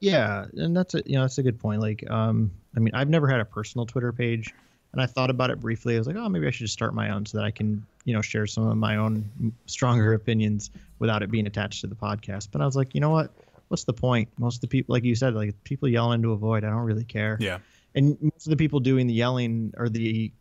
Yeah, 0.00 0.46
and 0.54 0.76
that's 0.76 0.94
a 0.94 1.02
you 1.06 1.16
know 1.16 1.22
that's 1.22 1.38
a 1.38 1.42
good 1.42 1.58
point. 1.58 1.80
Like, 1.80 2.08
um, 2.10 2.52
I 2.76 2.80
mean, 2.80 2.94
I've 2.94 3.08
never 3.08 3.28
had 3.28 3.40
a 3.40 3.44
personal 3.44 3.86
Twitter 3.86 4.12
page, 4.12 4.54
and 4.92 5.02
I 5.02 5.06
thought 5.06 5.30
about 5.30 5.50
it 5.50 5.60
briefly. 5.60 5.94
I 5.94 5.98
was 5.98 6.06
like, 6.06 6.16
oh, 6.16 6.28
maybe 6.28 6.46
I 6.46 6.50
should 6.50 6.64
just 6.64 6.72
start 6.72 6.94
my 6.94 7.10
own 7.10 7.26
so 7.26 7.38
that 7.38 7.44
I 7.44 7.50
can, 7.50 7.84
you 8.04 8.14
know, 8.14 8.22
share 8.22 8.46
some 8.46 8.66
of 8.66 8.76
my 8.76 8.96
own 8.96 9.52
stronger 9.66 10.12
opinions 10.14 10.70
without 10.98 11.22
it 11.22 11.30
being 11.30 11.46
attached 11.46 11.82
to 11.82 11.86
the 11.86 11.94
podcast. 11.94 12.48
But 12.50 12.62
I 12.62 12.66
was 12.66 12.76
like, 12.76 12.94
you 12.94 13.00
know 13.00 13.10
what? 13.10 13.30
What's 13.68 13.84
the 13.84 13.92
point? 13.92 14.28
Most 14.38 14.56
of 14.56 14.60
the 14.62 14.68
people, 14.68 14.94
like 14.94 15.04
you 15.04 15.14
said, 15.14 15.34
like 15.34 15.62
people 15.64 15.88
yelling 15.88 16.20
into 16.20 16.32
a 16.32 16.36
void. 16.36 16.64
I 16.64 16.70
don't 16.70 16.84
really 16.84 17.04
care. 17.04 17.36
Yeah. 17.40 17.58
And 17.94 18.16
most 18.20 18.46
of 18.46 18.50
the 18.50 18.56
people 18.56 18.80
doing 18.80 19.06
the 19.06 19.14
yelling 19.14 19.74
are 19.76 19.88
the, 19.88 20.32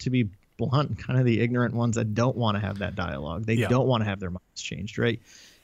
to 0.00 0.10
be 0.10 0.28
blunt, 0.56 0.98
kind 1.06 1.18
of 1.18 1.24
the 1.24 1.40
ignorant 1.40 1.74
ones 1.74 1.96
that 1.96 2.14
don't 2.14 2.36
want 2.36 2.56
to 2.56 2.60
have 2.60 2.78
that 2.78 2.94
dialogue. 2.94 3.46
They 3.46 3.54
yeah. 3.54 3.68
don't 3.68 3.86
want 3.86 4.02
to 4.02 4.08
have 4.08 4.20
their 4.20 4.30
minds 4.30 4.60
changed, 4.60 4.98
right? 4.98 5.20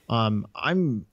Um, 0.09 0.47
I'm, 0.55 1.07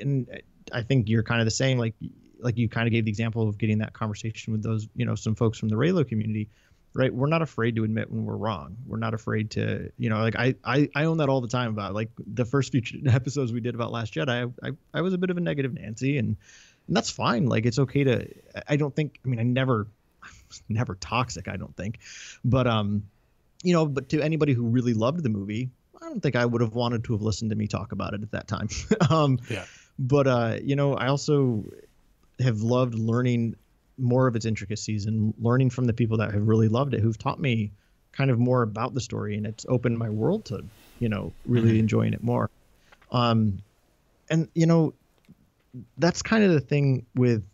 and 0.00 0.42
I 0.72 0.82
think 0.82 1.08
you're 1.08 1.22
kind 1.22 1.40
of 1.40 1.44
the 1.46 1.50
same. 1.50 1.78
Like 1.78 1.94
like 2.40 2.56
you 2.56 2.68
kind 2.68 2.86
of 2.86 2.92
gave 2.92 3.04
the 3.04 3.10
example 3.10 3.48
of 3.48 3.58
getting 3.58 3.78
that 3.78 3.92
conversation 3.92 4.52
with 4.52 4.62
those, 4.62 4.88
you 4.94 5.04
know, 5.04 5.14
some 5.14 5.34
folks 5.34 5.58
from 5.58 5.68
the 5.68 5.76
Reylo 5.76 6.06
community, 6.06 6.48
right? 6.94 7.12
We're 7.12 7.28
not 7.28 7.42
afraid 7.42 7.76
to 7.76 7.84
admit 7.84 8.10
when 8.10 8.24
we're 8.24 8.36
wrong. 8.36 8.76
We're 8.86 8.98
not 8.98 9.14
afraid 9.14 9.50
to, 9.52 9.90
you 9.98 10.08
know, 10.08 10.18
like 10.18 10.36
I, 10.36 10.54
I, 10.64 10.88
I 10.94 11.04
own 11.04 11.18
that 11.18 11.28
all 11.28 11.40
the 11.40 11.48
time 11.48 11.70
about 11.70 11.94
like 11.94 12.10
the 12.18 12.44
first 12.44 12.72
few 12.72 12.82
episodes 13.08 13.52
we 13.52 13.60
did 13.60 13.74
about 13.74 13.92
Last 13.92 14.14
Jedi. 14.14 14.52
I, 14.62 14.68
I, 14.68 14.72
I 14.94 15.00
was 15.02 15.14
a 15.14 15.18
bit 15.18 15.30
of 15.30 15.36
a 15.36 15.40
negative 15.40 15.74
Nancy, 15.74 16.18
and, 16.18 16.36
and 16.86 16.96
that's 16.96 17.10
fine. 17.10 17.46
Like 17.46 17.66
it's 17.66 17.78
okay 17.78 18.04
to. 18.04 18.28
I 18.68 18.76
don't 18.76 18.94
think. 18.94 19.20
I 19.24 19.28
mean, 19.28 19.40
I 19.40 19.42
never, 19.42 19.88
never 20.68 20.94
toxic. 20.94 21.48
I 21.48 21.56
don't 21.56 21.76
think, 21.76 21.98
but 22.44 22.66
um, 22.66 23.04
you 23.62 23.72
know, 23.72 23.86
but 23.86 24.08
to 24.10 24.22
anybody 24.22 24.52
who 24.52 24.64
really 24.64 24.94
loved 24.94 25.22
the 25.22 25.28
movie, 25.28 25.70
I 26.00 26.08
don't 26.08 26.20
think 26.20 26.36
I 26.36 26.46
would 26.46 26.60
have 26.60 26.74
wanted 26.74 27.04
to 27.04 27.12
have 27.12 27.22
listened 27.22 27.50
to 27.50 27.56
me 27.56 27.66
talk 27.66 27.92
about 27.92 28.14
it 28.14 28.22
at 28.22 28.30
that 28.32 28.48
time. 28.48 28.68
um, 29.10 29.38
yeah. 29.48 29.64
But 29.98 30.26
uh, 30.26 30.58
you 30.62 30.76
know, 30.76 30.94
I 30.94 31.08
also 31.08 31.64
have 32.40 32.62
loved 32.62 32.94
learning 32.94 33.56
more 33.98 34.26
of 34.26 34.36
its 34.36 34.44
intricacies 34.44 35.06
and 35.06 35.34
learning 35.38 35.70
from 35.70 35.84
the 35.84 35.92
people 35.92 36.18
that 36.18 36.32
have 36.32 36.46
really 36.46 36.68
loved 36.68 36.94
it, 36.94 37.00
who've 37.00 37.18
taught 37.18 37.40
me 37.40 37.72
kind 38.12 38.30
of 38.30 38.38
more 38.38 38.62
about 38.62 38.94
the 38.94 39.00
story, 39.00 39.36
and 39.36 39.46
it's 39.46 39.66
opened 39.68 39.98
my 39.98 40.10
world 40.10 40.46
to, 40.46 40.64
you 40.98 41.08
know, 41.08 41.32
really 41.46 41.70
mm-hmm. 41.70 41.80
enjoying 41.80 42.12
it 42.12 42.22
more. 42.22 42.50
Um, 43.12 43.58
and 44.28 44.48
you 44.54 44.66
know, 44.66 44.94
that's 45.98 46.22
kind 46.22 46.42
of 46.42 46.50
the 46.50 46.60
thing 46.60 47.06
with, 47.14 47.44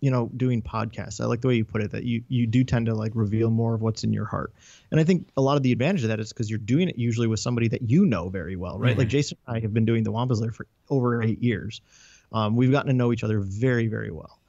you 0.00 0.10
know, 0.10 0.30
doing 0.36 0.62
podcasts. 0.62 1.20
I 1.20 1.24
like 1.24 1.40
the 1.40 1.48
way 1.48 1.54
you 1.56 1.64
put 1.64 1.82
it 1.82 1.92
that 1.92 2.04
you 2.04 2.22
you 2.28 2.46
do 2.46 2.62
tend 2.62 2.86
to 2.86 2.94
like 2.94 3.12
reveal 3.14 3.50
more 3.50 3.74
of 3.74 3.82
what's 3.82 4.04
in 4.04 4.12
your 4.12 4.26
heart, 4.26 4.52
and 4.90 5.00
I 5.00 5.04
think 5.04 5.28
a 5.36 5.40
lot 5.40 5.56
of 5.56 5.62
the 5.62 5.72
advantage 5.72 6.02
of 6.02 6.08
that 6.08 6.20
is 6.20 6.32
because 6.32 6.48
you're 6.48 6.58
doing 6.58 6.88
it 6.88 6.98
usually 6.98 7.26
with 7.26 7.40
somebody 7.40 7.68
that 7.68 7.90
you 7.90 8.06
know 8.06 8.28
very 8.28 8.56
well, 8.56 8.78
right? 8.78 8.90
Mm-hmm. 8.90 9.00
Like 9.00 9.08
Jason 9.08 9.38
and 9.46 9.56
I 9.56 9.60
have 9.60 9.74
been 9.74 9.86
doing 9.86 10.04
the 10.04 10.12
Wampas 10.12 10.40
Lair 10.40 10.52
for 10.52 10.66
over 10.88 11.22
eight 11.22 11.42
years. 11.42 11.80
Um, 12.34 12.56
we've 12.56 12.70
gotten 12.70 12.88
to 12.88 12.92
know 12.92 13.12
each 13.12 13.24
other 13.24 13.38
very, 13.38 13.86
very 13.86 14.10
well. 14.10 14.40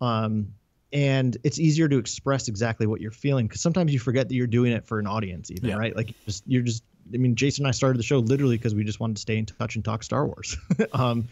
Um, 0.00 0.54
and 0.92 1.36
it's 1.44 1.60
easier 1.60 1.88
to 1.88 1.98
express 1.98 2.48
exactly 2.48 2.86
what 2.86 3.00
you're 3.00 3.10
feeling 3.10 3.46
because 3.46 3.60
sometimes 3.60 3.92
you 3.92 3.98
forget 3.98 4.28
that 4.28 4.34
you're 4.34 4.46
doing 4.46 4.72
it 4.72 4.86
for 4.86 4.98
an 4.98 5.06
audience, 5.06 5.50
even 5.50 5.70
yeah. 5.70 5.76
right? 5.76 5.94
Like 5.94 6.08
you're 6.08 6.24
just, 6.24 6.42
you're 6.46 6.62
just, 6.62 6.82
I 7.12 7.18
mean, 7.18 7.34
Jason 7.34 7.64
and 7.64 7.68
I 7.68 7.72
started 7.72 7.98
the 7.98 8.04
show 8.04 8.18
literally 8.18 8.56
because 8.56 8.74
we 8.74 8.82
just 8.82 8.98
wanted 8.98 9.16
to 9.16 9.22
stay 9.22 9.36
in 9.36 9.44
touch 9.44 9.76
and 9.76 9.84
talk 9.84 10.02
Star 10.02 10.24
Wars. 10.26 10.56
um, 10.92 11.28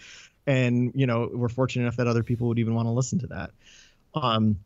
and 0.47 0.93
you 0.95 1.07
know, 1.07 1.31
we're 1.33 1.49
fortunate 1.49 1.85
enough 1.85 1.97
that 1.97 2.09
other 2.09 2.23
people 2.23 2.49
would 2.49 2.59
even 2.59 2.75
want 2.75 2.87
to 2.87 2.93
listen 2.93 3.21
to 3.21 3.29
that. 3.29 3.51
Um, 4.15 4.59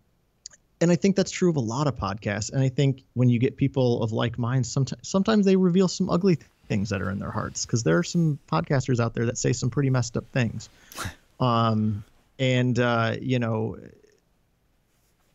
and 0.81 0.91
I 0.91 0.97
think 0.97 1.15
that's 1.15 1.31
true 1.31 1.49
of 1.49 1.57
a 1.57 1.61
lot 1.61 1.87
of 1.87 1.97
podcasts. 1.97 2.53
And 2.53 2.61
I 2.61 2.69
think 2.69 3.03
when 3.15 3.29
you 3.29 3.39
get 3.39 3.57
people 3.57 4.03
of 4.03 4.13
like 4.13 4.39
minds, 4.39 4.71
sometimes 4.71 5.09
sometimes 5.09 5.47
they 5.47 5.57
reveal 5.57 5.89
some 5.89 6.11
ugly 6.11 6.39
things 6.69 6.91
that 6.91 7.01
are 7.01 7.11
in 7.11 7.19
their 7.19 7.31
hearts 7.31 7.65
because 7.65 7.83
there 7.83 7.99
are 7.99 8.03
some 8.03 8.39
podcasters 8.51 8.99
out 8.99 9.15
there 9.15 9.27
that 9.27 9.39
say 9.39 9.53
some 9.53 9.71
pretty 9.71 9.91
messed 9.91 10.17
up 10.17 10.27
things. 10.33 10.69
um, 11.41 12.05
and 12.39 12.79
uh, 12.79 13.17
you 13.21 13.39
know, 13.39 13.77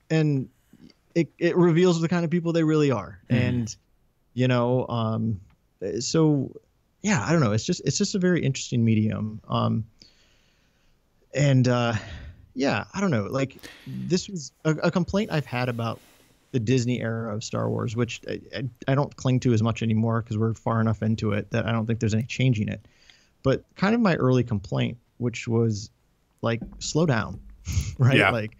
and 0.09 0.49
it 1.15 1.29
it 1.37 1.55
reveals 1.55 2.01
the 2.01 2.09
kind 2.09 2.25
of 2.25 2.31
people 2.31 2.53
they 2.53 2.63
really 2.63 2.91
are, 2.91 3.19
mm. 3.29 3.37
and 3.37 3.75
you 4.33 4.47
know, 4.47 4.87
um, 4.87 5.39
so 5.99 6.51
yeah, 7.01 7.23
I 7.25 7.31
don't 7.31 7.41
know. 7.41 7.51
It's 7.51 7.65
just 7.65 7.81
it's 7.85 7.97
just 7.97 8.15
a 8.15 8.19
very 8.19 8.43
interesting 8.43 8.83
medium. 8.83 9.41
Um, 9.47 9.85
and 11.33 11.67
uh, 11.67 11.93
yeah, 12.53 12.85
I 12.93 13.01
don't 13.01 13.11
know. 13.11 13.23
Like 13.23 13.57
this 13.87 14.29
was 14.29 14.51
a, 14.65 14.71
a 14.71 14.91
complaint 14.91 15.31
I've 15.31 15.45
had 15.45 15.69
about 15.69 15.99
the 16.51 16.59
Disney 16.59 17.01
era 17.01 17.33
of 17.33 17.43
Star 17.43 17.69
Wars, 17.69 17.95
which 17.95 18.21
I, 18.27 18.41
I, 18.55 18.63
I 18.89 18.95
don't 18.95 19.15
cling 19.15 19.39
to 19.41 19.53
as 19.53 19.63
much 19.63 19.81
anymore 19.81 20.21
because 20.21 20.37
we're 20.37 20.53
far 20.53 20.81
enough 20.81 21.01
into 21.01 21.31
it 21.31 21.49
that 21.51 21.65
I 21.65 21.71
don't 21.71 21.85
think 21.85 21.99
there's 21.99 22.13
any 22.13 22.23
changing 22.23 22.67
it. 22.67 22.85
But 23.43 23.63
kind 23.75 23.95
of 23.95 24.01
my 24.01 24.15
early 24.15 24.43
complaint 24.43 24.97
which 25.21 25.47
was 25.47 25.91
like 26.41 26.61
slow 26.79 27.05
down, 27.05 27.39
right? 27.97 28.17
Yeah. 28.17 28.31
Like 28.31 28.57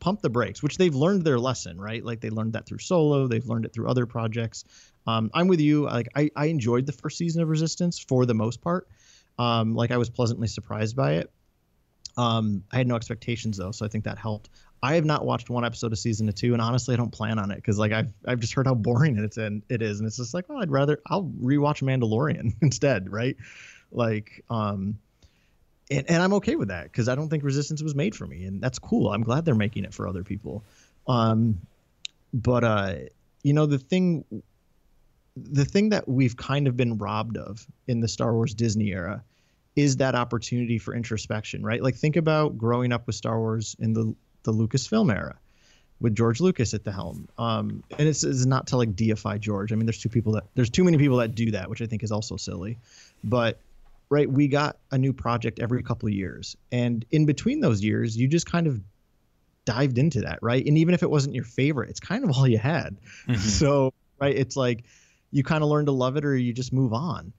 pump 0.00 0.22
the 0.22 0.30
brakes, 0.30 0.62
which 0.62 0.78
they've 0.78 0.94
learned 0.94 1.24
their 1.24 1.38
lesson, 1.38 1.80
right? 1.80 2.04
Like 2.04 2.20
they 2.20 2.30
learned 2.30 2.54
that 2.54 2.66
through 2.66 2.78
Solo, 2.78 3.28
they've 3.28 3.46
learned 3.46 3.66
it 3.66 3.72
through 3.72 3.88
other 3.88 4.06
projects. 4.06 4.64
Um, 5.06 5.30
I'm 5.34 5.46
with 5.46 5.60
you. 5.60 5.84
Like 5.84 6.08
I, 6.16 6.30
I 6.34 6.46
enjoyed 6.46 6.86
the 6.86 6.92
first 6.92 7.18
season 7.18 7.42
of 7.42 7.48
Resistance 7.48 7.98
for 7.98 8.26
the 8.26 8.34
most 8.34 8.60
part. 8.60 8.88
Um, 9.38 9.74
like 9.74 9.90
I 9.90 9.98
was 9.98 10.10
pleasantly 10.10 10.48
surprised 10.48 10.96
by 10.96 11.14
it. 11.14 11.30
Um, 12.16 12.64
I 12.72 12.78
had 12.78 12.88
no 12.88 12.96
expectations 12.96 13.56
though, 13.56 13.70
so 13.70 13.84
I 13.84 13.88
think 13.88 14.04
that 14.04 14.18
helped. 14.18 14.50
I 14.82 14.94
have 14.94 15.04
not 15.04 15.24
watched 15.26 15.50
one 15.50 15.64
episode 15.64 15.92
of 15.92 15.98
season 15.98 16.30
two, 16.32 16.54
and 16.54 16.62
honestly, 16.62 16.94
I 16.94 16.96
don't 16.96 17.12
plan 17.12 17.38
on 17.38 17.50
it 17.50 17.56
because 17.56 17.78
like 17.78 17.92
I've 17.92 18.12
I've 18.26 18.40
just 18.40 18.54
heard 18.54 18.66
how 18.66 18.74
boring 18.74 19.18
it's 19.18 19.36
and 19.36 19.62
it 19.68 19.82
is, 19.82 20.00
and 20.00 20.06
it's 20.06 20.16
just 20.16 20.32
like, 20.32 20.46
oh, 20.48 20.56
I'd 20.56 20.70
rather 20.70 21.00
I'll 21.06 21.24
rewatch 21.24 21.82
Mandalorian 21.82 22.54
instead, 22.62 23.12
right? 23.12 23.36
Like, 23.92 24.44
um, 24.48 24.98
and, 25.90 26.08
and 26.08 26.22
I'm 26.22 26.32
okay 26.34 26.56
with 26.56 26.68
that 26.68 26.84
because 26.84 27.08
I 27.08 27.14
don't 27.14 27.28
think 27.28 27.42
Resistance 27.42 27.82
was 27.82 27.94
made 27.94 28.14
for 28.14 28.26
me, 28.26 28.44
and 28.44 28.60
that's 28.60 28.78
cool. 28.78 29.12
I'm 29.12 29.22
glad 29.22 29.44
they're 29.44 29.54
making 29.54 29.84
it 29.84 29.92
for 29.92 30.06
other 30.06 30.22
people. 30.22 30.62
Um, 31.08 31.60
but 32.32 32.64
uh, 32.64 32.94
you 33.42 33.52
know 33.52 33.66
the 33.66 33.78
thing, 33.78 34.24
the 35.36 35.64
thing 35.64 35.90
that 35.90 36.08
we've 36.08 36.36
kind 36.36 36.68
of 36.68 36.76
been 36.76 36.98
robbed 36.98 37.36
of 37.36 37.66
in 37.88 38.00
the 38.00 38.08
Star 38.08 38.32
Wars 38.32 38.54
Disney 38.54 38.90
era 38.92 39.22
is 39.76 39.96
that 39.98 40.14
opportunity 40.14 40.78
for 40.78 40.94
introspection, 40.94 41.62
right? 41.62 41.82
Like 41.82 41.96
think 41.96 42.16
about 42.16 42.58
growing 42.58 42.92
up 42.92 43.06
with 43.06 43.16
Star 43.16 43.38
Wars 43.38 43.76
in 43.78 43.92
the 43.92 44.14
the 44.42 44.52
Lucasfilm 44.52 45.14
era 45.14 45.36
with 46.00 46.14
George 46.14 46.40
Lucas 46.40 46.72
at 46.72 46.82
the 46.84 46.92
helm. 46.92 47.28
Um, 47.36 47.84
and 47.98 48.08
it's, 48.08 48.24
it's 48.24 48.46
not 48.46 48.68
to 48.68 48.76
like 48.76 48.96
deify 48.96 49.38
George. 49.38 49.70
I 49.72 49.76
mean, 49.76 49.86
there's 49.86 50.00
two 50.00 50.08
people 50.08 50.32
that 50.32 50.44
there's 50.54 50.70
too 50.70 50.84
many 50.84 50.98
people 50.98 51.18
that 51.18 51.34
do 51.34 51.50
that, 51.52 51.68
which 51.68 51.82
I 51.82 51.86
think 51.86 52.02
is 52.02 52.10
also 52.10 52.36
silly. 52.36 52.78
But 53.22 53.60
right, 54.10 54.30
we 54.30 54.48
got 54.48 54.78
a 54.90 54.98
new 54.98 55.12
project 55.12 55.60
every 55.60 55.82
couple 55.82 56.08
of 56.08 56.12
years, 56.12 56.56
and 56.70 57.04
in 57.10 57.26
between 57.26 57.60
those 57.60 57.82
years, 57.82 58.16
you 58.16 58.28
just 58.28 58.46
kind 58.46 58.66
of 58.66 58.80
dived 59.64 59.98
into 59.98 60.22
that, 60.22 60.38
right? 60.42 60.64
And 60.66 60.76
even 60.78 60.94
if 60.94 61.02
it 61.02 61.10
wasn't 61.10 61.34
your 61.34 61.44
favorite, 61.44 61.90
it's 61.90 62.00
kind 62.00 62.24
of 62.24 62.30
all 62.30 62.46
you 62.46 62.58
had. 62.58 62.96
Mm-hmm. 63.26 63.34
So 63.40 63.92
right, 64.18 64.34
it's 64.34 64.56
like 64.56 64.84
you 65.30 65.42
kind 65.42 65.62
of 65.62 65.70
learn 65.70 65.86
to 65.86 65.92
love 65.92 66.16
it 66.16 66.24
or 66.24 66.36
you 66.36 66.52
just 66.52 66.72
move 66.72 66.92
on. 66.92 67.32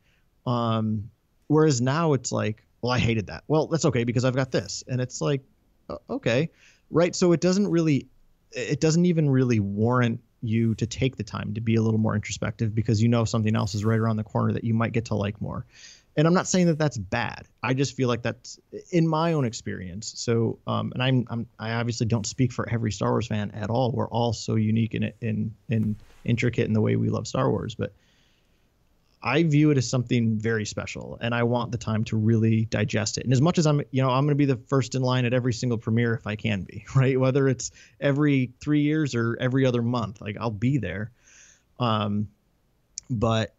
Um, 0.46 1.12
whereas 1.48 1.82
now 1.82 2.14
it's 2.14 2.32
like, 2.32 2.66
well, 2.82 2.92
I 2.92 3.00
hated 3.00 3.28
that. 3.28 3.44
Well, 3.48 3.68
that's 3.68 3.86
okay 3.86 4.04
because 4.06 4.26
I've 4.26 4.36
got 4.36 4.52
this, 4.52 4.84
and 4.88 5.00
it's 5.02 5.22
like, 5.22 5.42
okay, 6.10 6.50
right? 6.90 7.16
So 7.16 7.32
it 7.34 7.42
doesn't 7.42 7.68
really 7.68 8.08
it 8.54 8.82
doesn't 8.82 9.06
even 9.06 9.30
really 9.30 9.60
warrant 9.60 10.20
you 10.42 10.76
to 10.76 10.86
take 10.86 11.16
the 11.16 11.24
time 11.24 11.54
to 11.54 11.62
be 11.62 11.76
a 11.76 11.82
little 11.82 12.00
more 12.00 12.16
introspective 12.16 12.74
because 12.74 13.02
you 13.02 13.08
know 13.08 13.26
something 13.26 13.56
else 13.56 13.76
is 13.76 13.86
right 13.86 14.00
around 14.00 14.18
the 14.18 14.24
corner 14.24 14.54
that 14.54 14.64
you 14.64 14.74
might 14.74 14.92
get 14.92 15.06
to 15.06 15.16
like 15.16 15.40
more. 15.40 15.66
And 16.18 16.28
I'm 16.28 16.34
not 16.34 16.48
saying 16.48 16.68
that 16.68 16.78
that's 16.78 16.98
bad. 16.98 17.48
I 17.64 17.74
just 17.74 17.96
feel 17.96 18.10
like 18.10 18.22
that's 18.22 18.60
in 18.92 19.08
my 19.08 19.34
own 19.34 19.46
experience. 19.46 20.14
So, 20.18 20.60
um, 20.68 20.92
and 20.94 21.02
I'm, 21.02 21.26
I'm, 21.30 21.48
I 21.58 21.72
obviously 21.74 22.06
don't 22.06 22.26
speak 22.26 22.52
for 22.52 22.68
every 22.70 22.92
Star 22.92 23.12
Wars 23.12 23.28
fan 23.28 23.52
at 23.52 23.70
all. 23.70 23.92
We're 23.92 24.10
all 24.10 24.34
so 24.34 24.56
unique 24.56 24.94
and 24.94 25.06
in, 25.06 25.14
in, 25.22 25.56
in 25.70 25.96
intricate 26.26 26.68
in 26.68 26.74
the 26.74 26.82
way 26.82 26.98
we 26.98 27.10
love 27.10 27.28
Star 27.28 27.50
Wars. 27.50 27.76
But 27.76 27.94
I 29.24 29.44
view 29.44 29.70
it 29.70 29.78
as 29.78 29.88
something 29.88 30.38
very 30.40 30.66
special, 30.66 31.18
and 31.22 31.36
I 31.36 31.44
want 31.44 31.72
the 31.72 31.78
time 31.78 32.04
to 32.06 32.18
really 32.18 32.66
digest 32.66 33.18
it. 33.18 33.24
And 33.24 33.32
as 33.32 33.42
much 33.42 33.60
as 33.60 33.68
I'm, 33.68 33.82
you 33.92 34.02
know, 34.02 34.10
I'm 34.10 34.26
going 34.26 34.30
to 34.30 34.36
be 34.36 34.46
the 34.46 34.60
first 34.68 34.96
in 34.96 35.04
line 35.04 35.26
at 35.26 35.34
every 35.34 35.54
single 35.54 35.78
premiere 35.78 36.16
if 36.16 36.26
I 36.26 36.36
can 36.36 36.64
be, 36.64 36.86
right? 36.96 37.20
Whether 37.20 37.48
it's 37.48 37.72
every 38.00 38.54
three 38.60 38.82
years 38.82 39.14
or 39.14 39.38
every 39.40 39.66
other 39.66 39.82
month, 39.82 40.22
like 40.22 40.38
I'll 40.40 40.50
be 40.50 40.78
there. 40.78 41.12
Um, 41.80 42.30
but 43.10 43.54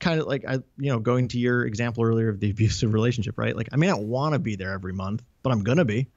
kind 0.00 0.20
of 0.20 0.26
like 0.26 0.44
I, 0.46 0.54
you 0.78 0.90
know, 0.90 0.98
going 0.98 1.28
to 1.28 1.38
your 1.38 1.66
example 1.66 2.04
earlier 2.04 2.28
of 2.28 2.40
the 2.40 2.50
abusive 2.50 2.92
relationship, 2.92 3.38
right? 3.38 3.56
Like 3.56 3.68
I 3.72 3.76
may 3.76 3.86
not 3.86 4.02
want 4.02 4.34
to 4.34 4.38
be 4.38 4.56
there 4.56 4.72
every 4.72 4.92
month, 4.92 5.22
but 5.42 5.52
I'm 5.52 5.62
gonna 5.62 5.84
be. 5.84 6.08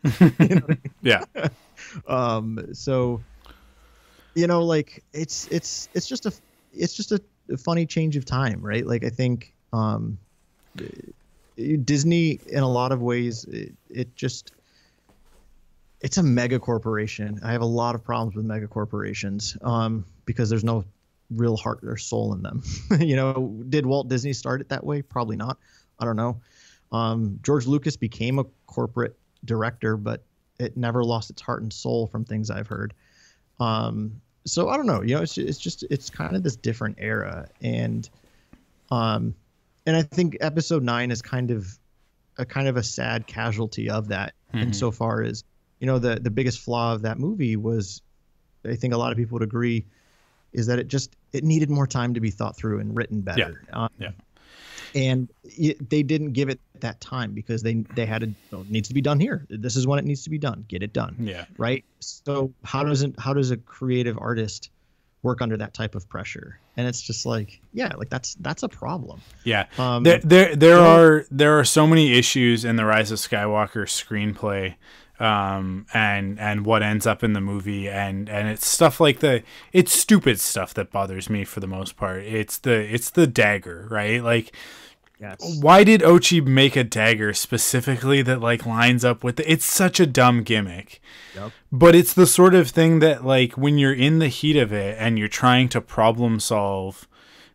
yeah. 1.01 1.23
um. 2.07 2.73
So, 2.73 3.21
you 4.35 4.47
know, 4.47 4.63
like 4.63 5.03
it's 5.13 5.47
it's 5.47 5.89
it's 5.93 6.07
just 6.07 6.25
a 6.25 6.33
it's 6.73 6.93
just 6.93 7.11
a 7.11 7.21
funny 7.57 7.85
change 7.85 8.15
of 8.15 8.25
time, 8.25 8.61
right? 8.61 8.85
Like 8.85 9.03
I 9.03 9.09
think 9.09 9.53
um, 9.73 10.17
Disney, 11.55 12.39
in 12.47 12.63
a 12.63 12.69
lot 12.69 12.91
of 12.91 13.01
ways, 13.01 13.45
it, 13.45 13.73
it, 13.89 14.15
just 14.15 14.51
it's 16.01 16.17
a 16.17 16.23
mega 16.23 16.59
corporation. 16.59 17.39
I 17.43 17.51
have 17.51 17.61
a 17.61 17.65
lot 17.65 17.95
of 17.95 18.03
problems 18.03 18.35
with 18.35 18.45
mega 18.45 18.67
corporations 18.67 19.57
um, 19.61 20.05
because 20.25 20.49
there's 20.49 20.63
no 20.63 20.85
real 21.29 21.57
heart 21.57 21.79
or 21.83 21.97
soul 21.97 22.33
in 22.33 22.41
them. 22.41 22.63
you 22.99 23.15
know, 23.15 23.61
did 23.69 23.85
Walt 23.85 24.07
Disney 24.07 24.33
start 24.33 24.61
it 24.61 24.69
that 24.69 24.83
way? 24.83 25.01
Probably 25.01 25.35
not. 25.35 25.57
I 25.99 26.05
don't 26.05 26.15
know. 26.15 26.41
Um, 26.91 27.39
George 27.43 27.67
Lucas 27.67 27.97
became 27.97 28.39
a 28.39 28.45
corporate 28.65 29.17
director, 29.45 29.97
but 29.97 30.23
it 30.59 30.75
never 30.75 31.03
lost 31.03 31.29
its 31.29 31.41
heart 31.41 31.61
and 31.61 31.71
soul 31.71 32.07
from 32.07 32.25
things 32.25 32.49
I've 32.49 32.67
heard. 32.67 32.93
Um, 33.59 34.21
so 34.45 34.69
I 34.69 34.77
don't 34.77 34.87
know. 34.87 35.01
You 35.01 35.15
know, 35.15 35.21
it's 35.21 35.37
it's 35.37 35.59
just 35.59 35.83
it's 35.89 36.09
kind 36.09 36.35
of 36.35 36.43
this 36.43 36.55
different 36.55 36.97
era, 36.99 37.47
and 37.61 38.09
um, 38.91 39.35
and 39.85 39.95
I 39.95 40.03
think 40.03 40.37
episode 40.41 40.83
nine 40.83 41.11
is 41.11 41.21
kind 41.21 41.51
of 41.51 41.67
a 42.37 42.45
kind 42.45 42.67
of 42.67 42.77
a 42.77 42.83
sad 42.83 43.27
casualty 43.27 43.89
of 43.89 44.07
that. 44.07 44.33
Mm-hmm. 44.53 44.67
Insofar 44.67 45.21
as 45.21 45.43
you 45.79 45.87
know, 45.87 45.99
the 45.99 46.15
the 46.15 46.31
biggest 46.31 46.59
flaw 46.59 46.93
of 46.93 47.03
that 47.03 47.19
movie 47.19 47.55
was, 47.55 48.01
I 48.65 48.75
think 48.75 48.93
a 48.93 48.97
lot 48.97 49.11
of 49.11 49.17
people 49.17 49.35
would 49.35 49.43
agree, 49.43 49.85
is 50.53 50.67
that 50.67 50.79
it 50.79 50.87
just 50.87 51.15
it 51.33 51.43
needed 51.43 51.69
more 51.69 51.87
time 51.87 52.13
to 52.13 52.19
be 52.19 52.31
thought 52.31 52.55
through 52.55 52.79
and 52.79 52.95
written 52.95 53.21
better. 53.21 53.63
Yeah. 53.67 53.83
Um, 53.83 53.89
yeah 53.99 54.11
and 54.95 55.29
it, 55.43 55.89
they 55.89 56.03
didn't 56.03 56.33
give 56.33 56.49
it 56.49 56.59
that 56.79 56.99
time 57.01 57.33
because 57.33 57.61
they 57.61 57.75
they 57.95 58.05
had 58.05 58.23
it, 58.23 58.29
oh, 58.53 58.61
it 58.61 58.69
needs 58.69 58.87
to 58.87 58.93
be 58.93 59.01
done 59.01 59.19
here. 59.19 59.45
This 59.49 59.75
is 59.75 59.85
when 59.87 59.99
it 59.99 60.05
needs 60.05 60.23
to 60.23 60.29
be 60.29 60.37
done. 60.37 60.65
Get 60.67 60.83
it 60.83 60.93
done. 60.93 61.15
Yeah. 61.19 61.45
Right. 61.57 61.85
So 61.99 62.53
how 62.63 62.83
does 62.83 63.01
it 63.01 63.15
how 63.19 63.33
does 63.33 63.51
a 63.51 63.57
creative 63.57 64.17
artist 64.19 64.71
work 65.21 65.41
under 65.41 65.57
that 65.57 65.73
type 65.73 65.95
of 65.95 66.07
pressure? 66.07 66.59
And 66.77 66.87
it's 66.87 67.01
just 67.01 67.25
like 67.25 67.59
yeah, 67.73 67.93
like 67.95 68.09
that's 68.09 68.35
that's 68.35 68.63
a 68.63 68.69
problem. 68.69 69.21
Yeah. 69.43 69.65
Um, 69.77 70.03
there 70.03 70.19
there 70.19 70.55
there 70.55 70.77
so, 70.77 70.85
are 70.85 71.25
there 71.29 71.59
are 71.59 71.65
so 71.65 71.85
many 71.85 72.13
issues 72.17 72.65
in 72.65 72.75
the 72.75 72.85
Rise 72.85 73.11
of 73.11 73.19
Skywalker 73.19 73.85
screenplay 73.85 74.75
um, 75.19 75.85
and 75.93 76.39
and 76.39 76.65
what 76.65 76.81
ends 76.81 77.05
up 77.05 77.23
in 77.23 77.33
the 77.33 77.41
movie 77.41 77.89
and 77.89 78.29
and 78.29 78.47
it's 78.47 78.65
stuff 78.65 78.99
like 78.99 79.19
the 79.19 79.43
it's 79.73 79.97
stupid 79.97 80.39
stuff 80.39 80.73
that 80.75 80.91
bothers 80.91 81.29
me 81.29 81.43
for 81.43 81.59
the 81.59 81.67
most 81.67 81.97
part. 81.97 82.23
It's 82.23 82.57
the 82.57 82.93
it's 82.93 83.09
the 83.09 83.27
dagger, 83.27 83.87
right? 83.91 84.23
Like 84.23 84.55
yes. 85.19 85.59
why 85.61 85.83
did 85.83 86.01
Ochi 86.01 86.45
make 86.45 86.77
a 86.77 86.85
dagger 86.85 87.33
specifically 87.33 88.21
that 88.21 88.39
like 88.39 88.65
lines 88.65 89.03
up 89.03 89.23
with 89.23 89.35
the, 89.35 89.51
it's 89.51 89.65
such 89.65 89.99
a 89.99 90.07
dumb 90.07 90.43
gimmick. 90.43 91.01
Yep. 91.35 91.51
But 91.71 91.95
it's 91.95 92.13
the 92.13 92.27
sort 92.27 92.55
of 92.55 92.69
thing 92.69 92.99
that 92.99 93.25
like 93.25 93.57
when 93.57 93.77
you're 93.77 93.93
in 93.93 94.19
the 94.19 94.29
heat 94.29 94.55
of 94.55 94.71
it 94.71 94.95
and 94.97 95.19
you're 95.19 95.27
trying 95.27 95.67
to 95.69 95.81
problem 95.81 96.39
solve 96.39 97.07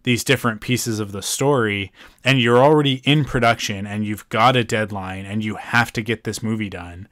these 0.02 0.22
different 0.22 0.60
pieces 0.60 1.00
of 1.00 1.12
the 1.12 1.22
story 1.22 1.90
and 2.22 2.38
you're 2.38 2.62
already 2.62 3.00
in 3.04 3.24
production 3.24 3.86
and 3.86 4.04
you've 4.04 4.28
got 4.28 4.54
a 4.54 4.62
deadline 4.62 5.24
and 5.24 5.42
you 5.42 5.56
have 5.56 5.90
to 5.94 6.02
get 6.02 6.24
this 6.24 6.42
movie 6.42 6.68
done 6.68 7.08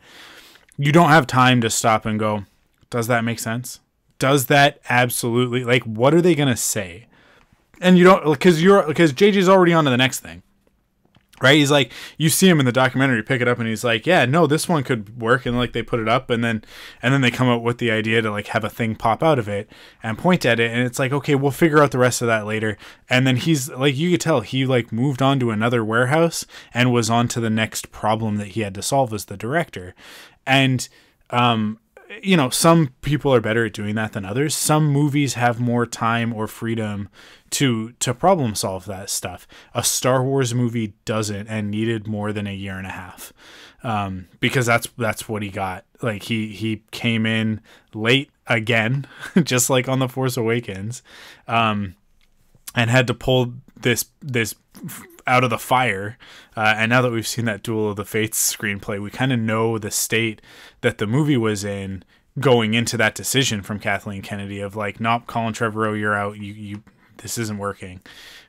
you 0.78 0.92
don't 0.92 1.10
have 1.10 1.26
time 1.26 1.60
to 1.60 1.70
stop 1.70 2.06
and 2.06 2.18
go, 2.18 2.44
does 2.90 3.06
that 3.06 3.24
make 3.24 3.38
sense? 3.38 3.80
Does 4.18 4.46
that 4.46 4.80
absolutely 4.88 5.64
like 5.64 5.82
what 5.84 6.14
are 6.14 6.20
they 6.20 6.34
gonna 6.34 6.56
say? 6.56 7.06
And 7.80 7.98
you 7.98 8.04
don't 8.04 8.24
because 8.24 8.62
you're 8.62 8.86
because 8.86 9.12
JJ's 9.12 9.48
already 9.48 9.72
on 9.72 9.84
to 9.84 9.90
the 9.90 9.96
next 9.96 10.20
thing. 10.20 10.42
Right? 11.42 11.56
He's 11.56 11.70
like 11.70 11.92
you 12.16 12.28
see 12.28 12.48
him 12.48 12.60
in 12.60 12.66
the 12.66 12.72
documentary, 12.72 13.22
pick 13.22 13.40
it 13.40 13.48
up 13.48 13.58
and 13.58 13.68
he's 13.68 13.84
like, 13.84 14.06
Yeah, 14.06 14.24
no, 14.24 14.46
this 14.46 14.68
one 14.68 14.84
could 14.84 15.20
work 15.20 15.44
and 15.44 15.56
like 15.56 15.72
they 15.72 15.82
put 15.82 16.00
it 16.00 16.08
up 16.08 16.30
and 16.30 16.42
then 16.42 16.64
and 17.02 17.12
then 17.12 17.20
they 17.20 17.30
come 17.30 17.48
up 17.48 17.62
with 17.62 17.78
the 17.78 17.90
idea 17.90 18.22
to 18.22 18.30
like 18.30 18.46
have 18.48 18.64
a 18.64 18.70
thing 18.70 18.94
pop 18.94 19.22
out 19.22 19.38
of 19.38 19.48
it 19.48 19.68
and 20.02 20.16
point 20.16 20.46
at 20.46 20.60
it 20.60 20.70
and 20.70 20.80
it's 20.82 20.98
like, 20.98 21.12
okay, 21.12 21.34
we'll 21.34 21.50
figure 21.50 21.82
out 21.82 21.90
the 21.90 21.98
rest 21.98 22.22
of 22.22 22.28
that 22.28 22.46
later. 22.46 22.78
And 23.10 23.26
then 23.26 23.36
he's 23.36 23.68
like 23.68 23.96
you 23.96 24.12
could 24.12 24.20
tell 24.20 24.40
he 24.40 24.64
like 24.64 24.92
moved 24.92 25.20
on 25.20 25.40
to 25.40 25.50
another 25.50 25.84
warehouse 25.84 26.46
and 26.72 26.92
was 26.92 27.10
on 27.10 27.28
to 27.28 27.40
the 27.40 27.50
next 27.50 27.90
problem 27.90 28.36
that 28.36 28.48
he 28.48 28.60
had 28.60 28.74
to 28.76 28.82
solve 28.82 29.12
as 29.12 29.26
the 29.26 29.36
director 29.36 29.94
and 30.46 30.88
um, 31.30 31.78
you 32.22 32.36
know 32.36 32.50
some 32.50 32.94
people 33.02 33.32
are 33.34 33.40
better 33.40 33.66
at 33.66 33.72
doing 33.72 33.94
that 33.94 34.12
than 34.12 34.24
others. 34.24 34.54
Some 34.54 34.86
movies 34.86 35.34
have 35.34 35.60
more 35.60 35.86
time 35.86 36.32
or 36.32 36.46
freedom 36.46 37.08
to 37.50 37.92
to 37.92 38.14
problem 38.14 38.54
solve 38.54 38.86
that 38.86 39.10
stuff. 39.10 39.46
A 39.74 39.84
star 39.84 40.22
wars 40.24 40.54
movie 40.54 40.94
doesn't 41.04 41.48
and 41.48 41.70
needed 41.70 42.06
more 42.06 42.32
than 42.32 42.46
a 42.46 42.54
year 42.54 42.78
and 42.78 42.86
a 42.86 42.90
half 42.90 43.32
um, 43.82 44.28
because 44.40 44.66
that's 44.66 44.88
that's 44.98 45.28
what 45.28 45.42
he 45.42 45.48
got. 45.48 45.84
Like 46.00 46.24
he 46.24 46.48
he 46.48 46.82
came 46.90 47.26
in 47.26 47.60
late 47.94 48.30
again 48.46 49.06
just 49.42 49.70
like 49.70 49.88
on 49.88 49.98
the 49.98 50.08
force 50.08 50.36
awakens 50.36 51.02
um, 51.46 51.94
and 52.74 52.90
had 52.90 53.06
to 53.06 53.14
pull 53.14 53.54
this 53.76 54.06
this 54.20 54.54
out 55.26 55.44
of 55.44 55.50
the 55.50 55.58
fire. 55.58 56.18
Uh, 56.56 56.74
and 56.76 56.90
now 56.90 57.02
that 57.02 57.12
we've 57.12 57.26
seen 57.26 57.44
that 57.46 57.62
Duel 57.62 57.90
of 57.90 57.96
the 57.96 58.04
Fates 58.04 58.54
screenplay, 58.54 59.00
we 59.00 59.10
kind 59.10 59.32
of 59.32 59.38
know 59.38 59.78
the 59.78 59.90
state 59.90 60.42
that 60.80 60.98
the 60.98 61.06
movie 61.06 61.36
was 61.36 61.64
in 61.64 62.04
going 62.38 62.74
into 62.74 62.96
that 62.96 63.14
decision 63.14 63.62
from 63.62 63.78
Kathleen 63.78 64.22
Kennedy 64.22 64.60
of 64.60 64.74
like, 64.76 65.00
nope, 65.00 65.26
Colin 65.26 65.52
Trevorrow, 65.52 65.98
you're 65.98 66.16
out. 66.16 66.38
You, 66.38 66.52
you, 66.52 66.82
this 67.18 67.38
isn't 67.38 67.58
working. 67.58 68.00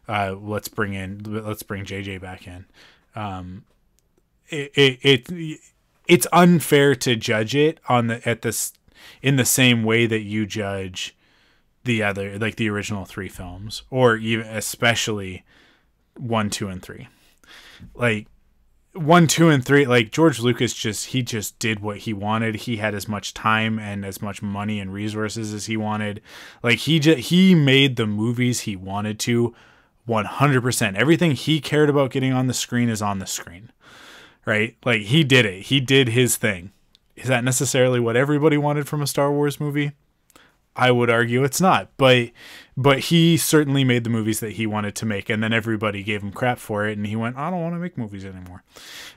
Uh, 0.07 0.36
let's 0.39 0.67
bring 0.67 0.93
in, 0.93 1.21
let's 1.45 1.63
bring 1.63 1.86
JJ 1.86 2.21
back 2.21 2.47
in. 2.47 2.65
Um, 3.15 3.65
it, 4.49 4.71
it, 4.76 4.99
it, 5.32 5.59
it's 6.07 6.28
unfair 6.32 6.95
to 6.95 7.15
judge 7.15 7.55
it 7.55 7.80
on 7.88 8.07
the, 8.07 8.28
at 8.28 8.41
this, 8.41 8.74
in 9.21 9.36
the 9.36 9.45
same 9.45 9.84
way 9.84 10.05
that 10.05 10.21
you 10.21 10.45
judge 10.45 11.15
the 11.84 12.03
other, 12.03 12.38
like 12.39 12.55
the 12.55 12.69
original 12.69 13.05
three 13.05 13.30
films, 13.30 13.84
or 13.89 14.15
even 14.15 14.47
especially 14.47 15.43
one, 16.18 16.49
two, 16.49 16.68
and 16.70 16.82
three. 16.82 17.07
Like 17.93 18.28
one, 18.93 19.28
two, 19.28 19.49
and 19.49 19.66
three, 19.66 19.86
like 19.86 20.11
George 20.11 20.39
Lucas 20.39 20.74
just 20.74 21.07
he 21.07 21.22
just 21.24 21.57
did 21.59 21.80
what 21.80 21.97
he 21.99 22.14
wanted. 22.14 22.55
He 22.55 22.78
had 22.78 22.93
as 22.93 23.07
much 23.07 23.34
time 23.34 23.80
and 23.80 24.05
as 24.05 24.22
much 24.22 24.41
money 24.41 24.80
and 24.80 24.93
resources 24.93 25.53
as 25.53 25.66
he 25.66 25.78
wanted. 25.78 26.22
Like 26.61 26.80
he 26.80 26.99
just 26.99 27.30
he 27.30 27.55
made 27.55 27.95
the 27.95 28.05
movies 28.07 28.61
he 28.61 28.76
wanted 28.76 29.20
to 29.22 29.55
100%. 30.07 30.95
Everything 30.95 31.32
he 31.32 31.59
cared 31.61 31.89
about 31.89 32.11
getting 32.11 32.34
on 32.34 32.47
the 32.47 32.53
screen 32.53 32.89
is 32.89 33.01
on 33.01 33.20
the 33.20 33.26
screen. 33.26 33.72
right? 34.45 34.76
Like 34.86 35.01
he 35.03 35.24
did 35.24 35.45
it. 35.45 35.64
He 35.64 35.80
did 35.80 36.09
his 36.09 36.38
thing. 36.38 36.72
Is 37.16 37.28
that 37.28 37.43
necessarily 37.43 37.99
what 37.99 38.16
everybody 38.16 38.57
wanted 38.57 38.88
from 38.88 39.01
a 39.01 39.07
Star 39.07 39.32
Wars 39.32 39.59
movie? 39.59 39.91
I 40.76 40.91
would 40.91 41.09
argue 41.09 41.43
it's 41.43 41.61
not, 41.61 41.89
but 41.97 42.32
but 42.76 42.99
he 42.99 43.38
certainly 43.38 43.84
made 43.84 44.03
the 44.03 44.09
movies 44.09 44.39
that 44.39 44.53
he 44.53 44.65
wanted 44.65 44.95
to 44.95 45.05
make, 45.05 45.30
and 45.30 45.43
then 45.43 45.53
everybody 45.53 46.01
gave 46.01 46.24
him 46.24 46.32
crap 46.32 46.57
for 46.57 46.88
it, 46.88 46.97
and 46.97 47.05
he 47.05 47.15
went, 47.15 47.38
"I 47.38 47.51
don't 47.51 47.61
want 47.61 47.76
to 47.76 47.80
make 47.80 47.97
movies 47.97 48.26
anymore," 48.26 48.63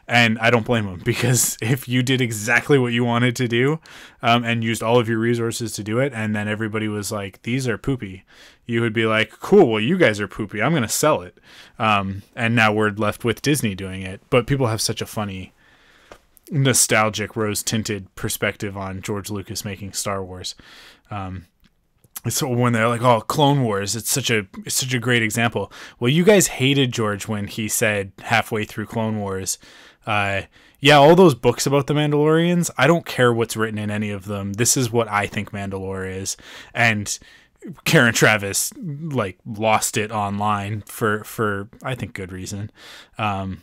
and 0.06 0.38
I 0.38 0.50
don't 0.50 0.66
blame 0.66 0.86
him 0.86 1.00
because 1.04 1.56
if 1.62 1.88
you 1.88 2.02
did 2.02 2.20
exactly 2.20 2.78
what 2.78 2.92
you 2.92 3.04
wanted 3.04 3.34
to 3.36 3.48
do, 3.48 3.80
um, 4.22 4.44
and 4.44 4.62
used 4.62 4.82
all 4.82 4.98
of 4.98 5.08
your 5.08 5.18
resources 5.18 5.72
to 5.72 5.82
do 5.82 5.98
it, 5.98 6.12
and 6.14 6.36
then 6.36 6.46
everybody 6.46 6.88
was 6.88 7.10
like, 7.10 7.40
"These 7.42 7.66
are 7.66 7.78
poopy," 7.78 8.24
you 8.66 8.82
would 8.82 8.92
be 8.92 9.06
like, 9.06 9.30
"Cool, 9.40 9.70
well, 9.70 9.80
you 9.80 9.96
guys 9.96 10.20
are 10.20 10.28
poopy. 10.28 10.62
I'm 10.62 10.74
gonna 10.74 10.88
sell 10.88 11.22
it," 11.22 11.38
um, 11.78 12.22
and 12.34 12.54
now 12.54 12.72
we're 12.72 12.90
left 12.90 13.24
with 13.24 13.40
Disney 13.40 13.74
doing 13.74 14.02
it. 14.02 14.20
But 14.28 14.46
people 14.46 14.66
have 14.66 14.82
such 14.82 15.00
a 15.00 15.06
funny 15.06 15.54
nostalgic 16.50 17.36
rose 17.36 17.62
tinted 17.62 18.14
perspective 18.14 18.76
on 18.76 19.02
George 19.02 19.30
Lucas 19.30 19.64
making 19.64 19.92
Star 19.92 20.24
Wars. 20.24 20.54
Um, 21.10 21.46
so 22.28 22.48
when 22.48 22.72
they're 22.72 22.88
like, 22.88 23.02
"Oh, 23.02 23.20
Clone 23.20 23.62
Wars," 23.62 23.94
it's 23.94 24.10
such 24.10 24.30
a 24.30 24.46
it's 24.64 24.74
such 24.74 24.94
a 24.94 24.98
great 24.98 25.22
example. 25.22 25.70
Well, 26.00 26.08
you 26.08 26.24
guys 26.24 26.48
hated 26.48 26.92
George 26.92 27.28
when 27.28 27.46
he 27.46 27.68
said 27.68 28.12
halfway 28.20 28.64
through 28.64 28.86
Clone 28.86 29.20
Wars, 29.20 29.58
uh, 30.06 30.42
"Yeah, 30.80 30.96
all 30.96 31.14
those 31.14 31.34
books 31.34 31.66
about 31.66 31.86
the 31.86 31.94
Mandalorians, 31.94 32.70
I 32.76 32.86
don't 32.86 33.06
care 33.06 33.32
what's 33.32 33.56
written 33.56 33.78
in 33.78 33.90
any 33.90 34.10
of 34.10 34.24
them. 34.24 34.54
This 34.54 34.76
is 34.76 34.90
what 34.90 35.08
I 35.08 35.26
think 35.26 35.52
Mandalore 35.52 36.10
is." 36.10 36.36
And 36.74 37.16
Karen 37.84 38.14
Traviss 38.14 38.72
like 39.14 39.38
lost 39.44 39.96
it 39.96 40.10
online 40.10 40.82
for 40.86 41.24
for 41.24 41.68
I 41.82 41.94
think 41.94 42.14
good 42.14 42.32
reason. 42.32 42.70
Um, 43.18 43.62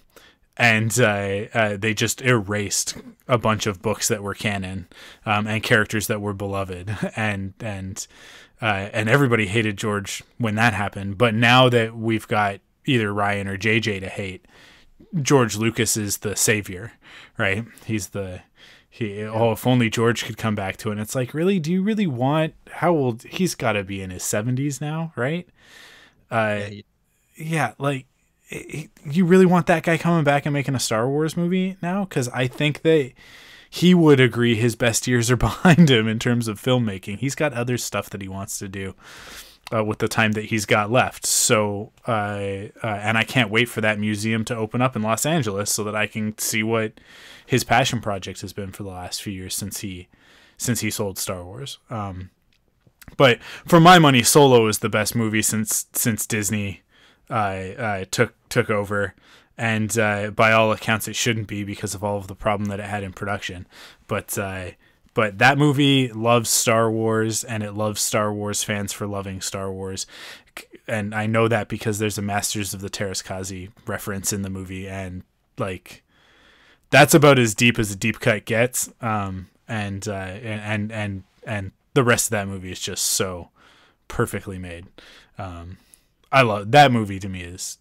and 0.58 0.99
uh, 0.99 1.45
uh, 1.54 1.78
they 1.78 1.93
just 1.93 2.22
erased 2.22 2.95
a 3.28 3.38
bunch 3.38 3.66
of 3.66 3.82
books 3.82 4.08
that 4.08 4.22
were 4.22 4.36
canon 4.36 4.88
um, 5.26 5.47
and 5.47 5.64
characters 5.64 6.08
that 6.08 6.22
were 6.22 6.34
beloved, 6.34 6.95
and 7.16 7.54
and 7.60 8.08
uh, 8.62 8.89
and 8.93 9.10
everybody 9.10 9.47
hated 9.47 9.78
George 9.78 10.24
when 10.38 10.56
that 10.56 10.74
happened. 10.74 11.18
But 11.18 11.34
now 11.34 11.70
that 11.70 11.95
we've 11.95 12.28
got 12.28 12.60
either 12.86 13.10
Rian 13.10 13.47
or 13.47 13.58
JJ 13.58 14.01
to 14.01 14.10
hate, 14.10 14.45
George 15.22 15.58
Lucas 15.58 15.97
is 15.97 16.18
the 16.18 16.36
savior, 16.36 16.93
right? 17.38 17.66
He's 17.86 18.10
the 18.10 18.41
he. 18.89 19.20
Yeah. 19.20 19.32
Oh, 19.34 19.54
if 19.54 19.66
only 19.66 19.89
George 19.89 20.24
could 20.24 20.38
come 20.38 20.54
back 20.54 20.78
to 20.78 20.89
it. 20.89 20.93
And 20.93 21.01
it's 21.01 21.16
like, 21.16 21.34
really? 21.34 21.60
Do 21.60 21.72
you 21.72 21.82
really 21.82 22.08
want? 22.08 22.54
How 22.70 22.91
old? 22.91 23.24
He's 23.24 23.56
got 23.56 23.74
to 23.74 23.84
be 23.84 24.01
in 24.01 24.12
his 24.12 24.24
seventies 24.24 24.80
now, 24.80 25.14
right? 25.16 25.49
Uh, 26.30 26.62
yeah, 26.70 26.82
yeah 27.36 27.74
like 27.80 28.06
you 29.06 29.26
really 29.26 29.45
want 29.45 29.68
that 29.68 29.84
guy 29.84 29.97
coming 29.97 30.24
back 30.24 30.45
and 30.45 30.54
making 30.54 30.76
a 30.76 30.80
Star 30.80 31.08
Wars 31.08 31.36
movie 31.36 31.78
now? 31.82 32.06
Because 32.06 32.30
I 32.30 32.47
think 32.47 32.82
that 32.82 33.14
he 33.70 33.93
would 33.93 34.20
agree 34.20 34.56
his 34.56 34.76
best 34.76 35.08
years 35.08 35.32
are 35.32 35.38
behind 35.38 35.89
him 35.89 36.08
in 36.08 36.20
terms 36.20 36.47
of 36.47 36.62
filmmaking. 36.62 37.20
He's 37.20 37.36
got 37.36 37.54
other 37.54 37.78
stuff 37.78 38.10
that 38.12 38.22
he 38.22 38.28
wants 38.28 38.60
to 38.60 38.68
do 38.68 38.93
uh, 39.74 39.84
with 39.84 39.99
the 39.99 40.08
time 40.08 40.34
that 40.34 40.45
he's 40.45 40.66
got 40.66 40.91
left. 40.91 41.26
So, 41.26 41.91
uh, 42.08 42.70
uh, 42.84 42.88
and 42.88 43.18
I 43.18 43.24
can't 43.24 43.49
wait 43.49 43.70
for 43.70 43.82
that 43.82 43.99
museum 43.99 44.45
to 44.45 44.56
open 44.56 44.82
up 44.82 44.95
in 44.95 45.01
Los 45.01 45.26
Angeles 45.26 45.72
so 45.72 45.84
that 45.86 45.95
I 45.95 46.06
can 46.06 46.38
see 46.38 46.62
what 46.62 46.99
his 47.45 47.64
passion 47.64 47.99
project 47.99 48.41
has 48.41 48.54
been 48.54 48.72
for 48.72 48.84
the 48.84 48.89
last 48.89 49.22
few 49.24 49.34
years 49.34 49.56
since 49.56 49.80
he 49.80 50.08
since 50.56 50.82
he 50.82 50.91
sold 50.91 51.18
Star 51.18 51.43
Wars. 51.43 51.80
Um, 51.89 52.30
but 53.18 53.41
for 53.66 53.80
my 53.80 53.99
money, 53.99 54.22
Solo 54.22 54.68
is 54.68 54.80
the 54.80 54.89
best 54.89 55.16
movie 55.16 55.41
since 55.41 55.88
since 55.93 56.28
Disney 56.28 56.82
uh, 57.30 58.05
took 58.11 58.34
took 58.49 58.69
over, 58.69 59.13
and 59.57 59.97
uh, 59.97 60.32
by 60.32 60.51
all 60.51 60.71
accounts, 60.71 61.07
it 61.07 61.15
shouldn't 61.15 61.47
be 61.47 61.63
because 61.63 61.93
of 61.95 62.03
all 62.03 62.17
of 62.17 62.28
the 62.28 62.36
problem 62.36 62.69
that 62.69 62.80
it 62.80 62.86
had 62.86 63.03
in 63.03 63.13
production. 63.13 63.67
But 64.07 64.38
uh, 64.38 64.71
but 65.13 65.38
that 65.38 65.57
movie 65.57 66.11
loves 66.11 66.49
Star 66.49 66.89
Wars, 66.89 67.43
and 67.43 67.63
it 67.63 67.74
loves 67.74 68.01
Star 68.01 68.34
Wars 68.34 68.63
fans 68.63 68.93
for 68.93 69.05
loving 69.07 69.41
Star 69.41 69.71
Wars. 69.71 70.05
And 70.88 71.15
I 71.15 71.28
know 71.28 71.47
that 71.47 71.69
because 71.69 71.99
there's 71.99 72.17
a 72.17 72.21
Masters 72.21 72.74
of 72.74 72.82
the 72.82 72.89
Teräs 72.89 73.24
Käsi 73.24 73.69
reference 73.86 74.34
in 74.34 74.41
the 74.41 74.49
movie, 74.49 74.88
and 74.88 75.24
like 75.57 76.03
that's 76.89 77.13
about 77.13 77.39
as 77.39 77.55
deep 77.55 77.80
as 77.80 77.91
a 77.91 77.95
deep 77.95 78.19
cut 78.19 78.45
gets. 78.45 78.89
Um, 79.01 79.49
and 79.67 80.07
uh, 80.07 80.11
and 80.11 80.91
and 80.91 81.24
and 81.45 81.71
the 81.93 82.03
rest 82.03 82.28
of 82.28 82.32
that 82.32 82.47
movie 82.47 82.71
is 82.71 82.80
just 82.80 83.03
so 83.03 83.49
perfectly 84.07 84.57
made. 84.57 84.86
Um, 85.38 85.78
I 86.34 86.41
love 86.41 86.71
that 86.71 86.91
movie. 86.91 87.19
To 87.19 87.29
me, 87.29 87.41
is 87.41 87.77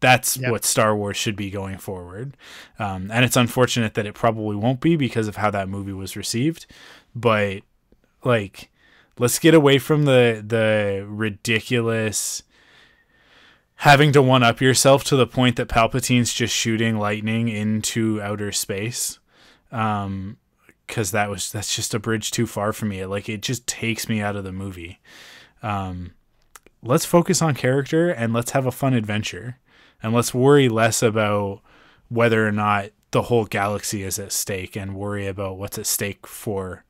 that's 0.00 0.36
yep. 0.36 0.50
what 0.50 0.64
Star 0.64 0.94
Wars 0.94 1.16
should 1.16 1.34
be 1.34 1.50
going 1.50 1.78
forward. 1.78 2.36
Um, 2.78 3.10
and 3.10 3.24
it's 3.24 3.36
unfortunate 3.36 3.94
that 3.94 4.06
it 4.06 4.14
probably 4.14 4.54
won't 4.54 4.80
be 4.80 4.96
because 4.96 5.28
of 5.28 5.36
how 5.36 5.50
that 5.50 5.68
movie 5.68 5.94
was 5.94 6.14
received. 6.14 6.66
But 7.14 7.62
like, 8.22 8.70
let's 9.18 9.38
get 9.38 9.54
away 9.54 9.78
from 9.78 10.04
the 10.04 10.44
the 10.46 11.06
ridiculous 11.08 12.42
having 13.76 14.12
to 14.12 14.22
one 14.22 14.42
up 14.42 14.60
yourself 14.60 15.04
to 15.04 15.16
the 15.16 15.26
point 15.26 15.56
that 15.56 15.68
Palpatine's 15.68 16.32
just 16.32 16.54
shooting 16.54 16.98
lightning 16.98 17.48
into 17.48 18.20
outer 18.22 18.52
space. 18.52 19.18
Um, 19.72 20.36
because 20.86 21.12
that 21.12 21.30
was 21.30 21.50
that's 21.50 21.74
just 21.74 21.94
a 21.94 21.98
bridge 21.98 22.30
too 22.30 22.46
far 22.46 22.72
for 22.72 22.84
me. 22.84 23.04
like 23.06 23.28
it 23.28 23.40
just 23.40 23.66
takes 23.66 24.08
me 24.08 24.20
out 24.20 24.36
of 24.36 24.44
the 24.44 24.52
movie. 24.52 25.00
Um, 25.62 26.12
let's 26.84 27.04
focus 27.04 27.42
on 27.42 27.54
character 27.54 28.10
and 28.10 28.32
let's 28.32 28.52
have 28.52 28.66
a 28.66 28.72
fun 28.72 28.94
adventure 28.94 29.58
and 30.02 30.12
let's 30.12 30.34
worry 30.34 30.68
less 30.68 31.02
about 31.02 31.60
whether 32.08 32.46
or 32.46 32.52
not 32.52 32.90
the 33.10 33.22
whole 33.22 33.44
galaxy 33.44 34.02
is 34.02 34.18
at 34.18 34.32
stake 34.32 34.76
and 34.76 34.94
worry 34.94 35.26
about 35.26 35.56
what's 35.56 35.78
at 35.78 35.86
stake 35.86 36.26
for 36.26 36.84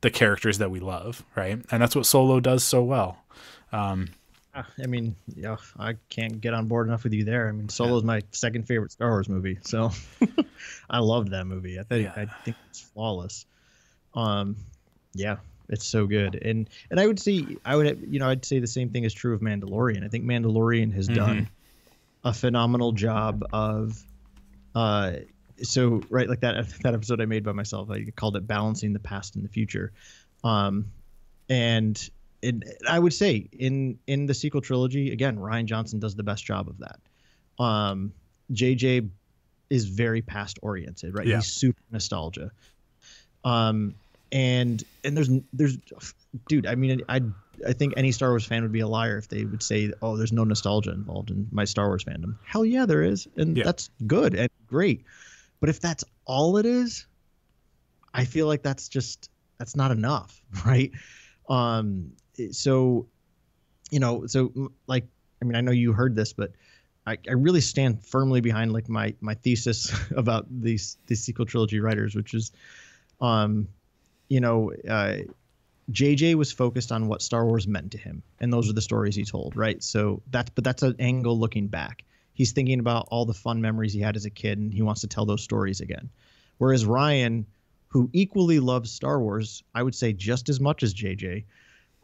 the 0.00 0.10
characters 0.10 0.58
that 0.58 0.70
we 0.70 0.80
love 0.80 1.24
right 1.36 1.64
and 1.70 1.82
that's 1.82 1.94
what 1.94 2.06
solo 2.06 2.40
does 2.40 2.64
so 2.64 2.82
well 2.82 3.18
um, 3.72 4.08
ah, 4.54 4.66
I 4.82 4.86
mean, 4.86 5.14
yeah, 5.34 5.56
I 5.78 5.96
can't 6.08 6.40
get 6.40 6.54
on 6.54 6.66
board 6.66 6.86
enough 6.86 7.04
with 7.04 7.12
you 7.12 7.24
there. 7.24 7.48
I 7.48 7.52
mean, 7.52 7.68
Solo 7.68 7.96
is 7.96 8.02
yeah. 8.02 8.06
my 8.06 8.22
second 8.32 8.66
favorite 8.66 8.92
Star 8.92 9.10
Wars 9.10 9.28
movie, 9.28 9.58
so 9.62 9.90
I 10.90 11.00
loved 11.00 11.30
that 11.32 11.44
movie. 11.44 11.78
I 11.78 11.82
think 11.82 12.04
yeah. 12.04 12.22
I 12.22 12.26
think 12.44 12.56
it's 12.70 12.80
flawless. 12.80 13.46
Um, 14.14 14.56
yeah, 15.14 15.36
it's 15.68 15.86
so 15.86 16.06
good, 16.06 16.34
and 16.36 16.68
and 16.90 16.98
I 16.98 17.06
would 17.06 17.18
say 17.18 17.56
I 17.64 17.76
would 17.76 18.06
you 18.10 18.18
know 18.18 18.28
I'd 18.28 18.44
say 18.44 18.58
the 18.58 18.66
same 18.66 18.90
thing 18.90 19.04
is 19.04 19.12
true 19.12 19.34
of 19.34 19.40
Mandalorian. 19.40 20.04
I 20.04 20.08
think 20.08 20.24
Mandalorian 20.24 20.92
has 20.94 21.08
mm-hmm. 21.08 21.16
done 21.16 21.50
a 22.24 22.32
phenomenal 22.32 22.92
job 22.92 23.44
of, 23.52 24.02
uh, 24.74 25.12
so 25.62 26.02
right 26.10 26.28
like 26.28 26.40
that 26.40 26.68
that 26.82 26.94
episode 26.94 27.20
I 27.20 27.26
made 27.26 27.44
by 27.44 27.52
myself. 27.52 27.90
I 27.90 28.04
called 28.16 28.36
it 28.36 28.46
balancing 28.46 28.92
the 28.92 28.98
past 28.98 29.36
and 29.36 29.44
the 29.44 29.48
future, 29.48 29.92
um, 30.42 30.92
and 31.48 32.10
and 32.42 32.64
I 32.88 32.98
would 32.98 33.12
say 33.12 33.48
in 33.52 33.98
in 34.06 34.26
the 34.26 34.34
sequel 34.34 34.60
trilogy 34.60 35.12
again, 35.12 35.36
Rian 35.38 35.66
Johnson 35.66 35.98
does 35.98 36.14
the 36.14 36.22
best 36.22 36.44
job 36.44 36.68
of 36.68 36.78
that. 36.78 36.98
Um, 37.62 38.12
JJ 38.52 39.10
is 39.70 39.84
very 39.86 40.22
past 40.22 40.58
oriented, 40.62 41.14
right? 41.14 41.26
Yeah. 41.26 41.36
He's 41.36 41.52
super 41.52 41.82
nostalgia. 41.90 42.52
Um, 43.44 43.94
and 44.32 44.84
and 45.04 45.16
there's 45.16 45.30
there's 45.52 45.78
dude 46.48 46.66
i 46.66 46.74
mean 46.74 47.00
i 47.08 47.20
i 47.66 47.72
think 47.72 47.94
any 47.96 48.12
star 48.12 48.30
wars 48.30 48.44
fan 48.44 48.62
would 48.62 48.72
be 48.72 48.80
a 48.80 48.86
liar 48.86 49.16
if 49.16 49.28
they 49.28 49.44
would 49.44 49.62
say 49.62 49.90
oh 50.02 50.16
there's 50.16 50.32
no 50.32 50.44
nostalgia 50.44 50.92
involved 50.92 51.30
in 51.30 51.46
my 51.50 51.64
star 51.64 51.86
wars 51.88 52.04
fandom. 52.04 52.36
Hell 52.44 52.64
yeah 52.64 52.86
there 52.86 53.02
is 53.02 53.26
and 53.36 53.56
yeah. 53.56 53.64
that's 53.64 53.90
good 54.06 54.34
and 54.34 54.50
great. 54.66 55.04
But 55.60 55.70
if 55.70 55.80
that's 55.80 56.04
all 56.24 56.56
it 56.58 56.66
is 56.66 57.06
i 58.14 58.24
feel 58.24 58.46
like 58.46 58.62
that's 58.62 58.88
just 58.88 59.30
that's 59.58 59.74
not 59.74 59.90
enough 59.90 60.40
right? 60.66 60.92
Um 61.48 62.12
so 62.52 63.06
you 63.90 63.98
know 63.98 64.26
so 64.26 64.70
like 64.86 65.06
i 65.40 65.44
mean 65.44 65.56
i 65.56 65.60
know 65.60 65.72
you 65.72 65.92
heard 65.92 66.14
this 66.14 66.32
but 66.32 66.52
I, 67.06 67.16
I 67.26 67.32
really 67.32 67.62
stand 67.62 68.04
firmly 68.04 68.42
behind 68.42 68.72
like 68.72 68.88
my 68.88 69.14
my 69.20 69.34
thesis 69.34 69.92
about 70.16 70.46
these 70.50 70.98
these 71.06 71.22
sequel 71.22 71.46
trilogy 71.46 71.80
writers 71.80 72.14
which 72.14 72.34
is 72.34 72.52
um 73.20 73.66
you 74.28 74.40
know, 74.40 74.72
uh, 74.88 75.18
JJ 75.90 76.34
was 76.34 76.52
focused 76.52 76.92
on 76.92 77.08
what 77.08 77.22
Star 77.22 77.46
Wars 77.46 77.66
meant 77.66 77.92
to 77.92 77.98
him, 77.98 78.22
and 78.40 78.52
those 78.52 78.68
are 78.68 78.74
the 78.74 78.82
stories 78.82 79.14
he 79.14 79.24
told, 79.24 79.56
right? 79.56 79.82
So 79.82 80.22
that's 80.30 80.50
but 80.50 80.64
that's 80.64 80.82
an 80.82 80.96
angle 80.98 81.38
looking 81.38 81.68
back. 81.68 82.04
He's 82.34 82.52
thinking 82.52 82.78
about 82.78 83.08
all 83.10 83.24
the 83.24 83.34
fun 83.34 83.60
memories 83.60 83.92
he 83.92 84.00
had 84.00 84.16
as 84.16 84.24
a 84.26 84.30
kid, 84.30 84.58
and 84.58 84.72
he 84.72 84.82
wants 84.82 85.00
to 85.00 85.06
tell 85.06 85.24
those 85.24 85.42
stories 85.42 85.80
again. 85.80 86.10
Whereas 86.58 86.84
Rian, 86.84 87.44
who 87.88 88.10
equally 88.12 88.60
loves 88.60 88.92
Star 88.92 89.20
Wars, 89.20 89.62
I 89.74 89.82
would 89.82 89.94
say 89.94 90.12
just 90.12 90.48
as 90.48 90.60
much 90.60 90.82
as 90.82 90.92
JJ, 90.92 91.44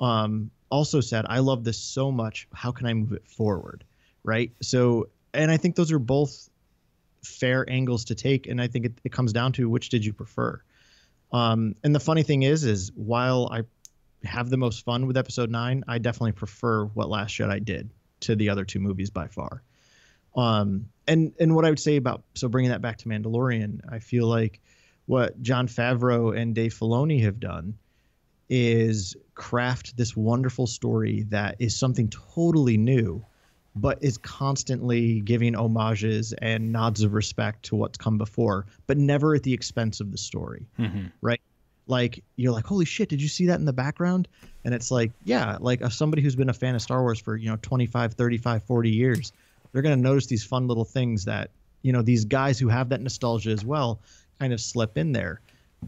um, 0.01 0.51
also 0.71 1.01
said, 1.01 1.27
"I 1.29 1.41
love 1.41 1.63
this 1.63 1.79
so 1.79 2.11
much. 2.11 2.49
How 2.55 2.73
can 2.73 2.87
I 2.87 2.95
move 2.95 3.13
it 3.13 3.29
forward?" 3.29 3.85
Right. 4.23 4.51
So, 4.63 5.11
and 5.35 5.51
I 5.51 5.59
think 5.59 5.77
those 5.77 5.93
are 5.93 5.99
both 5.99 6.49
fair 7.23 7.69
angles 7.69 8.07
to 8.07 8.15
take, 8.15 8.47
and 8.47 8.63
I 8.63 8.67
think 8.67 8.87
it, 8.87 8.93
it 9.05 9.13
comes 9.13 9.35
down 9.35 9.53
to 9.53 9.69
which 9.69 9.91
did 9.91 10.07
you 10.07 10.15
prefer 10.15 10.63
um, 11.35 11.75
and 11.83 11.93
the 11.93 12.01
funny 12.01 12.23
thing 12.23 12.45
is, 12.45 12.63
is 12.63 12.93
while 12.95 13.49
I 13.51 13.63
have 14.25 14.51
the 14.51 14.57
most 14.57 14.85
fun 14.85 15.09
with 15.09 15.17
episode 15.17 15.51
nine, 15.51 15.83
I 15.89 15.99
definitely 15.99 16.33
prefer 16.33 16.85
what 16.85 17.09
Last 17.09 17.37
Jedi 17.37 17.65
did 17.65 17.91
to 18.21 18.37
the 18.37 18.51
other 18.51 18.65
two 18.65 18.79
movies 18.79 19.11
by 19.11 19.27
far. 19.27 19.65
Um, 20.37 20.91
and 21.09 21.33
and 21.41 21.57
what 21.57 21.65
I 21.65 21.71
would 21.71 21.81
say 21.81 21.97
about 21.97 22.23
so 22.35 22.49
bringing 22.49 22.71
that 22.71 22.83
back 22.83 22.99
to 22.99 23.09
Mandalorian, 23.09 23.81
I 23.91 23.99
feel 23.99 24.29
like 24.29 24.61
what 25.07 25.43
Jon 25.43 25.67
Favreau 25.67 26.41
and 26.41 26.55
Dave 26.55 26.73
Filoni 26.73 27.23
have 27.23 27.41
done 27.41 27.79
is 28.49 29.17
craft 29.35 29.97
this 29.97 30.17
wonderful 30.17 30.69
story 30.69 31.25
that 31.31 31.57
is 31.59 31.77
something 31.77 32.11
totally 32.11 32.77
new, 32.77 33.25
but 33.77 33.99
is 34.03 34.19
constantly 34.19 35.21
giving 35.21 35.55
homages 35.55 36.33
and 36.35 36.73
nods 36.73 37.03
of 37.03 37.13
respect 37.13 37.65
to 37.65 37.77
what's 37.77 37.99
come 37.99 38.19
before, 38.19 38.67
but 38.87 38.97
never 38.97 39.35
at 39.35 39.43
the 39.43 39.53
expense 39.53 40.01
of 40.01 40.13
the 40.13 40.19
story. 40.19 40.67
Mm-hmm. 40.79 41.07
Right? 41.21 41.41
Like 41.87 42.23
you're 42.37 42.53
like, 42.53 42.65
holy 42.65 42.85
shit, 42.85 43.09
did 43.09 43.21
you 43.21 43.29
see 43.29 43.47
that 43.47 43.59
in 43.59 43.65
the 43.65 43.73
background? 43.73 44.29
And 44.65 44.73
it's 44.73 44.91
like, 44.91 45.13
yeah, 45.25 45.59
like 45.61 45.85
somebody 45.91 46.23
who's 46.23 46.37
been 46.37 46.49
a 46.49 46.55
fan 46.55 46.75
of 46.75 46.83
Star 46.83 47.03
Wars 47.03 47.19
for, 47.21 47.37
you 47.37 47.51
know, 47.51 47.59
25, 47.61 48.15
35, 48.15 48.63
40 48.63 48.91
years, 48.91 49.33
they're 49.73 49.83
going 49.83 49.97
to 49.97 50.03
notice 50.03 50.27
these 50.27 50.45
fun 50.45 50.69
little 50.69 50.85
things 50.85 51.25
that, 51.27 51.51
you 51.83 51.93
know, 51.93 52.01
these 52.01 52.25
guys 52.25 52.59
who 52.59 52.69
have 52.69 52.89
that 52.89 53.01
nostalgia 53.03 53.51
as 53.51 53.65
well 53.65 54.01
kind 54.39 54.53
of 54.53 54.61
slip 54.61 54.97
in 54.97 55.13
there. 55.13 55.41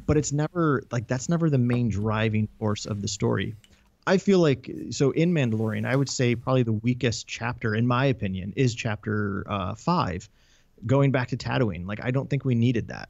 But 0.05 0.18
it's 0.18 0.32
never 0.32 0.82
like 0.91 1.07
that's 1.07 1.30
never 1.30 1.49
the 1.49 1.57
main 1.57 1.89
driving 1.89 2.49
force 2.59 2.84
of 2.84 3.01
the 3.01 3.09
story. 3.09 3.55
I 4.07 4.18
feel 4.18 4.38
like 4.38 4.70
so 4.90 5.11
in 5.11 5.32
Mandalorian, 5.32 5.86
I 5.86 5.96
would 5.96 6.09
say 6.09 6.34
probably 6.34 6.62
the 6.62 6.72
weakest 6.72 7.26
chapter, 7.26 7.74
in 7.74 7.86
my 7.86 8.07
opinion, 8.07 8.52
is 8.57 8.74
chapter 8.74 9.44
uh, 9.48 9.74
five, 9.74 10.28
going 10.86 11.11
back 11.11 11.28
to 11.28 11.36
Tatooine. 11.36 11.86
Like 11.86 12.00
I 12.02 12.11
don't 12.11 12.30
think 12.30 12.44
we 12.44 12.54
needed 12.54 12.88
that. 12.88 13.09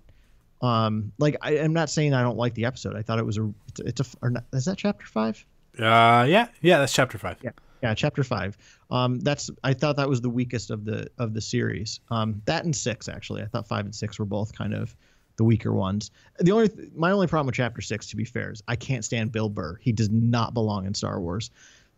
Um, 0.63 1.13
like 1.19 1.37
I, 1.43 1.57
am 1.59 1.75
not 1.75 1.91
saying 1.91 2.15
I 2.15 2.23
don't 2.23 2.39
like 2.39 2.55
the 2.55 2.65
episode. 2.65 2.97
I 2.97 3.03
thought 3.03 3.19
it 3.19 3.27
was 3.27 3.37
a 3.37 3.53
it's 3.69 3.81
a, 3.81 3.85
it's 3.85 4.01
a 4.01 4.05
or 4.23 4.31
not, 4.31 4.45
is 4.53 4.65
that 4.65 4.79
chapter 4.79 5.07
five? 5.07 5.45
Uh, 5.79 6.25
yeah, 6.29 6.49
yeah, 6.63 6.79
that's 6.79 6.95
chapter 6.95 7.19
five. 7.19 7.37
Yeah, 7.43 7.51
yeah, 7.83 7.95
chapter 7.95 8.25
five. 8.25 8.57
Um, 8.91 9.21
that's 9.21 9.51
I 9.63 9.75
thought 9.75 9.97
that 9.97 10.09
was 10.09 10.23
the 10.23 10.31
weakest 10.31 10.71
of 10.71 10.87
the 10.87 11.09
of 11.19 11.35
the 11.35 11.43
series. 11.43 12.01
Um, 12.11 12.41
that 12.47 12.65
and 12.65 12.75
six 12.75 13.09
actually. 13.09 13.43
I 13.43 13.47
thought 13.47 13.69
five 13.69 13.85
and 13.85 13.95
six 13.95 14.19
were 14.19 14.25
both 14.25 14.57
kind 14.57 14.73
of 14.73 14.97
the 15.37 15.45
weaker 15.45 15.73
ones. 15.73 16.11
The 16.39 16.53
only 16.53 16.71
my 16.95 17.11
only 17.11 17.27
problem 17.27 17.47
with 17.47 17.55
chapter 17.55 17.81
six, 17.81 18.09
to 18.09 18.17
be 18.17 18.25
fair, 18.25 18.53
is 18.53 18.63
I 18.69 18.77
can't 18.77 19.05
stand 19.05 19.33
Bill 19.33 19.49
Burr. 19.49 19.79
He 19.81 19.93
does 19.93 20.11
not 20.11 20.55
belong 20.55 20.87
in 20.87 20.95
Star 20.95 21.21
Wars. 21.21 21.51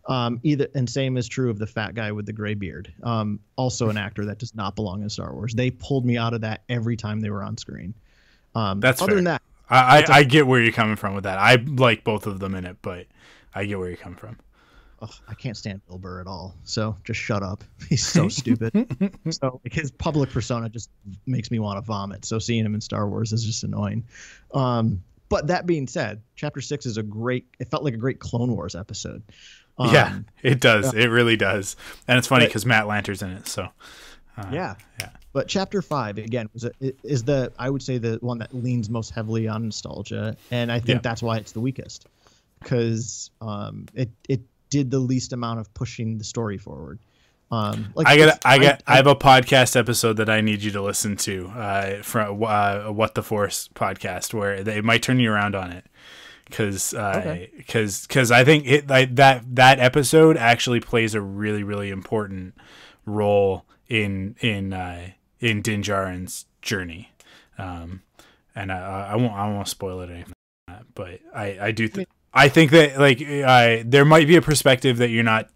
Um, 0.07 0.39
either 0.43 0.67
and 0.73 0.89
same 0.89 1.17
is 1.17 1.27
true 1.27 1.49
of 1.49 1.59
the 1.59 1.67
fat 1.67 1.93
guy 1.93 2.11
with 2.11 2.25
the 2.25 2.33
gray 2.33 2.55
beard. 2.55 2.91
Um, 3.03 3.39
also 3.55 3.89
an 3.89 3.97
actor 3.97 4.25
that 4.25 4.39
does 4.39 4.55
not 4.55 4.75
belong 4.75 5.03
in 5.03 5.09
Star 5.09 5.33
Wars. 5.33 5.53
They 5.53 5.69
pulled 5.71 6.05
me 6.05 6.17
out 6.17 6.33
of 6.33 6.41
that 6.41 6.63
every 6.69 6.97
time 6.97 7.19
they 7.19 7.29
were 7.29 7.43
on 7.43 7.57
screen. 7.57 7.93
Um, 8.55 8.79
That's 8.79 9.01
other 9.01 9.11
fair. 9.11 9.15
than 9.17 9.25
that. 9.25 9.41
I, 9.69 9.99
I, 9.99 10.05
I 10.09 10.23
get 10.23 10.47
where 10.47 10.61
you're 10.61 10.73
coming 10.73 10.95
from 10.95 11.13
with 11.13 11.25
that. 11.25 11.37
I 11.37 11.55
like 11.55 12.03
both 12.03 12.25
of 12.25 12.39
them 12.39 12.55
in 12.55 12.65
it, 12.65 12.77
but 12.81 13.05
I 13.53 13.65
get 13.65 13.77
where 13.77 13.87
you're 13.87 13.97
coming 13.97 14.17
from. 14.17 14.37
Ugh, 15.01 15.13
I 15.27 15.33
can't 15.33 15.55
stand 15.55 15.81
Bill 15.87 15.97
Burr 15.97 16.21
at 16.21 16.27
all. 16.27 16.55
So 16.63 16.95
just 17.03 17.19
shut 17.19 17.43
up. 17.43 17.63
He's 17.89 18.05
so 18.05 18.27
stupid. 18.29 18.71
so 19.31 19.61
like, 19.63 19.73
his 19.73 19.91
public 19.91 20.29
persona 20.29 20.69
just 20.69 20.89
makes 21.25 21.51
me 21.51 21.59
want 21.59 21.77
to 21.77 21.81
vomit. 21.81 22.25
So 22.25 22.39
seeing 22.39 22.65
him 22.65 22.75
in 22.75 22.81
Star 22.81 23.07
Wars 23.07 23.31
is 23.33 23.43
just 23.45 23.63
annoying. 23.63 24.05
Um, 24.53 25.03
but 25.29 25.47
that 25.47 25.65
being 25.65 25.87
said, 25.87 26.21
Chapter 26.35 26.59
Six 26.59 26.85
is 26.85 26.97
a 26.97 27.03
great. 27.03 27.45
It 27.59 27.69
felt 27.69 27.83
like 27.83 27.93
a 27.93 27.97
great 27.97 28.19
Clone 28.19 28.51
Wars 28.55 28.75
episode. 28.75 29.21
Um, 29.77 29.93
yeah, 29.93 30.19
it 30.41 30.59
does. 30.59 30.93
It 30.93 31.07
really 31.07 31.37
does. 31.37 31.75
And 32.07 32.17
it's 32.17 32.27
funny 32.27 32.45
because 32.47 32.65
Matt 32.65 32.87
Lanter's 32.87 33.21
in 33.21 33.29
it. 33.29 33.47
So 33.47 33.69
uh, 34.37 34.45
yeah. 34.51 34.75
yeah. 34.99 35.09
But 35.31 35.47
Chapter 35.47 35.81
Five 35.83 36.17
again 36.17 36.49
was 36.53 36.63
a, 36.65 36.71
is 37.03 37.23
the 37.23 37.53
I 37.59 37.69
would 37.69 37.83
say 37.83 37.99
the 37.99 38.17
one 38.21 38.39
that 38.39 38.53
leans 38.53 38.89
most 38.89 39.11
heavily 39.11 39.47
on 39.47 39.65
nostalgia, 39.65 40.35
and 40.49 40.71
I 40.71 40.79
think 40.79 40.97
Yeah. 40.97 41.01
that's 41.03 41.21
why 41.21 41.37
it's 41.37 41.51
the 41.51 41.61
weakest 41.61 42.07
because 42.59 43.29
um, 43.39 43.85
it 43.93 44.09
it 44.27 44.41
did 44.69 44.91
the 44.91 44.99
least 44.99 45.33
amount 45.33 45.59
of 45.59 45.73
pushing 45.73 46.17
the 46.17 46.23
story 46.23 46.57
forward. 46.57 46.99
Um, 47.51 47.91
like 47.95 48.07
I 48.07 48.17
got 48.17 48.45
I 48.45 48.59
got 48.59 48.83
I, 48.85 48.97
have 48.97 49.07
a 49.07 49.15
podcast 49.15 49.75
episode 49.75 50.17
that 50.17 50.29
I 50.29 50.41
need 50.41 50.61
you 50.61 50.69
to 50.71 50.81
listen 50.81 51.17
to 51.17 51.47
uh, 51.47 52.01
from 52.03 52.43
uh, 52.43 52.91
what 52.91 53.15
the 53.15 53.23
Force 53.23 53.69
podcast 53.73 54.33
where 54.35 54.63
they 54.63 54.81
might 54.81 55.01
turn 55.01 55.19
you 55.19 55.31
around 55.31 55.55
on 55.55 55.71
it. 55.71 55.85
Because 56.45 56.91
because 56.91 58.05
because 58.07 58.31
I 58.31 58.43
think 58.43 58.67
it 58.67 58.87
like 58.87 59.15
that 59.15 59.55
that 59.55 59.79
episode 59.79 60.37
actually 60.37 60.79
plays 60.79 61.15
a 61.15 61.21
really 61.21 61.63
really 61.63 61.89
important 61.89 62.55
role 63.05 63.65
in 63.87 64.35
in 64.41 64.73
uh, 64.73 65.09
in 65.39 65.61
Din 65.61 65.81
Djarin's 65.81 66.45
journey, 66.61 67.11
um, 67.57 68.01
and 68.55 68.71
I, 68.71 69.09
I 69.11 69.15
won't 69.15 69.33
I 69.33 69.47
won't 69.47 69.67
spoil 69.67 70.01
it 70.01 70.09
anything, 70.09 70.33
but 70.95 71.19
I 71.33 71.57
I 71.59 71.71
do 71.71 71.87
th- 71.87 72.07
I 72.33 72.49
think 72.49 72.71
that 72.71 72.99
like 72.99 73.21
I 73.21 73.83
there 73.85 74.05
might 74.05 74.27
be 74.27 74.35
a 74.35 74.41
perspective 74.41 74.97
that 74.97 75.09
you're 75.09 75.23
not 75.23 75.49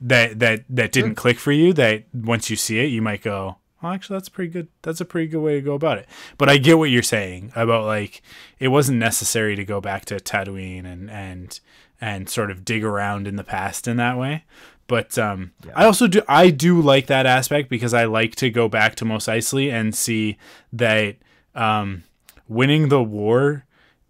that 0.00 0.38
that 0.38 0.64
that 0.68 0.92
didn't 0.92 1.16
click 1.16 1.38
for 1.38 1.52
you 1.52 1.72
that 1.72 2.04
once 2.14 2.50
you 2.50 2.56
see 2.56 2.78
it 2.78 2.86
you 2.86 3.02
might 3.02 3.22
go 3.22 3.56
well, 3.82 3.92
actually 3.92 4.16
that's 4.16 4.28
pretty 4.28 4.50
good. 4.50 4.68
That's 4.82 5.00
a 5.00 5.04
pretty 5.04 5.28
good 5.28 5.40
way 5.40 5.54
to 5.54 5.60
go 5.60 5.74
about 5.74 5.98
it. 5.98 6.08
But 6.36 6.48
i 6.48 6.58
get 6.58 6.78
what 6.78 6.90
you're 6.90 7.02
saying 7.02 7.52
about 7.54 7.84
like 7.84 8.22
it 8.58 8.68
wasn't 8.68 8.98
necessary 8.98 9.54
to 9.56 9.64
go 9.64 9.80
back 9.80 10.04
to 10.06 10.16
tatooine 10.16 10.84
and 10.84 11.10
and 11.10 11.60
and 12.00 12.28
sort 12.28 12.50
of 12.50 12.64
dig 12.64 12.84
around 12.84 13.26
in 13.26 13.36
the 13.36 13.44
past 13.44 13.86
in 13.86 13.96
that 13.96 14.18
way. 14.18 14.44
But 14.86 15.18
um 15.18 15.52
i 15.76 15.84
also 15.84 16.06
do 16.08 16.22
i 16.28 16.50
do 16.50 16.80
like 16.80 17.06
that 17.06 17.26
aspect 17.26 17.68
because 17.68 17.94
i 17.94 18.04
like 18.04 18.34
to 18.36 18.50
go 18.50 18.68
back 18.68 18.94
to 18.96 19.04
Mos 19.04 19.26
Eisley 19.26 19.70
and 19.70 19.94
see 19.94 20.38
that 20.72 21.16
um 21.54 22.04
winning 22.48 22.88
the 22.88 23.02
war 23.02 23.64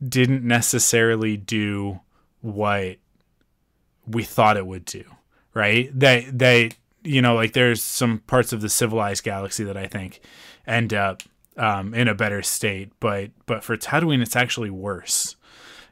didn't 0.07 0.44
necessarily 0.44 1.36
do 1.36 2.01
what 2.40 2.99
we 4.07 4.22
thought 4.22 4.57
it 4.57 4.66
would 4.66 4.84
do 4.84 5.05
right? 5.59 5.90
They 5.99 6.28
they 6.32 6.70
you 7.03 7.20
know 7.20 7.34
like 7.34 7.53
there's 7.53 7.82
some 7.82 8.20
parts 8.20 8.53
of 8.53 8.61
the 8.61 8.68
civilized 8.68 9.22
galaxy 9.22 9.64
that 9.64 9.76
i 9.76 9.86
think 9.86 10.20
end 10.66 10.92
up 10.92 11.22
um, 11.57 11.94
in 11.94 12.09
a 12.09 12.14
better 12.14 12.42
state 12.42 12.90
but 13.01 13.30
but 13.46 13.64
for 13.64 13.76
tatooine 13.76 14.22
it's 14.22 14.36
actually 14.36 14.70
worse. 14.70 15.34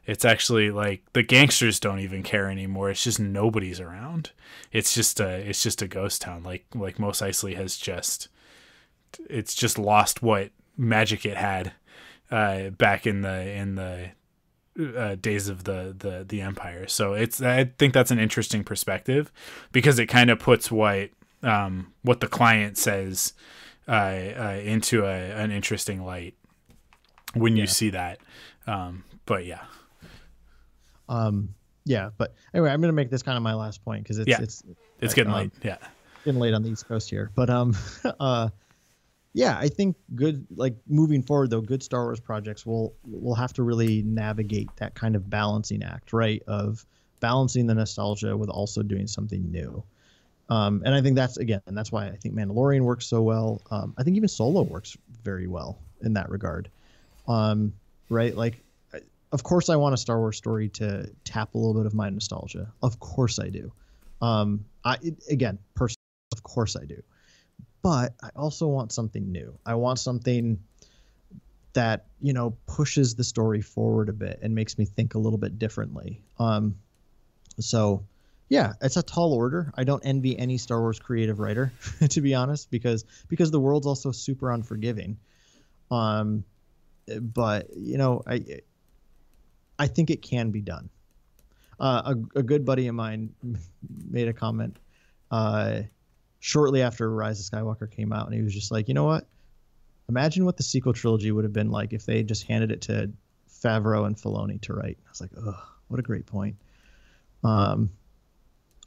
It's 0.05 0.25
actually 0.25 0.71
like 0.71 1.03
the 1.15 1.25
gangsters 1.25 1.81
don't 1.81 1.99
even 1.99 2.23
care 2.23 2.49
anymore. 2.49 2.91
It's 2.91 3.03
just 3.03 3.19
nobody's 3.19 3.81
around. 3.81 4.31
It's 4.71 4.95
just 4.95 5.19
a 5.19 5.29
it's 5.29 5.65
just 5.65 5.83
a 5.83 5.89
ghost 5.89 6.23
town. 6.23 6.45
Like 6.45 6.65
like 6.73 7.01
Mos 7.01 7.21
Eisley 7.21 7.57
has 7.57 7.77
just 7.77 8.29
it's 9.29 9.55
just 9.55 9.81
lost 9.81 10.23
what 10.23 10.51
magic 10.77 11.27
it 11.27 11.37
had 11.37 11.73
uh, 12.31 12.71
back 12.71 13.07
in 13.07 13.23
the 13.23 13.51
in 13.53 13.75
the 13.77 14.11
uh, 14.99 15.15
days 15.17 15.49
of 15.49 15.65
the, 15.65 15.95
the 15.99 16.25
the 16.29 16.41
empire. 16.43 16.87
So 16.87 17.15
it's 17.15 17.41
I 17.43 17.65
think 17.79 17.95
that's 17.95 18.11
an 18.11 18.19
interesting 18.19 18.65
perspective 18.65 19.33
because 19.73 19.99
it 19.99 20.07
kind 20.07 20.31
of 20.31 20.39
puts 20.39 20.71
what 20.71 21.11
um, 21.43 21.93
what 22.03 22.21
the 22.21 22.27
client 22.29 22.77
says 22.79 23.33
uh, 23.89 23.91
uh, 23.93 24.61
into 24.63 25.05
a, 25.05 25.15
an 25.33 25.51
interesting 25.51 26.05
light 26.05 26.35
when 27.35 27.57
you 27.57 27.67
see 27.67 27.91
that. 27.91 28.19
Um, 28.67 29.05
but 29.27 29.45
yeah, 29.47 29.63
Um, 31.09 31.55
yeah, 31.85 32.11
but 32.19 32.35
anyway, 32.53 32.71
I'm 32.71 32.81
gonna 32.81 32.93
make 32.93 33.11
this 33.11 33.23
kind 33.23 33.37
of 33.37 33.43
my 33.43 33.55
last 33.55 33.85
point 33.85 34.03
because 34.03 34.19
it's 34.19 34.29
Yeah. 34.29 34.41
it's 34.41 34.63
it's 35.01 35.15
getting 35.15 35.33
um, 35.33 35.39
late. 35.39 35.53
Yeah, 35.63 35.79
getting 36.25 36.41
late 36.41 36.53
on 36.55 36.63
the 36.63 36.71
East 36.71 36.89
Coast 36.89 37.09
here. 37.11 37.31
But 37.35 37.49
um, 37.49 37.77
uh, 38.21 38.49
yeah, 39.37 39.59
I 39.59 39.69
think 39.69 39.97
good 40.15 40.47
like 40.57 40.77
moving 40.89 41.23
forward 41.23 41.51
though, 41.51 41.61
good 41.61 41.83
Star 41.83 42.05
Wars 42.05 42.19
projects 42.19 42.65
will 42.65 42.95
will 43.07 43.35
have 43.35 43.53
to 43.53 43.63
really 43.63 44.01
navigate 44.03 44.75
that 44.77 44.95
kind 44.95 45.15
of 45.15 45.29
balancing 45.29 45.83
act, 45.83 46.15
right? 46.15 46.43
Of 46.47 46.87
balancing 47.21 47.67
the 47.67 47.75
nostalgia 47.75 48.35
with 48.35 48.49
also 48.49 48.83
doing 48.83 49.07
something 49.07 49.51
new. 49.53 49.85
Um, 50.49 50.81
and 50.87 50.95
I 50.95 51.03
think 51.03 51.17
that's 51.17 51.37
again, 51.37 51.61
and 51.67 51.77
that's 51.77 51.93
why 51.93 52.07
I 52.07 52.17
think 52.17 52.35
Mandalorian 52.35 52.81
works 52.81 53.07
so 53.07 53.21
well. 53.21 53.61
Um, 53.71 53.93
I 53.99 54.05
think 54.05 54.17
even 54.17 54.31
Solo 54.31 54.63
works 54.63 54.97
very 55.23 55.47
well 55.47 55.79
in 56.01 56.15
that 56.15 56.31
regard. 56.31 56.71
Um, 57.29 57.75
right? 58.09 58.35
Like, 58.35 58.63
of 59.33 59.43
course, 59.43 59.69
I 59.69 59.77
want 59.77 59.93
a 59.93 59.99
Star 59.99 60.19
Wars 60.19 60.39
story 60.39 60.71
to 60.71 61.11
tap 61.25 61.53
a 61.55 61.59
little 61.59 61.75
bit 61.75 61.85
of 61.85 61.93
my 61.93 62.09
nostalgia. 62.09 62.73
Of 62.83 63.01
course, 63.01 63.39
I 63.39 63.51
do. 63.51 63.71
Um, 64.23 64.65
I 64.83 64.97
it, 65.03 65.23
again, 65.29 65.59
personally, 65.75 66.01
of 66.33 66.43
course, 66.43 66.75
I 66.75 66.87
do. 66.87 67.03
But 67.87 68.15
I 68.21 68.31
also 68.35 68.67
want 68.67 68.91
something 68.91 69.31
new. 69.31 69.57
I 69.65 69.77
want 69.77 70.01
something 70.01 70.59
that 71.75 72.07
you 72.21 72.33
know 72.33 72.57
pushes 72.67 73.15
the 73.15 73.23
story 73.23 73.63
forward 73.63 74.09
a 74.09 74.13
bit 74.13 74.41
and 74.43 74.53
makes 74.57 74.77
me 74.77 74.87
think 74.87 75.15
a 75.15 75.19
little 75.19 75.39
bit 75.39 75.57
differently. 75.61 76.21
Um, 76.41 76.75
so 77.61 78.05
yeah, 78.49 78.73
it's 78.83 78.97
a 78.97 79.05
tall 79.05 79.33
order. 79.33 79.73
I 79.77 79.85
don't 79.85 80.05
envy 80.05 80.37
any 80.37 80.59
Star 80.59 80.81
Wars 80.81 80.99
creative 80.99 81.39
writer, 81.39 81.73
to 82.09 82.21
be 82.21 82.35
honest, 82.35 82.73
because 82.73 83.05
because 83.29 83.53
the 83.53 83.61
world's 83.61 83.87
also 83.87 84.11
super 84.11 84.51
unforgiving. 84.51 85.17
Um, 85.89 86.43
but 87.21 87.69
you 87.77 87.99
know, 87.99 88.21
I 88.27 88.63
I 89.79 89.87
think 89.87 90.11
it 90.11 90.23
can 90.23 90.51
be 90.51 90.61
done. 90.61 90.91
Uh, 91.79 92.17
a, 92.35 92.41
a 92.41 92.43
good 92.43 92.65
buddy 92.65 92.89
of 92.89 92.97
mine 92.97 93.33
made 94.11 94.27
a 94.27 94.33
comment 94.33 94.77
uh, 95.31 95.83
shortly 96.47 96.81
after 96.81 97.11
Rise 97.11 97.41
of 97.41 97.47
Skywalker 97.51 97.91
came 97.91 98.13
out, 98.13 98.27
and 98.27 98.35
he 98.37 98.41
was 98.41 98.55
just 98.55 98.71
like, 98.71 98.87
you 98.87 98.95
know 98.95 99.05
what? 99.05 99.27
Imagine 100.09 100.45
what 100.45 100.57
the 100.57 100.63
sequel 100.63 100.93
trilogy 100.93 101.33
would 101.33 101.43
have 101.43 101.53
been 101.53 101.73
like 101.73 101.93
if 101.93 102.07
they 102.07 102.23
just 102.23 102.45
handed 102.47 102.71
it 102.71 102.83
to 102.83 103.11
Favreau 103.51 104.07
and 104.07 104.17
Filoni 104.17 104.61
to 104.61 104.73
write. 104.75 104.97
I 105.05 105.11
was 105.11 105.21
like, 105.21 105.31
oh, 105.37 105.61
what 105.89 105.99
a 105.99 106.05
great 106.05 106.25
point. 106.25 106.55
Um, 107.43 107.91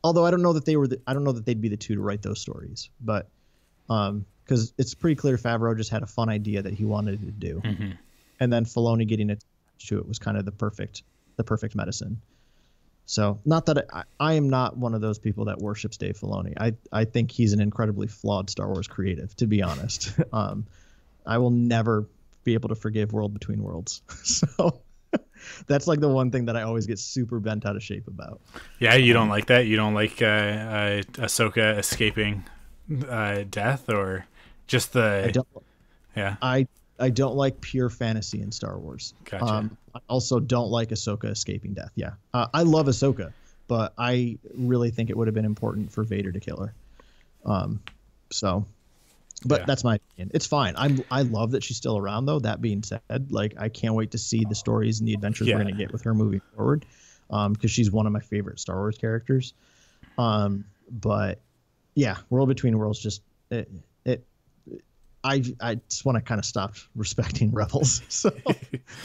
although 0.06 0.26
I 0.26 0.32
don't 0.32 0.42
know 0.42 0.54
that 0.54 0.64
they 0.64 0.78
were, 0.78 0.88
the, 0.88 1.02
I 1.06 1.12
don't 1.14 1.26
know 1.26 1.34
that 1.34 1.46
they'd 1.46 1.60
be 1.60 1.68
the 1.68 1.76
two 1.76 1.96
to 1.96 2.02
write 2.02 2.22
those 2.22 2.40
stories, 2.40 2.90
but 3.02 3.28
because 3.88 4.24
because 4.46 4.74
it's 4.78 4.94
pretty 4.96 5.16
clear 5.16 5.36
Favreau 5.38 5.76
just 5.76 5.90
had 5.90 6.02
a 6.02 6.08
fun 6.08 6.30
idea 6.30 6.62
that 6.62 6.74
he 6.74 6.86
wanted 6.86 7.20
to 7.20 7.32
do, 7.32 7.62
Mm-hmm. 7.66 7.92
and 8.40 8.54
then 8.54 8.64
Filoni 8.64 9.06
getting 9.06 9.30
attached 9.32 9.90
to 9.90 10.00
it 10.00 10.08
was 10.08 10.18
kind 10.18 10.38
of 10.38 10.46
the 10.46 10.52
perfect 10.54 11.04
the 11.36 11.44
perfect 11.44 11.76
medicine. 11.76 12.22
So, 13.10 13.40
not 13.44 13.66
that 13.66 13.88
I, 13.92 14.04
I 14.20 14.34
am 14.34 14.52
not 14.52 14.78
one 14.78 14.94
of 14.94 15.02
those 15.02 15.18
people 15.18 15.46
that 15.46 15.58
worships 15.58 15.98
Dave 15.98 16.16
Filoni. 16.16 16.54
I, 16.60 16.76
I 16.92 17.06
think 17.06 17.32
he's 17.32 17.54
an 17.54 17.60
incredibly 17.60 18.06
flawed 18.06 18.52
Star 18.52 18.68
Wars 18.68 18.88
creative, 18.88 19.36
to 19.38 19.48
be 19.48 19.64
honest. 19.64 20.14
um, 20.32 20.68
I 21.26 21.40
will 21.40 21.50
never 21.50 22.06
be 22.44 22.54
able 22.54 22.70
to 22.70 22.76
forgive 22.76 23.12
World 23.12 23.34
Between 23.34 23.64
Worlds. 23.64 24.04
so, 24.24 24.82
that's 25.66 25.88
like 25.88 26.02
the 26.02 26.08
one 26.08 26.30
thing 26.30 26.46
that 26.46 26.56
I 26.56 26.62
always 26.62 26.86
get 26.86 27.00
super 27.00 27.40
bent 27.40 27.66
out 27.66 27.76
of 27.76 27.82
shape 27.82 28.08
about. 28.08 28.42
Yeah, 28.78 28.94
you 28.94 29.12
don't 29.14 29.30
like 29.30 29.48
that. 29.48 29.66
You 29.66 29.76
don't 29.76 29.96
like 29.96 30.22
uh, 30.22 30.26
uh, 30.26 31.02
Ahsoka 31.14 31.80
escaping 31.80 32.46
uh, 33.10 33.44
death, 33.50 33.90
or 33.90 34.28
just 34.68 34.94
the 34.94 35.24
I 35.26 35.32
don't 35.32 35.48
yeah. 36.16 36.36
I 36.44 36.68
I 37.00 37.10
don't 37.10 37.36
like 37.36 37.62
pure 37.62 37.90
fantasy 37.90 38.42
in 38.42 38.52
Star 38.52 38.78
Wars. 38.78 39.14
Gotcha. 39.24 39.46
Um, 39.46 39.78
I 39.96 40.00
also 40.10 40.40
don't 40.40 40.70
like 40.70 40.90
Ahsoka 40.90 41.26
escaping 41.32 41.74
death. 41.74 41.92
Yeah, 41.96 42.12
uh, 42.34 42.48
I 42.54 42.64
love 42.64 42.88
Ahsoka, 42.88 43.34
but 43.68 43.94
I 43.98 44.38
really 44.56 44.92
think 44.92 45.10
it 45.10 45.18
would 45.18 45.28
have 45.28 45.36
been 45.36 45.46
important 45.46 45.92
for 45.92 46.04
Vader 46.04 46.32
to 46.32 46.40
kill 46.40 46.58
her. 46.58 46.74
Um, 47.46 47.80
so, 48.32 48.66
but 49.46 49.62
Yeah. 49.62 49.66
that's 49.66 49.84
my 49.84 49.96
opinion. 49.96 50.32
It's 50.34 50.46
fine. 50.46 50.74
I'm 50.78 51.00
I 51.10 51.22
love 51.22 51.52
that 51.52 51.64
she's 51.64 51.78
still 51.78 51.98
around 51.98 52.26
though. 52.26 52.40
That 52.40 52.62
being 52.62 52.84
said, 52.84 53.32
like 53.32 53.56
I 53.58 53.70
can't 53.70 53.96
wait 53.96 54.12
to 54.12 54.18
see 54.18 54.44
the 54.46 54.56
stories 54.56 55.00
and 55.00 55.08
the 55.08 55.14
adventures 55.14 55.48
Yeah. 55.48 55.56
we're 55.56 55.62
gonna 55.64 55.72
get 55.78 55.92
with 55.92 56.04
her 56.04 56.14
moving 56.14 56.42
forward, 56.56 56.86
um, 57.30 57.54
because 57.54 57.72
she's 57.72 57.90
one 57.92 58.06
of 58.06 58.12
my 58.12 58.20
favorite 58.20 58.60
Star 58.60 58.78
Wars 58.78 58.98
characters. 58.98 59.54
Um, 60.18 60.66
but 60.92 61.40
yeah, 61.96 62.18
World 62.30 62.50
Between 62.50 62.78
Worlds 62.78 63.00
just 63.00 63.22
it 63.50 63.72
it. 64.06 64.26
I 65.24 65.44
I 65.60 65.76
just 65.90 66.06
want 66.06 66.16
to 66.18 66.22
kind 66.22 66.40
of 66.40 66.46
stop 66.46 66.76
respecting 66.96 67.52
Rebels. 67.52 68.02
So 68.10 68.32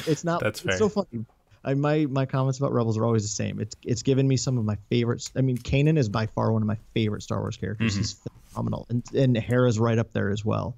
it's 0.07 0.25
not. 0.25 0.41
That's 0.41 0.61
fair. 0.61 0.73
It's 0.73 0.79
so 0.79 0.89
funny. 0.89 1.25
I 1.65 1.75
my 1.75 2.07
my 2.07 2.27
comments 2.27 2.59
about 2.59 2.73
Rebels 2.73 2.99
are 2.99 3.05
always 3.05 3.23
the 3.23 3.29
same. 3.29 3.59
It's 3.61 3.75
it's 3.83 4.03
given 4.03 4.29
me 4.29 4.37
some 4.37 4.59
of 4.59 4.65
my 4.65 4.77
favorites. 4.91 5.31
I 5.37 5.41
mean, 5.41 5.57
Kanan 5.59 5.99
is 5.99 6.09
by 6.09 6.27
far 6.27 6.53
one 6.53 6.63
of 6.63 6.69
my 6.69 6.79
favorite 6.95 7.23
Star 7.23 7.41
Wars 7.41 7.57
characters. 7.57 7.95
Mhm. 7.95 7.99
He's 7.99 8.21
phenomenal, 8.51 8.87
and 8.91 9.03
and 9.15 9.37
Hera's 9.37 9.79
right 9.79 9.99
up 9.99 10.13
there 10.13 10.31
as 10.31 10.45
well. 10.45 10.77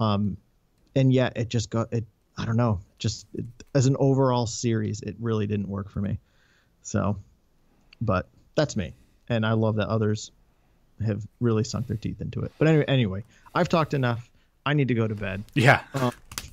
Um, 0.00 0.36
and 0.94 1.12
yet 1.12 1.34
it 1.36 1.48
just 1.48 1.70
got 1.70 1.92
it. 1.92 2.04
I 2.36 2.44
don't 2.44 2.56
know. 2.56 2.80
Just 2.98 3.26
it, 3.34 3.44
as 3.74 3.86
an 3.86 3.96
overall 3.98 4.46
series, 4.46 5.00
it 5.00 5.16
really 5.20 5.46
didn't 5.46 5.68
work 5.68 5.90
for 5.90 6.00
me. 6.00 6.18
So, 6.82 7.16
but 8.00 8.28
that's 8.56 8.76
me, 8.76 8.94
and 9.28 9.46
I 9.46 9.52
love 9.52 9.76
that 9.76 9.88
others 9.88 10.32
have 11.04 11.26
really 11.40 11.62
sunk 11.64 11.86
their 11.86 11.96
teeth 11.96 12.20
into 12.20 12.40
it. 12.42 12.52
But 12.58 12.68
anyway, 12.68 12.84
anyway, 12.88 13.24
I've 13.54 13.68
talked 13.68 13.94
enough. 13.94 14.28
I 14.66 14.74
need 14.74 14.88
to 14.88 14.94
go 14.94 15.06
to 15.06 15.14
bed. 15.14 15.44
Yeah. 15.54 15.84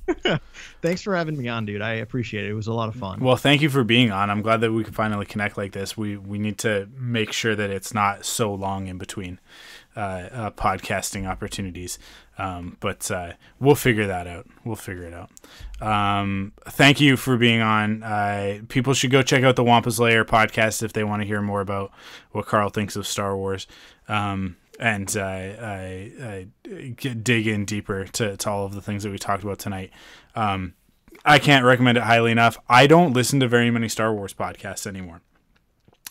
Thanks 0.82 1.02
for 1.02 1.16
having 1.16 1.36
me 1.36 1.48
on, 1.48 1.66
dude. 1.66 1.82
I 1.82 1.94
appreciate 1.94 2.44
it. 2.44 2.50
It 2.50 2.54
was 2.54 2.68
a 2.68 2.72
lot 2.72 2.88
of 2.88 2.94
fun. 2.94 3.20
Well, 3.20 3.36
thank 3.36 3.62
you 3.62 3.70
for 3.70 3.84
being 3.84 4.10
on. 4.12 4.30
I'm 4.30 4.42
glad 4.42 4.60
that 4.60 4.70
we 4.72 4.84
could 4.84 4.94
finally 4.94 5.26
connect 5.26 5.56
like 5.56 5.72
this. 5.72 5.96
We 5.96 6.16
we 6.16 6.38
need 6.38 6.58
to 6.58 6.88
make 6.96 7.32
sure 7.32 7.56
that 7.56 7.70
it's 7.70 7.92
not 7.94 8.24
so 8.24 8.54
long 8.54 8.86
in 8.86 8.98
between 8.98 9.40
uh, 9.96 10.00
uh, 10.00 10.50
podcasting 10.50 11.26
opportunities. 11.26 11.98
Um, 12.36 12.76
but 12.80 13.10
uh, 13.10 13.32
we'll 13.60 13.76
figure 13.76 14.06
that 14.06 14.26
out. 14.26 14.46
We'll 14.64 14.76
figure 14.76 15.04
it 15.04 15.14
out. 15.14 15.30
Um, 15.80 16.52
thank 16.66 17.00
you 17.00 17.16
for 17.16 17.36
being 17.36 17.60
on. 17.60 18.02
Uh, 18.02 18.60
people 18.68 18.92
should 18.94 19.10
go 19.10 19.22
check 19.22 19.42
out 19.42 19.56
the 19.56 19.64
Wampa's 19.64 19.98
Lair 19.98 20.24
podcast 20.24 20.82
if 20.82 20.92
they 20.92 21.04
want 21.04 21.22
to 21.22 21.26
hear 21.26 21.40
more 21.40 21.60
about 21.60 21.92
what 22.32 22.46
Carl 22.46 22.68
thinks 22.70 22.96
of 22.96 23.06
Star 23.06 23.36
Wars. 23.36 23.66
Um, 24.08 24.56
and 24.78 25.16
uh, 25.16 25.22
I, 25.22 26.12
I 26.20 26.46
dig 26.64 27.46
in 27.46 27.64
deeper 27.64 28.04
to, 28.04 28.36
to 28.36 28.50
all 28.50 28.66
of 28.66 28.74
the 28.74 28.82
things 28.82 29.02
that 29.02 29.10
we 29.10 29.18
talked 29.18 29.44
about 29.44 29.58
tonight. 29.58 29.90
Um, 30.34 30.74
I 31.24 31.38
can't 31.38 31.64
recommend 31.64 31.98
it 31.98 32.04
highly 32.04 32.32
enough. 32.32 32.58
I 32.68 32.86
don't 32.86 33.12
listen 33.12 33.40
to 33.40 33.48
very 33.48 33.70
many 33.70 33.88
Star 33.88 34.12
Wars 34.12 34.34
podcasts 34.34 34.86
anymore, 34.86 35.20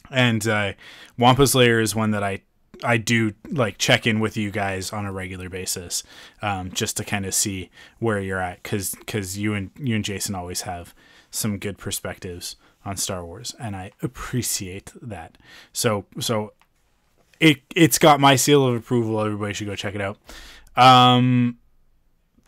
and 0.10 0.48
uh, 0.48 0.74
Lair 1.18 1.82
is 1.82 1.96
one 1.96 2.12
that 2.12 2.24
I 2.24 2.42
I 2.84 2.98
do 2.98 3.34
like 3.50 3.78
check 3.78 4.08
in 4.08 4.20
with 4.20 4.36
you 4.38 4.52
guys 4.52 4.92
on 4.92 5.06
a 5.06 5.12
regular 5.12 5.50
basis, 5.50 6.04
um, 6.42 6.72
just 6.72 6.98
to 6.98 7.04
kind 7.04 7.26
of 7.26 7.34
see 7.34 7.70
where 8.00 8.20
you're 8.20 8.42
at, 8.42 8.64
because 8.64 8.96
because 8.96 9.38
you 9.38 9.54
and 9.54 9.72
you 9.78 9.96
and 9.96 10.06
Jason 10.06 10.36
always 10.36 10.62
have 10.62 10.94
some 11.32 11.58
good 11.58 11.78
perspectives 11.78 12.56
on 12.86 12.98
Star 12.98 13.26
Wars, 13.26 13.56
and 13.60 13.76
I 13.76 13.92
appreciate 14.02 14.92
that. 15.02 15.38
So 15.72 16.06
so 16.20 16.54
it 17.44 17.62
it's 17.76 18.00
got 18.00 18.20
my 18.22 18.36
seal 18.38 18.66
of 18.66 18.76
approval. 18.76 19.20
Everybody 19.20 19.54
should 19.54 19.68
go 19.68 19.76
check 19.76 19.96
it 19.96 20.02
out. 20.02 20.18
Um, 20.76 21.58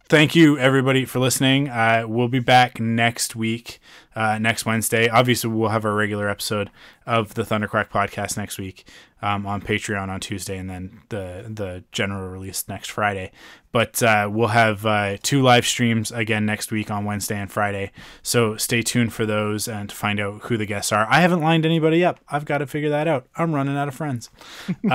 thank 0.07 0.35
you 0.35 0.57
everybody 0.57 1.05
for 1.05 1.19
listening. 1.19 1.69
Uh, 1.69 2.05
we'll 2.07 2.27
be 2.27 2.39
back 2.39 2.79
next 2.79 3.35
week, 3.35 3.79
uh, 4.15 4.37
next 4.37 4.65
Wednesday. 4.65 5.09
Obviously, 5.09 5.49
we'll 5.49 5.69
have 5.69 5.85
our 5.85 5.93
regular 5.93 6.29
episode 6.29 6.69
of 7.05 7.33
the 7.33 7.43
Thundercrack 7.43 7.89
podcast 7.89 8.37
next 8.37 8.57
week 8.57 8.87
um, 9.21 9.45
on 9.45 9.61
Patreon 9.61 10.09
on 10.09 10.19
Tuesday, 10.19 10.57
and 10.57 10.69
then 10.69 11.01
the 11.09 11.45
the 11.49 11.83
general 11.91 12.29
release 12.29 12.67
next 12.67 12.91
Friday. 12.91 13.31
But 13.71 14.01
uh, 14.01 14.29
we'll 14.31 14.49
have 14.49 14.85
uh, 14.85 15.17
two 15.21 15.41
live 15.41 15.65
streams 15.65 16.11
again 16.11 16.45
next 16.45 16.71
week 16.71 16.89
on 16.89 17.03
Wednesday 17.05 17.39
and 17.39 17.51
Friday. 17.51 17.91
So 18.21 18.55
stay 18.57 18.81
tuned 18.81 19.13
for 19.13 19.25
those 19.25 19.67
and 19.67 19.89
to 19.89 19.95
find 19.95 20.19
out 20.19 20.43
who 20.43 20.57
the 20.57 20.65
guests 20.65 20.91
are. 20.91 21.07
I 21.09 21.21
haven't 21.21 21.41
lined 21.41 21.65
anybody 21.65 22.05
up. 22.05 22.19
I've 22.29 22.45
got 22.45 22.59
to 22.59 22.67
figure 22.67 22.89
that 22.89 23.07
out. 23.07 23.27
I'm 23.35 23.53
running 23.53 23.75
out 23.75 23.87
of 23.87 23.95
friends. 23.95 24.29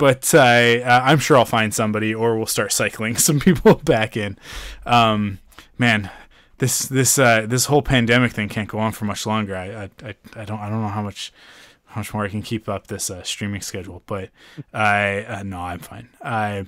but 0.00 0.34
uh, 0.34 0.38
uh, 0.38 1.00
I'm 1.04 1.18
sure 1.18 1.36
I'll 1.36 1.44
find 1.44 1.74
somebody, 1.74 2.14
or 2.14 2.38
we'll 2.38 2.46
start 2.46 2.72
cycling 2.72 3.16
some 3.18 3.38
people 3.38 3.74
back 3.74 4.16
in. 4.16 4.38
Um, 4.86 5.40
man, 5.76 6.10
this 6.56 6.86
this 6.86 7.18
uh, 7.18 7.44
this 7.46 7.66
whole 7.66 7.82
pandemic 7.82 8.32
thing 8.32 8.48
can't 8.48 8.66
go 8.68 8.78
on 8.78 8.92
for 8.92 9.04
much 9.04 9.26
longer. 9.26 9.54
I 9.54 9.84
I, 9.84 9.90
I, 10.02 10.14
I 10.36 10.44
don't 10.46 10.58
I 10.58 10.70
don't 10.70 10.80
know 10.80 10.88
how 10.88 11.02
much 11.02 11.34
how 11.84 12.00
much 12.00 12.14
more 12.14 12.24
I 12.24 12.30
can 12.30 12.40
keep 12.40 12.66
up 12.66 12.86
this 12.86 13.10
uh, 13.10 13.22
streaming 13.24 13.60
schedule, 13.60 14.02
but 14.06 14.30
I 14.72 15.22
uh, 15.24 15.42
no, 15.42 15.60
I'm 15.60 15.80
fine. 15.80 16.08
I 16.24 16.64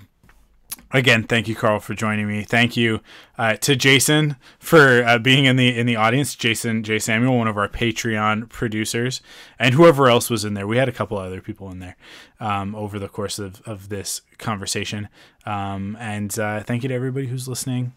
again, 0.93 1.25
thank 1.25 1.49
you, 1.49 1.55
Carl, 1.55 1.81
for 1.81 1.95
joining 1.95 2.29
me. 2.29 2.43
Thank 2.43 2.77
you 2.77 3.01
uh, 3.39 3.55
to 3.57 3.77
Jason 3.77 4.37
for 4.59 5.05
uh, 5.05 5.19
being 5.19 5.45
in 5.45 5.57
the 5.57 5.77
in 5.77 5.87
the 5.87 5.97
audience. 5.97 6.35
Jason 6.35 6.83
J 6.83 6.99
Samuel, 6.99 7.37
one 7.37 7.49
of 7.49 7.57
our 7.57 7.69
Patreon 7.69 8.49
producers, 8.49 9.21
and 9.59 9.75
whoever 9.75 10.09
else 10.09 10.31
was 10.31 10.45
in 10.45 10.55
there. 10.55 10.67
We 10.67 10.77
had 10.77 10.89
a 10.89 10.93
couple 10.93 11.19
other 11.19 11.41
people 11.41 11.71
in 11.71 11.79
there 11.79 11.97
um, 12.41 12.75
over 12.75 12.99
the 12.99 13.09
course 13.09 13.39
of 13.39 13.63
of 13.67 13.89
this 13.89 14.23
conversation. 14.39 15.09
Um, 15.47 15.97
and 16.01 16.37
uh, 16.39 16.63
thank 16.63 16.83
you 16.83 16.89
to 16.89 16.95
everybody 16.95 17.27
who's 17.27 17.49
listening 17.49 17.95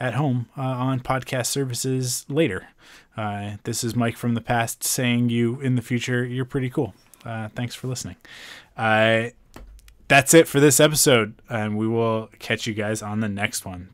at 0.00 0.14
home 0.14 0.48
uh, 0.56 0.62
on 0.62 1.00
podcast 1.00 1.46
services 1.46 2.24
later. 2.28 2.68
Uh, 3.16 3.56
this 3.64 3.82
is 3.82 3.96
Mike 3.96 4.16
from 4.16 4.34
the 4.34 4.40
past 4.40 4.84
saying 4.84 5.28
you 5.28 5.60
in 5.60 5.74
the 5.74 5.82
future 5.82 6.24
you're 6.24 6.44
pretty 6.44 6.70
cool. 6.70 6.94
Uh, 7.24 7.48
thanks 7.48 7.74
for 7.74 7.88
listening. 7.88 8.16
That's 10.08 10.32
it 10.32 10.48
for 10.48 10.58
this 10.58 10.80
episode, 10.80 11.34
and 11.48 11.76
we 11.76 11.86
will 11.86 12.30
catch 12.38 12.66
you 12.66 12.74
guys 12.74 13.02
on 13.02 13.20
the 13.20 13.28
next 13.28 13.66
one. 13.66 13.90